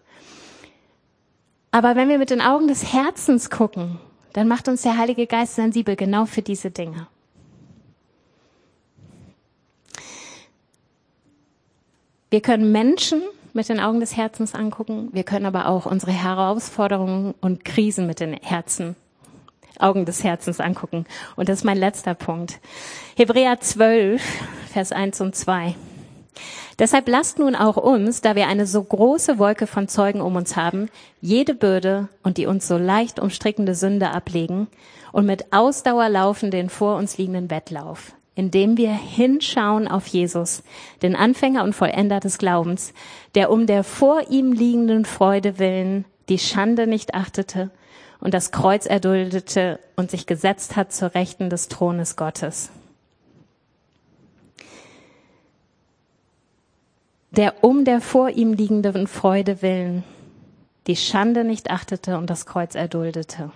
Aber 1.71 1.95
wenn 1.95 2.09
wir 2.09 2.19
mit 2.19 2.31
den 2.31 2.41
Augen 2.41 2.67
des 2.67 2.93
Herzens 2.93 3.49
gucken, 3.49 4.01
dann 4.33 4.49
macht 4.49 4.67
uns 4.67 4.83
der 4.83 4.99
Heilige 4.99 5.29
Geist 5.29 5.55
sensibel 5.55 5.95
genau 5.95 6.27
für 6.27 6.43
diese 6.43 6.73
Dinge. 6.73 7.07
Wir 12.31 12.41
können 12.41 12.73
Menschen 12.73 13.23
mit 13.53 13.69
den 13.69 13.81
Augen 13.81 14.01
des 14.01 14.17
Herzens 14.17 14.55
angucken. 14.55 15.09
Wir 15.13 15.25
können 15.25 15.47
aber 15.47 15.69
auch 15.69 15.87
unsere 15.87 16.13
Herausforderungen 16.13 17.35
und 17.41 17.65
Krisen 17.65 18.07
mit 18.07 18.21
den 18.21 18.35
Herzen, 18.35 18.97
Augen 19.79 20.05
des 20.05 20.25
Herzens 20.25 20.61
angucken. 20.61 21.05
Und 21.37 21.49
das 21.49 21.59
ist 21.59 21.65
mein 21.65 21.79
letzter 21.79 22.15
Punkt. 22.15 22.61
Hebräer 23.17 23.61
12, 23.61 24.23
Vers 24.73 24.93
1 24.93 25.21
und 25.21 25.35
2. 25.35 25.75
Deshalb 26.79 27.09
lasst 27.09 27.39
nun 27.39 27.55
auch 27.55 27.77
uns, 27.77 28.23
da 28.23 28.37
wir 28.37 28.47
eine 28.47 28.67
so 28.67 28.83
große 28.83 29.39
Wolke 29.39 29.67
von 29.67 29.89
Zeugen 29.89 30.23
um 30.23 30.37
uns 30.37 30.57
haben, 30.57 30.89
jede 31.21 31.55
Bürde 31.55 32.09
und 32.23 32.39
die 32.39 32.47
uns 32.47 32.67
so 32.67 32.79
leicht 32.79 33.21
umstrickende 33.21 33.75
Sünde 33.75 34.11
ablegen 34.11 34.67
und 35.13 35.27
mit 35.27 35.53
Ausdauer 35.53 36.09
laufen 36.09 36.51
den 36.51 36.71
vor 36.71 36.97
uns 36.97 37.19
liegenden 37.19 37.51
Wettlauf 37.51 38.15
indem 38.41 38.79
wir 38.79 38.95
hinschauen 38.95 39.87
auf 39.87 40.07
Jesus, 40.07 40.63
den 41.03 41.15
Anfänger 41.15 41.63
und 41.63 41.75
Vollender 41.75 42.21
des 42.21 42.39
Glaubens, 42.39 42.95
der 43.35 43.51
um 43.51 43.67
der 43.67 43.85
vor 43.85 44.31
ihm 44.31 44.53
liegenden 44.53 45.05
Freude 45.05 45.59
willen 45.59 46.07
die 46.31 46.39
Schande 46.39 46.87
nicht 46.87 47.13
achtete 47.13 47.71
und 48.19 48.33
das 48.33 48.51
Kreuz 48.51 48.87
erduldete 48.87 49.79
und 49.95 50.11
sich 50.11 50.27
gesetzt 50.27 50.75
hat 50.75 50.91
zur 50.91 51.15
Rechten 51.15 51.51
des 51.51 51.69
Thrones 51.69 52.17
Gottes. 52.17 52.71
Der 57.33 57.63
um 57.63 57.85
der 57.85 58.01
vor 58.01 58.31
ihm 58.31 58.55
liegenden 58.55 59.07
Freude 59.07 59.61
willen 59.61 60.03
die 60.87 60.97
Schande 60.97 61.45
nicht 61.45 61.71
achtete 61.71 62.17
und 62.17 62.31
das 62.31 62.47
Kreuz 62.47 62.75
erduldete. 62.75 63.53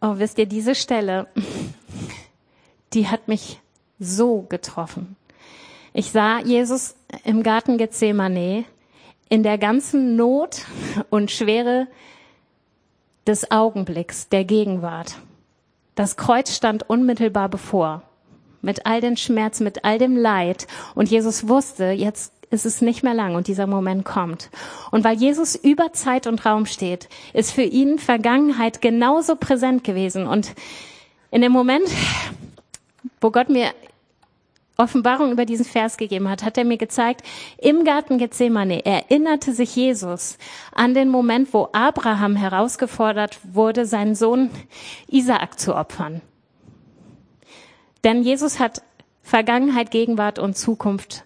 Oh, 0.00 0.14
wisst 0.16 0.38
ihr, 0.38 0.46
diese 0.46 0.74
Stelle, 0.74 1.26
die 2.94 3.08
hat 3.08 3.28
mich 3.28 3.60
so 3.98 4.42
getroffen. 4.48 5.16
Ich 5.92 6.10
sah 6.10 6.40
Jesus 6.40 6.94
im 7.24 7.42
Garten 7.42 7.76
Gethsemane 7.76 8.64
in 9.28 9.42
der 9.42 9.58
ganzen 9.58 10.16
Not 10.16 10.64
und 11.10 11.30
Schwere 11.30 11.86
des 13.26 13.50
Augenblicks, 13.50 14.28
der 14.28 14.44
Gegenwart. 14.44 15.18
Das 15.94 16.16
Kreuz 16.16 16.56
stand 16.56 16.88
unmittelbar 16.88 17.50
bevor, 17.50 18.02
mit 18.62 18.86
all 18.86 19.02
den 19.02 19.18
Schmerzen, 19.18 19.64
mit 19.64 19.84
all 19.84 19.98
dem 19.98 20.16
Leid. 20.16 20.66
Und 20.94 21.10
Jesus 21.10 21.46
wusste, 21.46 21.90
jetzt 21.90 22.32
ist 22.50 22.66
es 22.66 22.80
nicht 22.82 23.02
mehr 23.02 23.14
lang 23.14 23.36
und 23.36 23.46
dieser 23.46 23.66
Moment 23.66 24.04
kommt. 24.04 24.50
Und 24.90 25.04
weil 25.04 25.16
Jesus 25.16 25.54
über 25.54 25.92
Zeit 25.92 26.26
und 26.26 26.44
Raum 26.44 26.66
steht, 26.66 27.08
ist 27.32 27.52
für 27.52 27.62
ihn 27.62 27.98
Vergangenheit 27.98 28.82
genauso 28.82 29.36
präsent 29.36 29.84
gewesen. 29.84 30.26
Und 30.26 30.54
in 31.30 31.42
dem 31.42 31.52
Moment, 31.52 31.88
wo 33.20 33.30
Gott 33.30 33.48
mir 33.48 33.72
Offenbarung 34.76 35.30
über 35.30 35.44
diesen 35.44 35.66
Vers 35.66 35.98
gegeben 35.98 36.28
hat, 36.28 36.42
hat 36.42 36.56
er 36.56 36.64
mir 36.64 36.78
gezeigt, 36.78 37.22
im 37.58 37.84
Garten 37.84 38.18
Gethsemane 38.18 38.84
erinnerte 38.84 39.52
sich 39.52 39.76
Jesus 39.76 40.38
an 40.72 40.94
den 40.94 41.10
Moment, 41.10 41.52
wo 41.52 41.68
Abraham 41.72 42.34
herausgefordert 42.34 43.38
wurde, 43.52 43.84
seinen 43.84 44.14
Sohn 44.14 44.50
Isaak 45.06 45.60
zu 45.60 45.76
opfern. 45.76 46.22
Denn 48.04 48.22
Jesus 48.22 48.58
hat 48.58 48.82
Vergangenheit, 49.22 49.90
Gegenwart 49.90 50.38
und 50.38 50.56
Zukunft 50.56 51.24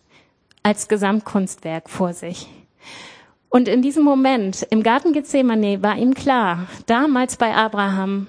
als 0.64 0.88
Gesamtkunstwerk 0.88 1.88
vor 1.88 2.12
sich. 2.12 2.48
Und 3.48 3.68
in 3.68 3.82
diesem 3.82 4.02
Moment 4.02 4.66
im 4.70 4.82
Garten 4.82 5.12
Gethsemane 5.12 5.80
war 5.80 5.96
ihm 5.96 6.14
klar, 6.14 6.66
damals 6.86 7.36
bei 7.36 7.54
Abraham 7.54 8.26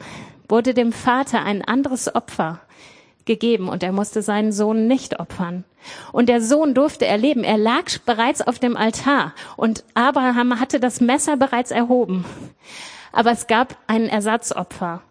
wurde 0.47 0.75
dem 0.75 0.91
Vater 0.91 1.43
ein 1.43 1.63
anderes 1.63 2.13
Opfer 2.13 2.59
gegeben 3.25 3.67
und 3.67 3.81
er 3.81 3.91
musste 3.91 4.21
seinen 4.21 4.51
Sohn 4.51 4.86
nicht 4.86 5.19
opfern. 5.19 5.63
Und 6.11 6.29
der 6.29 6.41
Sohn 6.41 6.75
durfte 6.75 7.07
erleben, 7.07 7.43
er 7.43 7.57
lag 7.57 7.86
bereits 8.05 8.41
auf 8.41 8.59
dem 8.59 8.77
Altar 8.77 9.33
und 9.57 9.83
Abraham 9.95 10.59
hatte 10.59 10.79
das 10.79 11.01
Messer 11.01 11.38
bereits 11.38 11.71
erhoben. 11.71 12.25
Aber 13.11 13.31
es 13.31 13.47
gab 13.47 13.77
ein 13.88 14.07
Ersatzopfer. 14.07 15.01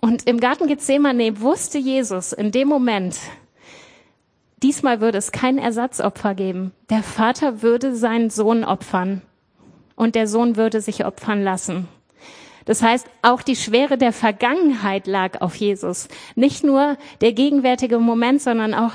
Und 0.00 0.26
im 0.26 0.40
Garten 0.40 0.66
Gethsemane 0.66 1.40
wusste 1.40 1.78
Jesus 1.78 2.32
in 2.32 2.50
dem 2.50 2.68
Moment, 2.68 3.18
Diesmal 4.62 5.00
würde 5.00 5.18
es 5.18 5.32
kein 5.32 5.58
Ersatzopfer 5.58 6.34
geben. 6.34 6.72
Der 6.90 7.02
Vater 7.02 7.62
würde 7.62 7.94
seinen 7.94 8.30
Sohn 8.30 8.64
opfern 8.64 9.22
und 9.96 10.14
der 10.14 10.26
Sohn 10.26 10.56
würde 10.56 10.80
sich 10.80 11.04
opfern 11.04 11.42
lassen. 11.42 11.88
Das 12.66 12.82
heißt, 12.82 13.06
auch 13.22 13.42
die 13.42 13.56
Schwere 13.56 13.96
der 13.96 14.12
Vergangenheit 14.12 15.06
lag 15.06 15.40
auf 15.40 15.56
Jesus. 15.56 16.08
Nicht 16.34 16.62
nur 16.62 16.96
der 17.20 17.32
gegenwärtige 17.32 17.98
Moment, 17.98 18.42
sondern 18.42 18.74
auch 18.74 18.92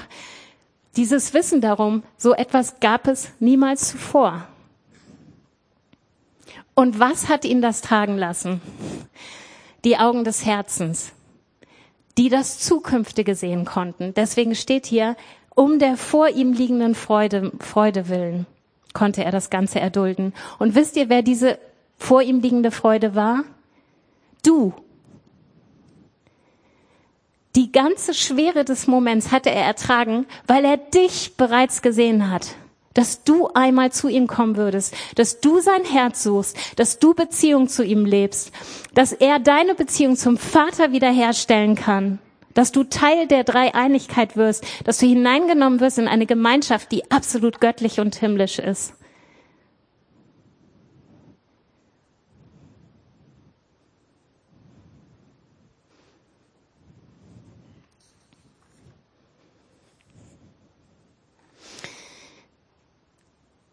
dieses 0.96 1.34
Wissen 1.34 1.62
darum, 1.62 2.04
so 2.16 2.34
etwas 2.34 2.80
gab 2.80 3.08
es 3.08 3.32
niemals 3.40 3.90
zuvor. 3.90 4.48
Und 6.74 7.00
was 7.00 7.28
hat 7.28 7.44
ihn 7.44 7.62
das 7.62 7.82
tragen 7.82 8.18
lassen? 8.18 8.62
Die 9.84 9.98
Augen 9.98 10.24
des 10.24 10.46
Herzens, 10.46 11.12
die 12.18 12.30
das 12.30 12.60
Zukünftige 12.60 13.36
sehen 13.36 13.66
konnten. 13.66 14.14
Deswegen 14.14 14.56
steht 14.56 14.86
hier, 14.86 15.16
um 15.56 15.80
der 15.80 15.98
vor 15.98 16.30
ihm 16.30 16.54
liegenden 16.54 16.96
Freude, 16.96 17.52
Freude 17.60 18.10
willen 18.10 18.46
konnte 18.96 19.24
er 19.24 19.32
das 19.32 19.52
Ganze 19.52 19.80
erdulden. 19.80 20.34
Und 20.58 20.74
wisst 20.74 20.96
ihr, 20.96 21.10
wer 21.10 21.22
diese 21.22 21.60
vor 21.98 22.24
ihm 22.24 22.42
liegende 22.42 22.72
Freude 22.72 23.14
war? 23.14 23.44
Du. 24.44 24.74
Die 27.56 27.72
ganze 27.72 28.16
Schwere 28.16 28.66
des 28.66 28.88
Moments 28.88 29.32
hatte 29.32 29.52
er 29.52 29.64
ertragen, 29.64 30.26
weil 30.48 30.66
er 30.66 30.78
dich 30.78 31.38
bereits 31.38 31.84
gesehen 31.84 32.32
hat. 32.32 32.56
Dass 32.94 33.24
du 33.24 33.50
einmal 33.54 33.92
zu 33.92 34.08
ihm 34.08 34.26
kommen 34.26 34.56
würdest, 34.56 34.96
dass 35.16 35.42
du 35.42 35.60
sein 35.60 35.84
Herz 35.84 36.24
suchst, 36.24 36.58
dass 36.78 36.98
du 36.98 37.14
Beziehung 37.14 37.68
zu 37.68 37.84
ihm 37.84 38.06
lebst, 38.06 38.52
dass 38.94 39.12
er 39.12 39.40
deine 39.40 39.76
Beziehung 39.76 40.16
zum 40.16 40.38
Vater 40.38 40.92
wiederherstellen 40.92 41.76
kann 41.76 42.20
dass 42.56 42.72
du 42.72 42.84
Teil 42.84 43.28
der 43.28 43.44
Dreieinigkeit 43.44 44.36
wirst, 44.36 44.66
dass 44.86 44.98
du 44.98 45.06
hineingenommen 45.06 45.80
wirst 45.80 46.00
in 46.00 46.08
eine 46.08 46.26
Gemeinschaft, 46.26 46.92
die 46.92 47.12
absolut 47.12 47.62
göttlich 47.62 48.00
und 48.00 48.16
himmlisch 48.16 48.58
ist. 48.58 48.94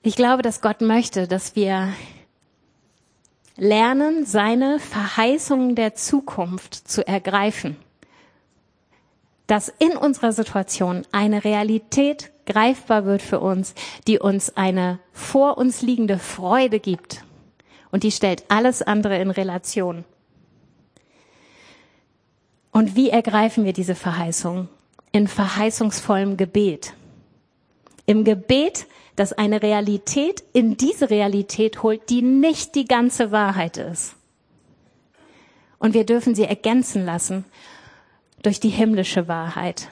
Ich 0.05 0.17
glaube, 0.17 0.43
dass 0.43 0.61
Gott 0.61 0.81
möchte, 0.81 1.29
dass 1.29 1.55
wir 1.55 1.93
lernen, 3.57 4.27
seine 4.27 4.81
Verheißungen 4.81 5.77
der 5.77 5.95
Zukunft 5.95 6.75
zu 6.75 7.07
ergreifen. 7.07 7.77
Dass 9.47 9.69
in 9.69 9.97
unserer 9.97 10.33
Situation 10.33 11.07
eine 11.13 11.45
Realität 11.45 12.31
greifbar 12.47 13.05
wird 13.05 13.23
für 13.23 13.41
uns, 13.41 13.75
die 14.07 14.19
uns 14.19 14.57
eine 14.57 14.99
vor 15.13 15.59
uns 15.59 15.83
liegende 15.83 16.19
Freude 16.19 16.81
gibt. 16.81 17.25
Und 17.91 18.05
die 18.05 18.13
stellt 18.13 18.45
alles 18.49 18.83
andere 18.83 19.19
in 19.19 19.31
Relation. 19.31 20.05
Und 22.71 22.97
wie 22.97 23.11
ergreifen 23.11 23.65
wir 23.65 23.73
diese 23.73 23.95
Verheißung? 23.95 24.69
In 25.13 25.29
verheißungsvollem 25.29 26.39
Gebet. 26.39 26.95
Im 28.07 28.25
Gebet 28.25 28.87
dass 29.17 29.33
eine 29.33 29.63
Realität 29.63 30.43
in 30.53 30.77
diese 30.77 31.11
Realität 31.11 31.83
holt, 31.83 32.09
die 32.09 32.23
nicht 32.23 32.75
die 32.75 32.87
ganze 32.87 33.31
Wahrheit 33.31 33.77
ist. 33.77 34.15
Und 35.79 35.95
wir 35.95 36.05
dürfen 36.05 36.35
sie 36.35 36.45
ergänzen 36.45 37.05
lassen 37.05 37.45
durch 38.43 38.61
die 38.61 38.69
himmlische 38.69 39.29
Wahrheit. 39.29 39.89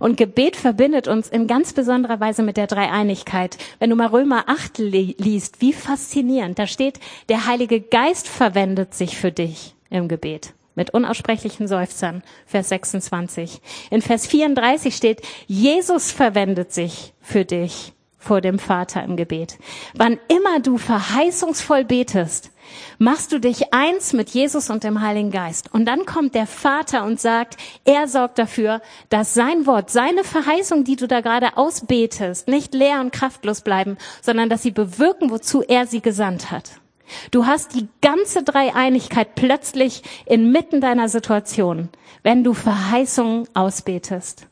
Und 0.00 0.16
Gebet 0.16 0.56
verbindet 0.56 1.08
uns 1.08 1.28
in 1.28 1.46
ganz 1.46 1.72
besonderer 1.72 2.20
Weise 2.20 2.42
mit 2.42 2.56
der 2.56 2.66
Dreieinigkeit. 2.66 3.58
Wenn 3.78 3.90
du 3.90 3.96
mal 3.96 4.08
Römer 4.08 4.44
8 4.46 4.78
liest, 4.78 5.60
wie 5.60 5.72
faszinierend. 5.72 6.58
Da 6.58 6.66
steht, 6.66 7.00
der 7.28 7.46
Heilige 7.46 7.80
Geist 7.80 8.28
verwendet 8.28 8.94
sich 8.94 9.16
für 9.16 9.32
dich 9.32 9.74
im 9.90 10.08
Gebet. 10.08 10.54
Mit 10.74 10.90
unaussprechlichen 10.90 11.68
Seufzern. 11.68 12.22
Vers 12.46 12.68
26. 12.70 13.60
In 13.90 14.02
Vers 14.02 14.26
34 14.26 14.94
steht, 14.94 15.22
Jesus 15.46 16.10
verwendet 16.10 16.72
sich 16.72 17.14
für 17.20 17.44
dich 17.44 17.92
vor 18.18 18.40
dem 18.40 18.58
Vater 18.58 19.02
im 19.04 19.16
Gebet. 19.16 19.56
Wann 19.94 20.18
immer 20.28 20.60
du 20.60 20.78
verheißungsvoll 20.78 21.84
betest, 21.84 22.50
machst 22.98 23.32
du 23.32 23.38
dich 23.38 23.72
eins 23.72 24.12
mit 24.12 24.30
Jesus 24.30 24.70
und 24.70 24.84
dem 24.84 25.00
Heiligen 25.00 25.30
Geist. 25.30 25.72
Und 25.72 25.86
dann 25.86 26.06
kommt 26.06 26.34
der 26.34 26.46
Vater 26.46 27.04
und 27.04 27.20
sagt, 27.20 27.56
er 27.84 28.08
sorgt 28.08 28.38
dafür, 28.38 28.80
dass 29.08 29.34
sein 29.34 29.66
Wort, 29.66 29.90
seine 29.90 30.24
Verheißung, 30.24 30.84
die 30.84 30.96
du 30.96 31.06
da 31.06 31.20
gerade 31.20 31.56
ausbetest, 31.56 32.48
nicht 32.48 32.74
leer 32.74 33.00
und 33.00 33.12
kraftlos 33.12 33.60
bleiben, 33.60 33.96
sondern 34.22 34.48
dass 34.48 34.62
sie 34.62 34.70
bewirken, 34.70 35.30
wozu 35.30 35.62
er 35.62 35.86
sie 35.86 36.00
gesandt 36.00 36.50
hat. 36.50 36.80
Du 37.30 37.46
hast 37.46 37.74
die 37.74 37.88
ganze 38.02 38.42
Dreieinigkeit 38.42 39.34
plötzlich 39.34 40.02
inmitten 40.24 40.80
deiner 40.80 41.08
Situation, 41.08 41.88
wenn 42.22 42.42
du 42.42 42.52
Verheißungen 42.52 43.48
ausbetest. 43.54 44.48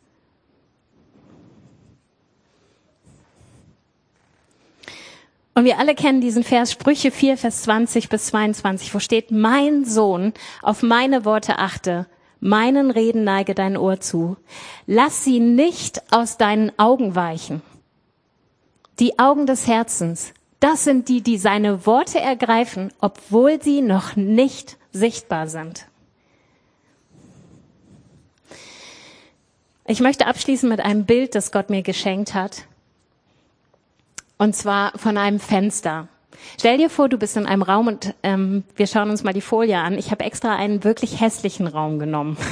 Und 5.55 5.65
wir 5.65 5.79
alle 5.79 5.95
kennen 5.95 6.21
diesen 6.21 6.43
Vers 6.43 6.73
Sprüche 6.73 7.13
4, 7.13 7.37
Vers 7.37 7.63
20 7.63 8.09
bis 8.09 8.27
22, 8.27 8.93
wo 8.95 8.99
steht, 8.99 9.31
mein 9.31 9.85
Sohn, 9.85 10.33
auf 10.63 10.83
meine 10.83 11.25
Worte 11.25 11.59
achte, 11.59 12.07
meinen 12.41 12.91
Reden 12.91 13.23
neige 13.23 13.55
dein 13.55 13.77
Ohr 13.77 14.01
zu. 14.01 14.37
Lass 14.87 15.23
sie 15.23 15.39
nicht 15.39 16.03
aus 16.13 16.39
deinen 16.39 16.77
Augen 16.77 17.15
weichen. 17.15 17.63
Die 18.99 19.19
Augen 19.19 19.47
des 19.47 19.69
Herzens, 19.69 20.35
das 20.59 20.85
sind 20.85 21.09
die, 21.09 21.21
die 21.21 21.39
seine 21.39 21.87
Worte 21.87 22.21
ergreifen, 22.21 22.93
obwohl 23.01 23.63
sie 23.63 23.81
noch 23.81 24.17
nicht 24.17 24.77
sichtbar 24.93 25.47
sind. 25.49 25.87
Ich 29.87 30.01
möchte 30.01 30.27
abschließen 30.27 30.69
mit 30.69 30.81
einem 30.81 31.05
Bild, 31.05 31.35
das 31.35 31.53
Gott 31.53 31.71
mir 31.71 31.83
geschenkt 31.83 32.35
hat. 32.35 32.67
Und 34.45 34.55
zwar 34.55 34.93
von 34.99 35.17
einem 35.17 35.41
Fenster. 35.41 36.07
Stell 36.59 36.77
dir 36.77 36.91
vor, 36.91 37.09
du 37.09 37.17
bist 37.17 37.35
in 37.39 37.47
einem 37.47 37.63
Raum 37.63 37.87
und 37.87 38.15
ähm, 38.23 38.63
wir 38.77 38.87
schauen 38.87 39.09
uns 39.09 39.25
mal 39.25 39.33
die 39.33 39.41
Folie 39.41 39.79
an. 39.79 39.97
Ich 39.97 40.11
habe 40.11 40.23
extra 40.23 40.55
einen 40.55 40.85
wirklich 40.85 41.19
hässlichen 41.19 41.67
Raum 41.67 41.99
genommen. 41.99 42.37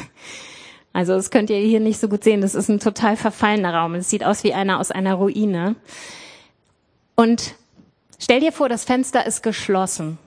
Also 0.94 1.14
das 1.14 1.30
könnt 1.30 1.48
ihr 1.48 1.56
hier 1.56 1.80
nicht 1.80 1.98
so 1.98 2.06
gut 2.06 2.22
sehen. 2.22 2.42
Das 2.42 2.54
ist 2.54 2.68
ein 2.68 2.78
total 2.78 3.16
verfallener 3.16 3.74
Raum. 3.74 3.94
Es 3.94 4.10
sieht 4.10 4.24
aus 4.24 4.44
wie 4.44 4.52
einer 4.52 4.78
aus 4.78 4.90
einer 4.90 5.14
Ruine. 5.14 5.74
Und 7.14 7.54
stell 8.18 8.40
dir 8.40 8.52
vor, 8.52 8.68
das 8.68 8.84
Fenster 8.84 9.24
ist 9.24 9.42
geschlossen. 9.42 10.18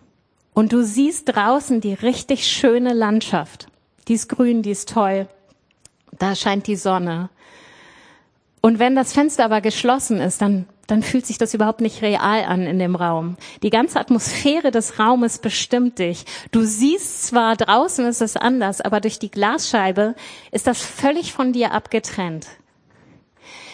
Und 0.55 0.74
du 0.74 0.84
siehst 0.84 1.36
draußen 1.36 1.82
die 1.82 1.93
richtig 1.93 2.47
schöne 2.47 2.93
Landschaft. 2.93 3.68
Die 4.07 4.16
ist 4.16 4.28
grün, 4.28 4.63
die 4.63 4.72
ist 4.72 4.89
toll. 4.89 5.28
Da 6.18 6.34
scheint 6.36 6.66
die 6.66 6.78
Sonne. 6.78 7.30
Und 8.66 8.80
wenn 8.80 8.95
das 8.95 9.13
Fenster 9.13 9.45
aber 9.45 9.61
geschlossen 9.61 10.20
ist, 10.20 10.41
dann 10.41 10.66
dann 10.88 11.04
fühlt 11.04 11.26
sich 11.26 11.38
das 11.38 11.54
überhaupt 11.54 11.82
nicht 11.82 12.02
real 12.02 12.44
an 12.46 12.62
in 12.62 12.80
dem 12.80 12.96
Raum. 12.96 13.38
Die 13.64 13.70
ganze 13.70 14.00
Atmosphäre 14.00 14.72
des 14.72 15.00
Raumes 15.00 15.40
bestimmt 15.40 16.00
dich. 16.00 16.26
Du 16.52 16.62
siehst 16.62 17.28
zwar 17.28 17.56
draußen 17.56 18.06
ist 18.06 18.22
es 18.22 18.38
anders, 18.38 18.82
aber 18.82 19.02
durch 19.02 19.20
die 19.20 19.32
Glasscheibe 19.32 20.16
ist 20.52 20.68
das 20.68 20.82
völlig 20.82 21.34
von 21.34 21.54
dir 21.54 21.72
abgetrennt. 21.72 22.48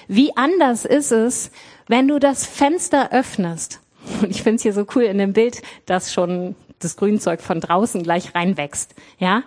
Wie 0.07 0.35
anders 0.35 0.85
ist 0.85 1.11
es, 1.11 1.51
wenn 1.87 2.07
du 2.07 2.19
das 2.19 2.45
Fenster 2.45 3.11
öffnest? 3.11 3.79
Und 4.21 4.31
ich 4.31 4.43
finde 4.43 4.57
es 4.57 4.63
hier 4.63 4.73
so 4.73 4.85
cool 4.95 5.03
in 5.03 5.17
dem 5.17 5.33
Bild, 5.33 5.61
dass 5.85 6.11
schon 6.11 6.55
das 6.79 6.95
Grünzeug 6.97 7.41
von 7.41 7.59
draußen 7.59 8.03
gleich 8.03 8.33
reinwächst. 8.33 8.95
Ja? 9.19 9.43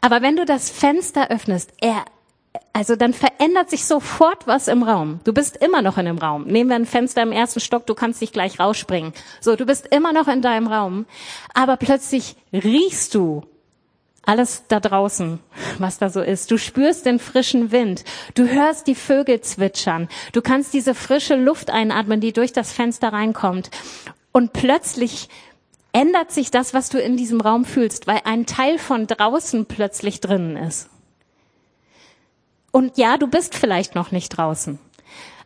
Aber 0.00 0.22
wenn 0.22 0.36
du 0.36 0.44
das 0.44 0.70
Fenster 0.70 1.30
öffnest, 1.30 1.72
er 1.80 2.04
also 2.72 2.96
dann 2.96 3.12
verändert 3.12 3.68
sich 3.68 3.84
sofort 3.84 4.46
was 4.46 4.68
im 4.68 4.82
Raum. 4.82 5.20
Du 5.24 5.34
bist 5.34 5.56
immer 5.58 5.82
noch 5.82 5.98
in 5.98 6.06
dem 6.06 6.18
Raum. 6.18 6.44
Nehmen 6.44 6.70
wir 6.70 6.76
ein 6.76 6.86
Fenster 6.86 7.22
im 7.22 7.32
ersten 7.32 7.60
Stock, 7.60 7.86
du 7.86 7.94
kannst 7.94 8.20
nicht 8.20 8.32
gleich 8.32 8.58
rausspringen. 8.58 9.12
So, 9.40 9.56
du 9.56 9.66
bist 9.66 9.86
immer 9.88 10.12
noch 10.12 10.26
in 10.28 10.40
deinem 10.40 10.68
Raum. 10.68 11.06
Aber 11.52 11.76
plötzlich 11.76 12.36
riechst 12.52 13.14
du 13.14 13.42
alles 14.24 14.64
da 14.68 14.80
draußen, 14.80 15.40
was 15.78 15.98
da 15.98 16.08
so 16.08 16.22
ist. 16.22 16.50
Du 16.50 16.56
spürst 16.56 17.06
den 17.06 17.18
frischen 17.18 17.72
Wind. 17.72 18.04
Du 18.34 18.48
hörst 18.48 18.86
die 18.86 18.94
Vögel 18.94 19.40
zwitschern. 19.40 20.08
Du 20.32 20.40
kannst 20.40 20.72
diese 20.72 20.94
frische 20.94 21.36
Luft 21.36 21.70
einatmen, 21.70 22.20
die 22.20 22.32
durch 22.32 22.52
das 22.52 22.72
Fenster 22.72 23.12
reinkommt. 23.12 23.70
Und 24.30 24.52
plötzlich 24.52 25.28
ändert 25.92 26.32
sich 26.32 26.50
das, 26.50 26.72
was 26.72 26.88
du 26.88 26.98
in 26.98 27.16
diesem 27.16 27.40
Raum 27.40 27.64
fühlst, 27.64 28.06
weil 28.06 28.20
ein 28.24 28.46
Teil 28.46 28.78
von 28.78 29.06
draußen 29.06 29.66
plötzlich 29.66 30.20
drinnen 30.20 30.56
ist. 30.56 30.88
Und 32.72 32.98
ja, 32.98 33.18
du 33.18 33.28
bist 33.28 33.54
vielleicht 33.54 33.94
noch 33.94 34.10
nicht 34.10 34.30
draußen. 34.30 34.78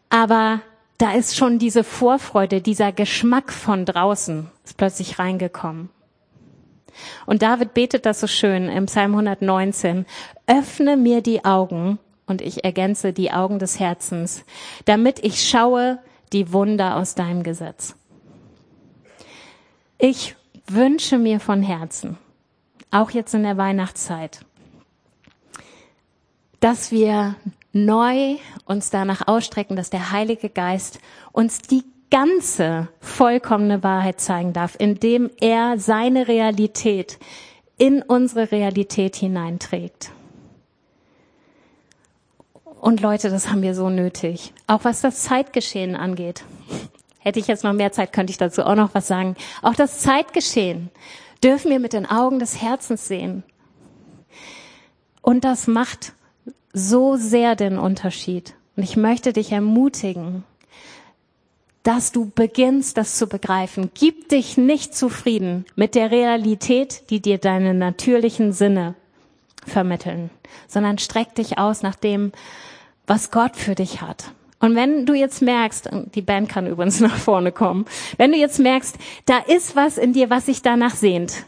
Aber 0.08 0.62
da 0.96 1.12
ist 1.12 1.36
schon 1.36 1.58
diese 1.58 1.84
Vorfreude, 1.84 2.62
dieser 2.62 2.92
Geschmack 2.92 3.52
von 3.52 3.84
draußen 3.84 4.50
ist 4.64 4.78
plötzlich 4.78 5.18
reingekommen. 5.18 5.90
Und 7.26 7.42
David 7.42 7.74
betet 7.74 8.06
das 8.06 8.20
so 8.20 8.26
schön 8.26 8.68
im 8.68 8.86
Psalm 8.86 9.12
119. 9.12 10.06
Öffne 10.46 10.96
mir 10.96 11.20
die 11.20 11.44
Augen, 11.44 11.98
und 12.26 12.40
ich 12.40 12.64
ergänze 12.64 13.12
die 13.12 13.30
Augen 13.30 13.58
des 13.58 13.78
Herzens, 13.78 14.44
damit 14.86 15.22
ich 15.22 15.46
schaue 15.46 15.98
die 16.32 16.52
Wunder 16.52 16.96
aus 16.96 17.14
deinem 17.14 17.42
Gesetz. 17.42 17.94
Ich 19.98 20.34
wünsche 20.66 21.18
mir 21.18 21.38
von 21.38 21.62
Herzen, 21.62 22.16
auch 22.90 23.10
jetzt 23.10 23.34
in 23.34 23.42
der 23.42 23.58
Weihnachtszeit, 23.58 24.45
dass 26.66 26.90
wir 26.90 27.36
neu 27.72 28.38
uns 28.64 28.90
danach 28.90 29.28
ausstrecken, 29.28 29.76
dass 29.76 29.88
der 29.88 30.10
Heilige 30.10 30.50
Geist 30.50 30.98
uns 31.30 31.58
die 31.58 31.84
ganze 32.10 32.88
vollkommene 32.98 33.84
Wahrheit 33.84 34.20
zeigen 34.20 34.52
darf, 34.52 34.74
indem 34.76 35.30
er 35.40 35.78
seine 35.78 36.26
Realität 36.26 37.20
in 37.78 38.02
unsere 38.02 38.50
Realität 38.50 39.14
hineinträgt. 39.14 40.10
Und 42.80 43.00
Leute, 43.00 43.30
das 43.30 43.48
haben 43.48 43.62
wir 43.62 43.76
so 43.76 43.88
nötig. 43.88 44.52
Auch 44.66 44.82
was 44.82 45.02
das 45.02 45.22
Zeitgeschehen 45.22 45.94
angeht. 45.94 46.42
Hätte 47.20 47.38
ich 47.38 47.46
jetzt 47.46 47.62
noch 47.62 47.74
mehr 47.74 47.92
Zeit, 47.92 48.12
könnte 48.12 48.32
ich 48.32 48.38
dazu 48.38 48.64
auch 48.64 48.74
noch 48.74 48.92
was 48.92 49.06
sagen. 49.06 49.36
Auch 49.62 49.76
das 49.76 50.00
Zeitgeschehen 50.00 50.90
dürfen 51.44 51.70
wir 51.70 51.78
mit 51.78 51.92
den 51.92 52.06
Augen 52.06 52.40
des 52.40 52.60
Herzens 52.60 53.06
sehen. 53.06 53.44
Und 55.22 55.44
das 55.44 55.68
macht 55.68 56.12
so 56.76 57.16
sehr 57.16 57.56
den 57.56 57.78
Unterschied. 57.78 58.54
Und 58.76 58.82
ich 58.82 58.96
möchte 58.98 59.32
dich 59.32 59.50
ermutigen, 59.50 60.44
dass 61.82 62.12
du 62.12 62.30
beginnst, 62.34 62.98
das 62.98 63.16
zu 63.16 63.28
begreifen. 63.28 63.90
Gib 63.94 64.28
dich 64.28 64.58
nicht 64.58 64.94
zufrieden 64.94 65.64
mit 65.74 65.94
der 65.94 66.10
Realität, 66.10 67.08
die 67.08 67.20
dir 67.20 67.38
deine 67.38 67.72
natürlichen 67.72 68.52
Sinne 68.52 68.94
vermitteln, 69.66 70.28
sondern 70.68 70.98
streck 70.98 71.34
dich 71.34 71.58
aus 71.58 71.82
nach 71.82 71.94
dem, 71.94 72.32
was 73.06 73.30
Gott 73.30 73.56
für 73.56 73.74
dich 73.74 74.02
hat. 74.02 74.32
Und 74.58 74.74
wenn 74.74 75.06
du 75.06 75.14
jetzt 75.14 75.40
merkst, 75.40 75.88
die 76.14 76.22
Band 76.22 76.50
kann 76.50 76.66
übrigens 76.66 77.00
nach 77.00 77.16
vorne 77.16 77.52
kommen, 77.52 77.86
wenn 78.18 78.32
du 78.32 78.38
jetzt 78.38 78.58
merkst, 78.58 78.96
da 79.24 79.38
ist 79.38 79.76
was 79.76 79.96
in 79.96 80.12
dir, 80.12 80.28
was 80.28 80.46
sich 80.46 80.60
danach 80.60 80.94
sehnt, 80.94 81.44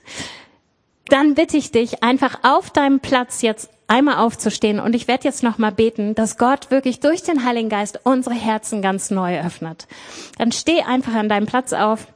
dann 1.08 1.34
bitte 1.34 1.58
ich 1.58 1.70
dich, 1.70 2.02
einfach 2.02 2.40
auf 2.44 2.70
deinem 2.70 3.00
Platz 3.00 3.42
jetzt 3.42 3.70
einmal 3.88 4.18
aufzustehen 4.18 4.78
und 4.78 4.94
ich 4.94 5.08
werde 5.08 5.24
jetzt 5.24 5.42
nochmal 5.42 5.72
beten, 5.72 6.14
dass 6.14 6.38
Gott 6.38 6.70
wirklich 6.70 7.00
durch 7.00 7.22
den 7.22 7.44
Heiligen 7.44 7.70
Geist 7.70 8.00
unsere 8.04 8.34
Herzen 8.34 8.82
ganz 8.82 9.10
neu 9.10 9.40
öffnet. 9.40 9.88
Dann 10.36 10.52
steh 10.52 10.82
einfach 10.82 11.14
an 11.14 11.28
deinem 11.28 11.46
Platz 11.46 11.72
auf 11.72 12.06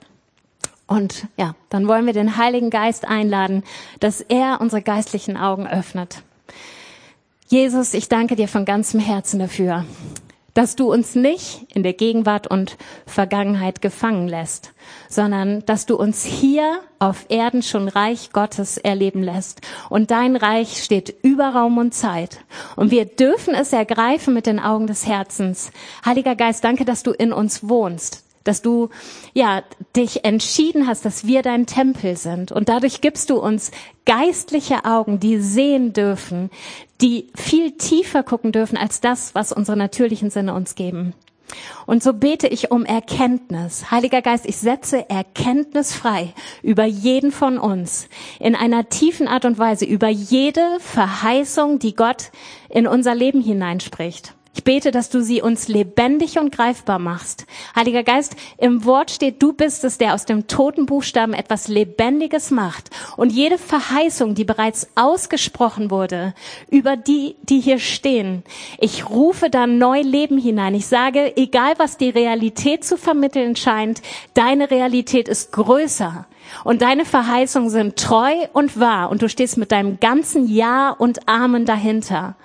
und 0.87 1.27
ja, 1.37 1.55
dann 1.71 1.89
wollen 1.89 2.07
wir 2.07 2.13
den 2.13 2.37
Heiligen 2.37 2.69
Geist 2.71 3.09
einladen, 3.09 3.65
dass 3.99 4.21
er 4.21 4.61
unsere 4.61 4.83
geistlichen 4.83 5.37
Augen 5.37 5.67
öffnet. 5.67 6.23
Jesus, 7.49 7.95
ich 7.95 8.09
danke 8.09 8.37
dir 8.37 8.49
von 8.49 8.65
ganzem 8.65 9.01
Herzen 9.01 9.39
dafür, 9.39 9.85
dass 10.55 10.77
du 10.77 10.93
uns 10.93 11.15
nicht 11.15 11.67
in 11.75 11.83
der 11.83 11.93
Gegenwart 11.95 12.47
und 12.47 12.77
Vergangenheit 13.07 13.81
gefangen 13.81 14.29
lässt, 14.29 14.73
sondern 15.09 15.65
dass 15.67 15.87
du 15.87 15.97
uns 15.97 16.25
hier 16.25 16.81
auf 16.99 17.27
Erden 17.29 17.63
schon 17.63 17.89
Reich 17.89 18.33
Gottes 18.33 18.79
erleben 18.79 19.23
lässt. 19.23 19.61
Und 19.89 20.11
dein 20.11 20.37
Reich 20.37 20.83
steht 20.83 21.15
über 21.23 21.49
Raum 21.49 21.79
und 21.79 21.95
Zeit. 21.95 22.39
Und 22.77 22.91
wir 22.91 23.05
dürfen 23.05 23.55
es 23.55 23.73
ergreifen 23.73 24.35
mit 24.35 24.47
den 24.47 24.61
Augen 24.61 24.87
des 24.87 25.07
Herzens. 25.07 25.71
Heiliger 26.05 26.37
Geist, 26.37 26.65
danke, 26.65 26.85
dass 26.85 27.03
du 27.03 27.13
in 27.13 27.33
uns 27.33 27.69
wohnst 27.69 28.25
dass 28.45 28.63
du 28.63 28.89
ja 29.35 29.63
dich 29.97 30.25
entschieden 30.25 30.87
hast, 30.87 31.05
dass 31.05 31.27
wir 31.27 31.43
dein 31.43 31.67
Tempel 31.67 32.17
sind 32.17 32.53
und 32.53 32.69
dadurch 32.69 33.01
gibst 33.01 33.31
du 33.31 33.39
uns 33.39 33.71
geistliche 34.05 34.85
Augen, 34.85 35.21
die 35.21 35.39
sehen 35.39 35.93
dürfen, 35.93 36.51
die 37.01 37.29
viel 37.35 37.73
tiefer 37.73 38.23
gucken 38.23 38.53
dürfen 38.53 38.77
als 38.77 39.01
das, 39.01 39.35
was 39.35 39.53
unsere 39.53 39.77
natürlichen 39.77 40.31
Sinne 40.31 40.55
uns 40.55 40.75
geben. 40.75 41.15
Und 41.87 42.03
so 42.03 42.13
bete 42.13 42.49
ich 42.49 42.71
um 42.71 42.85
Erkenntnis. 42.85 43.91
Heiliger 43.91 44.23
Geist, 44.23 44.47
ich 44.47 44.57
setze 44.57 45.09
Erkenntnis 45.09 45.95
frei 45.95 46.33
über 46.63 46.85
jeden 46.85 47.33
von 47.33 47.59
uns 47.59 48.09
in 48.39 48.55
einer 48.55 48.89
tiefen 48.89 49.29
Art 49.29 49.45
und 49.45 49.59
Weise, 49.59 49.85
über 49.85 50.09
jede 50.09 50.79
Verheißung, 50.81 51.79
die 51.79 51.95
Gott 51.95 52.31
in 52.69 52.87
unser 52.87 53.15
Leben 53.15 53.43
hineinspricht. 53.43 54.35
Ich 54.55 54.65
bete, 54.65 54.91
dass 54.91 55.09
du 55.09 55.23
sie 55.23 55.41
uns 55.41 55.69
lebendig 55.69 56.39
und 56.39 56.55
greifbar 56.55 56.99
machst. 56.99 57.47
Heiliger 57.75 58.03
Geist, 58.03 58.37
im 58.59 58.85
Wort 58.85 59.11
steht, 59.11 59.43
du 59.43 59.55
bist 59.55 59.83
es, 59.83 59.97
der 59.97 60.13
aus 60.13 60.27
dem 60.27 60.47
toten 60.47 60.85
Buchstaben 60.85 61.33
etwas 61.33 61.69
Lebendiges 61.69 62.51
macht. 62.51 62.91
Und 63.17 63.33
jede 63.33 63.57
Verheißung, 63.57 64.35
die 64.35 64.45
bereits 64.45 64.89
ausgesprochen 64.95 65.91
wurde, 65.91 66.35
über 66.71 66.97
die, 66.97 67.37
die 67.43 67.61
hier 67.61 67.79
stehen, 67.79 68.43
ich 68.79 69.09
rufe 69.09 69.49
da 69.49 69.67
neu 69.67 70.03
Leben 70.03 70.37
hinein. 70.37 70.75
Ich 70.75 70.87
sage, 70.87 71.35
egal 71.37 71.73
was 71.79 71.97
die 71.97 72.11
Realität 72.11 72.85
zu 72.85 72.99
vermitteln 72.99 73.57
scheint, 73.57 74.03
deine 74.35 74.71
Realität 74.71 75.29
ist 75.29 75.53
größer. 75.53 76.27
Und 76.65 76.83
deine 76.83 77.05
Verheißungen 77.05 77.71
sind 77.71 77.97
treu 77.97 78.33
und 78.53 78.79
wahr. 78.79 79.11
Und 79.11 79.23
du 79.23 79.29
stehst 79.29 79.57
mit 79.57 79.73
deinem 79.73 80.01
ganzen 80.01 80.47
Ja 80.49 80.91
und 80.91 81.29
Amen 81.29 81.67
dahinter. 81.67 82.37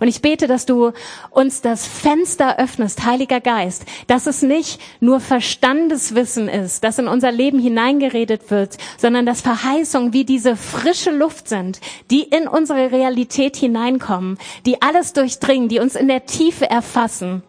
Und 0.00 0.08
ich 0.08 0.22
bete, 0.22 0.46
dass 0.46 0.66
du 0.66 0.92
uns 1.30 1.60
das 1.60 1.86
Fenster 1.86 2.58
öffnest, 2.58 3.04
Heiliger 3.04 3.40
Geist, 3.40 3.84
dass 4.06 4.26
es 4.26 4.42
nicht 4.42 4.80
nur 5.00 5.20
Verstandeswissen 5.20 6.48
ist, 6.48 6.84
das 6.84 6.98
in 6.98 7.08
unser 7.08 7.32
Leben 7.32 7.58
hineingeredet 7.58 8.50
wird, 8.50 8.76
sondern 8.98 9.26
dass 9.26 9.40
Verheißungen 9.40 10.12
wie 10.12 10.24
diese 10.24 10.56
frische 10.56 11.10
Luft 11.10 11.48
sind, 11.48 11.80
die 12.10 12.22
in 12.22 12.48
unsere 12.48 12.90
Realität 12.90 13.56
hineinkommen, 13.56 14.38
die 14.66 14.82
alles 14.82 15.12
durchdringen, 15.12 15.68
die 15.68 15.78
uns 15.78 15.94
in 15.94 16.08
der 16.08 16.26
Tiefe 16.26 16.68
erfassen. 16.68 17.42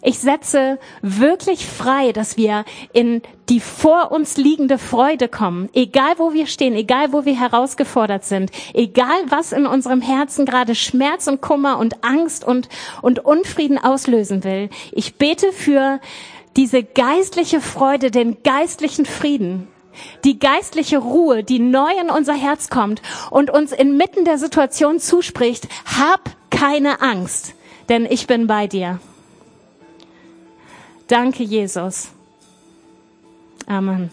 Ich 0.00 0.20
setze 0.20 0.78
wirklich 1.02 1.66
frei, 1.66 2.12
dass 2.12 2.36
wir 2.36 2.64
in 2.92 3.22
die 3.48 3.60
vor 3.60 4.12
uns 4.12 4.36
liegende 4.36 4.78
Freude 4.78 5.28
kommen, 5.28 5.68
egal 5.72 6.14
wo 6.18 6.32
wir 6.32 6.46
stehen, 6.46 6.74
egal 6.74 7.12
wo 7.12 7.24
wir 7.24 7.38
herausgefordert 7.38 8.24
sind, 8.24 8.50
egal 8.74 9.18
was 9.28 9.52
in 9.52 9.66
unserem 9.66 10.00
Herzen 10.00 10.44
gerade 10.44 10.74
Schmerz 10.74 11.26
und 11.26 11.40
Kummer 11.40 11.78
und 11.78 12.04
Angst 12.04 12.44
und, 12.44 12.68
und 13.02 13.24
Unfrieden 13.24 13.78
auslösen 13.78 14.44
will. 14.44 14.70
Ich 14.92 15.16
bete 15.16 15.52
für 15.52 16.00
diese 16.56 16.82
geistliche 16.82 17.60
Freude, 17.60 18.10
den 18.10 18.42
geistlichen 18.42 19.06
Frieden, 19.06 19.68
die 20.24 20.38
geistliche 20.38 20.98
Ruhe, 20.98 21.42
die 21.42 21.58
neu 21.58 21.90
in 22.00 22.10
unser 22.10 22.34
Herz 22.34 22.68
kommt 22.68 23.02
und 23.30 23.50
uns 23.50 23.72
inmitten 23.72 24.24
der 24.24 24.38
Situation 24.38 25.00
zuspricht, 25.00 25.68
hab 25.98 26.30
keine 26.50 27.00
Angst, 27.00 27.54
denn 27.88 28.06
ich 28.06 28.26
bin 28.26 28.46
bei 28.46 28.66
dir. 28.66 29.00
Danke, 31.08 31.42
Jesus. 31.44 32.10
Amen. 33.66 34.10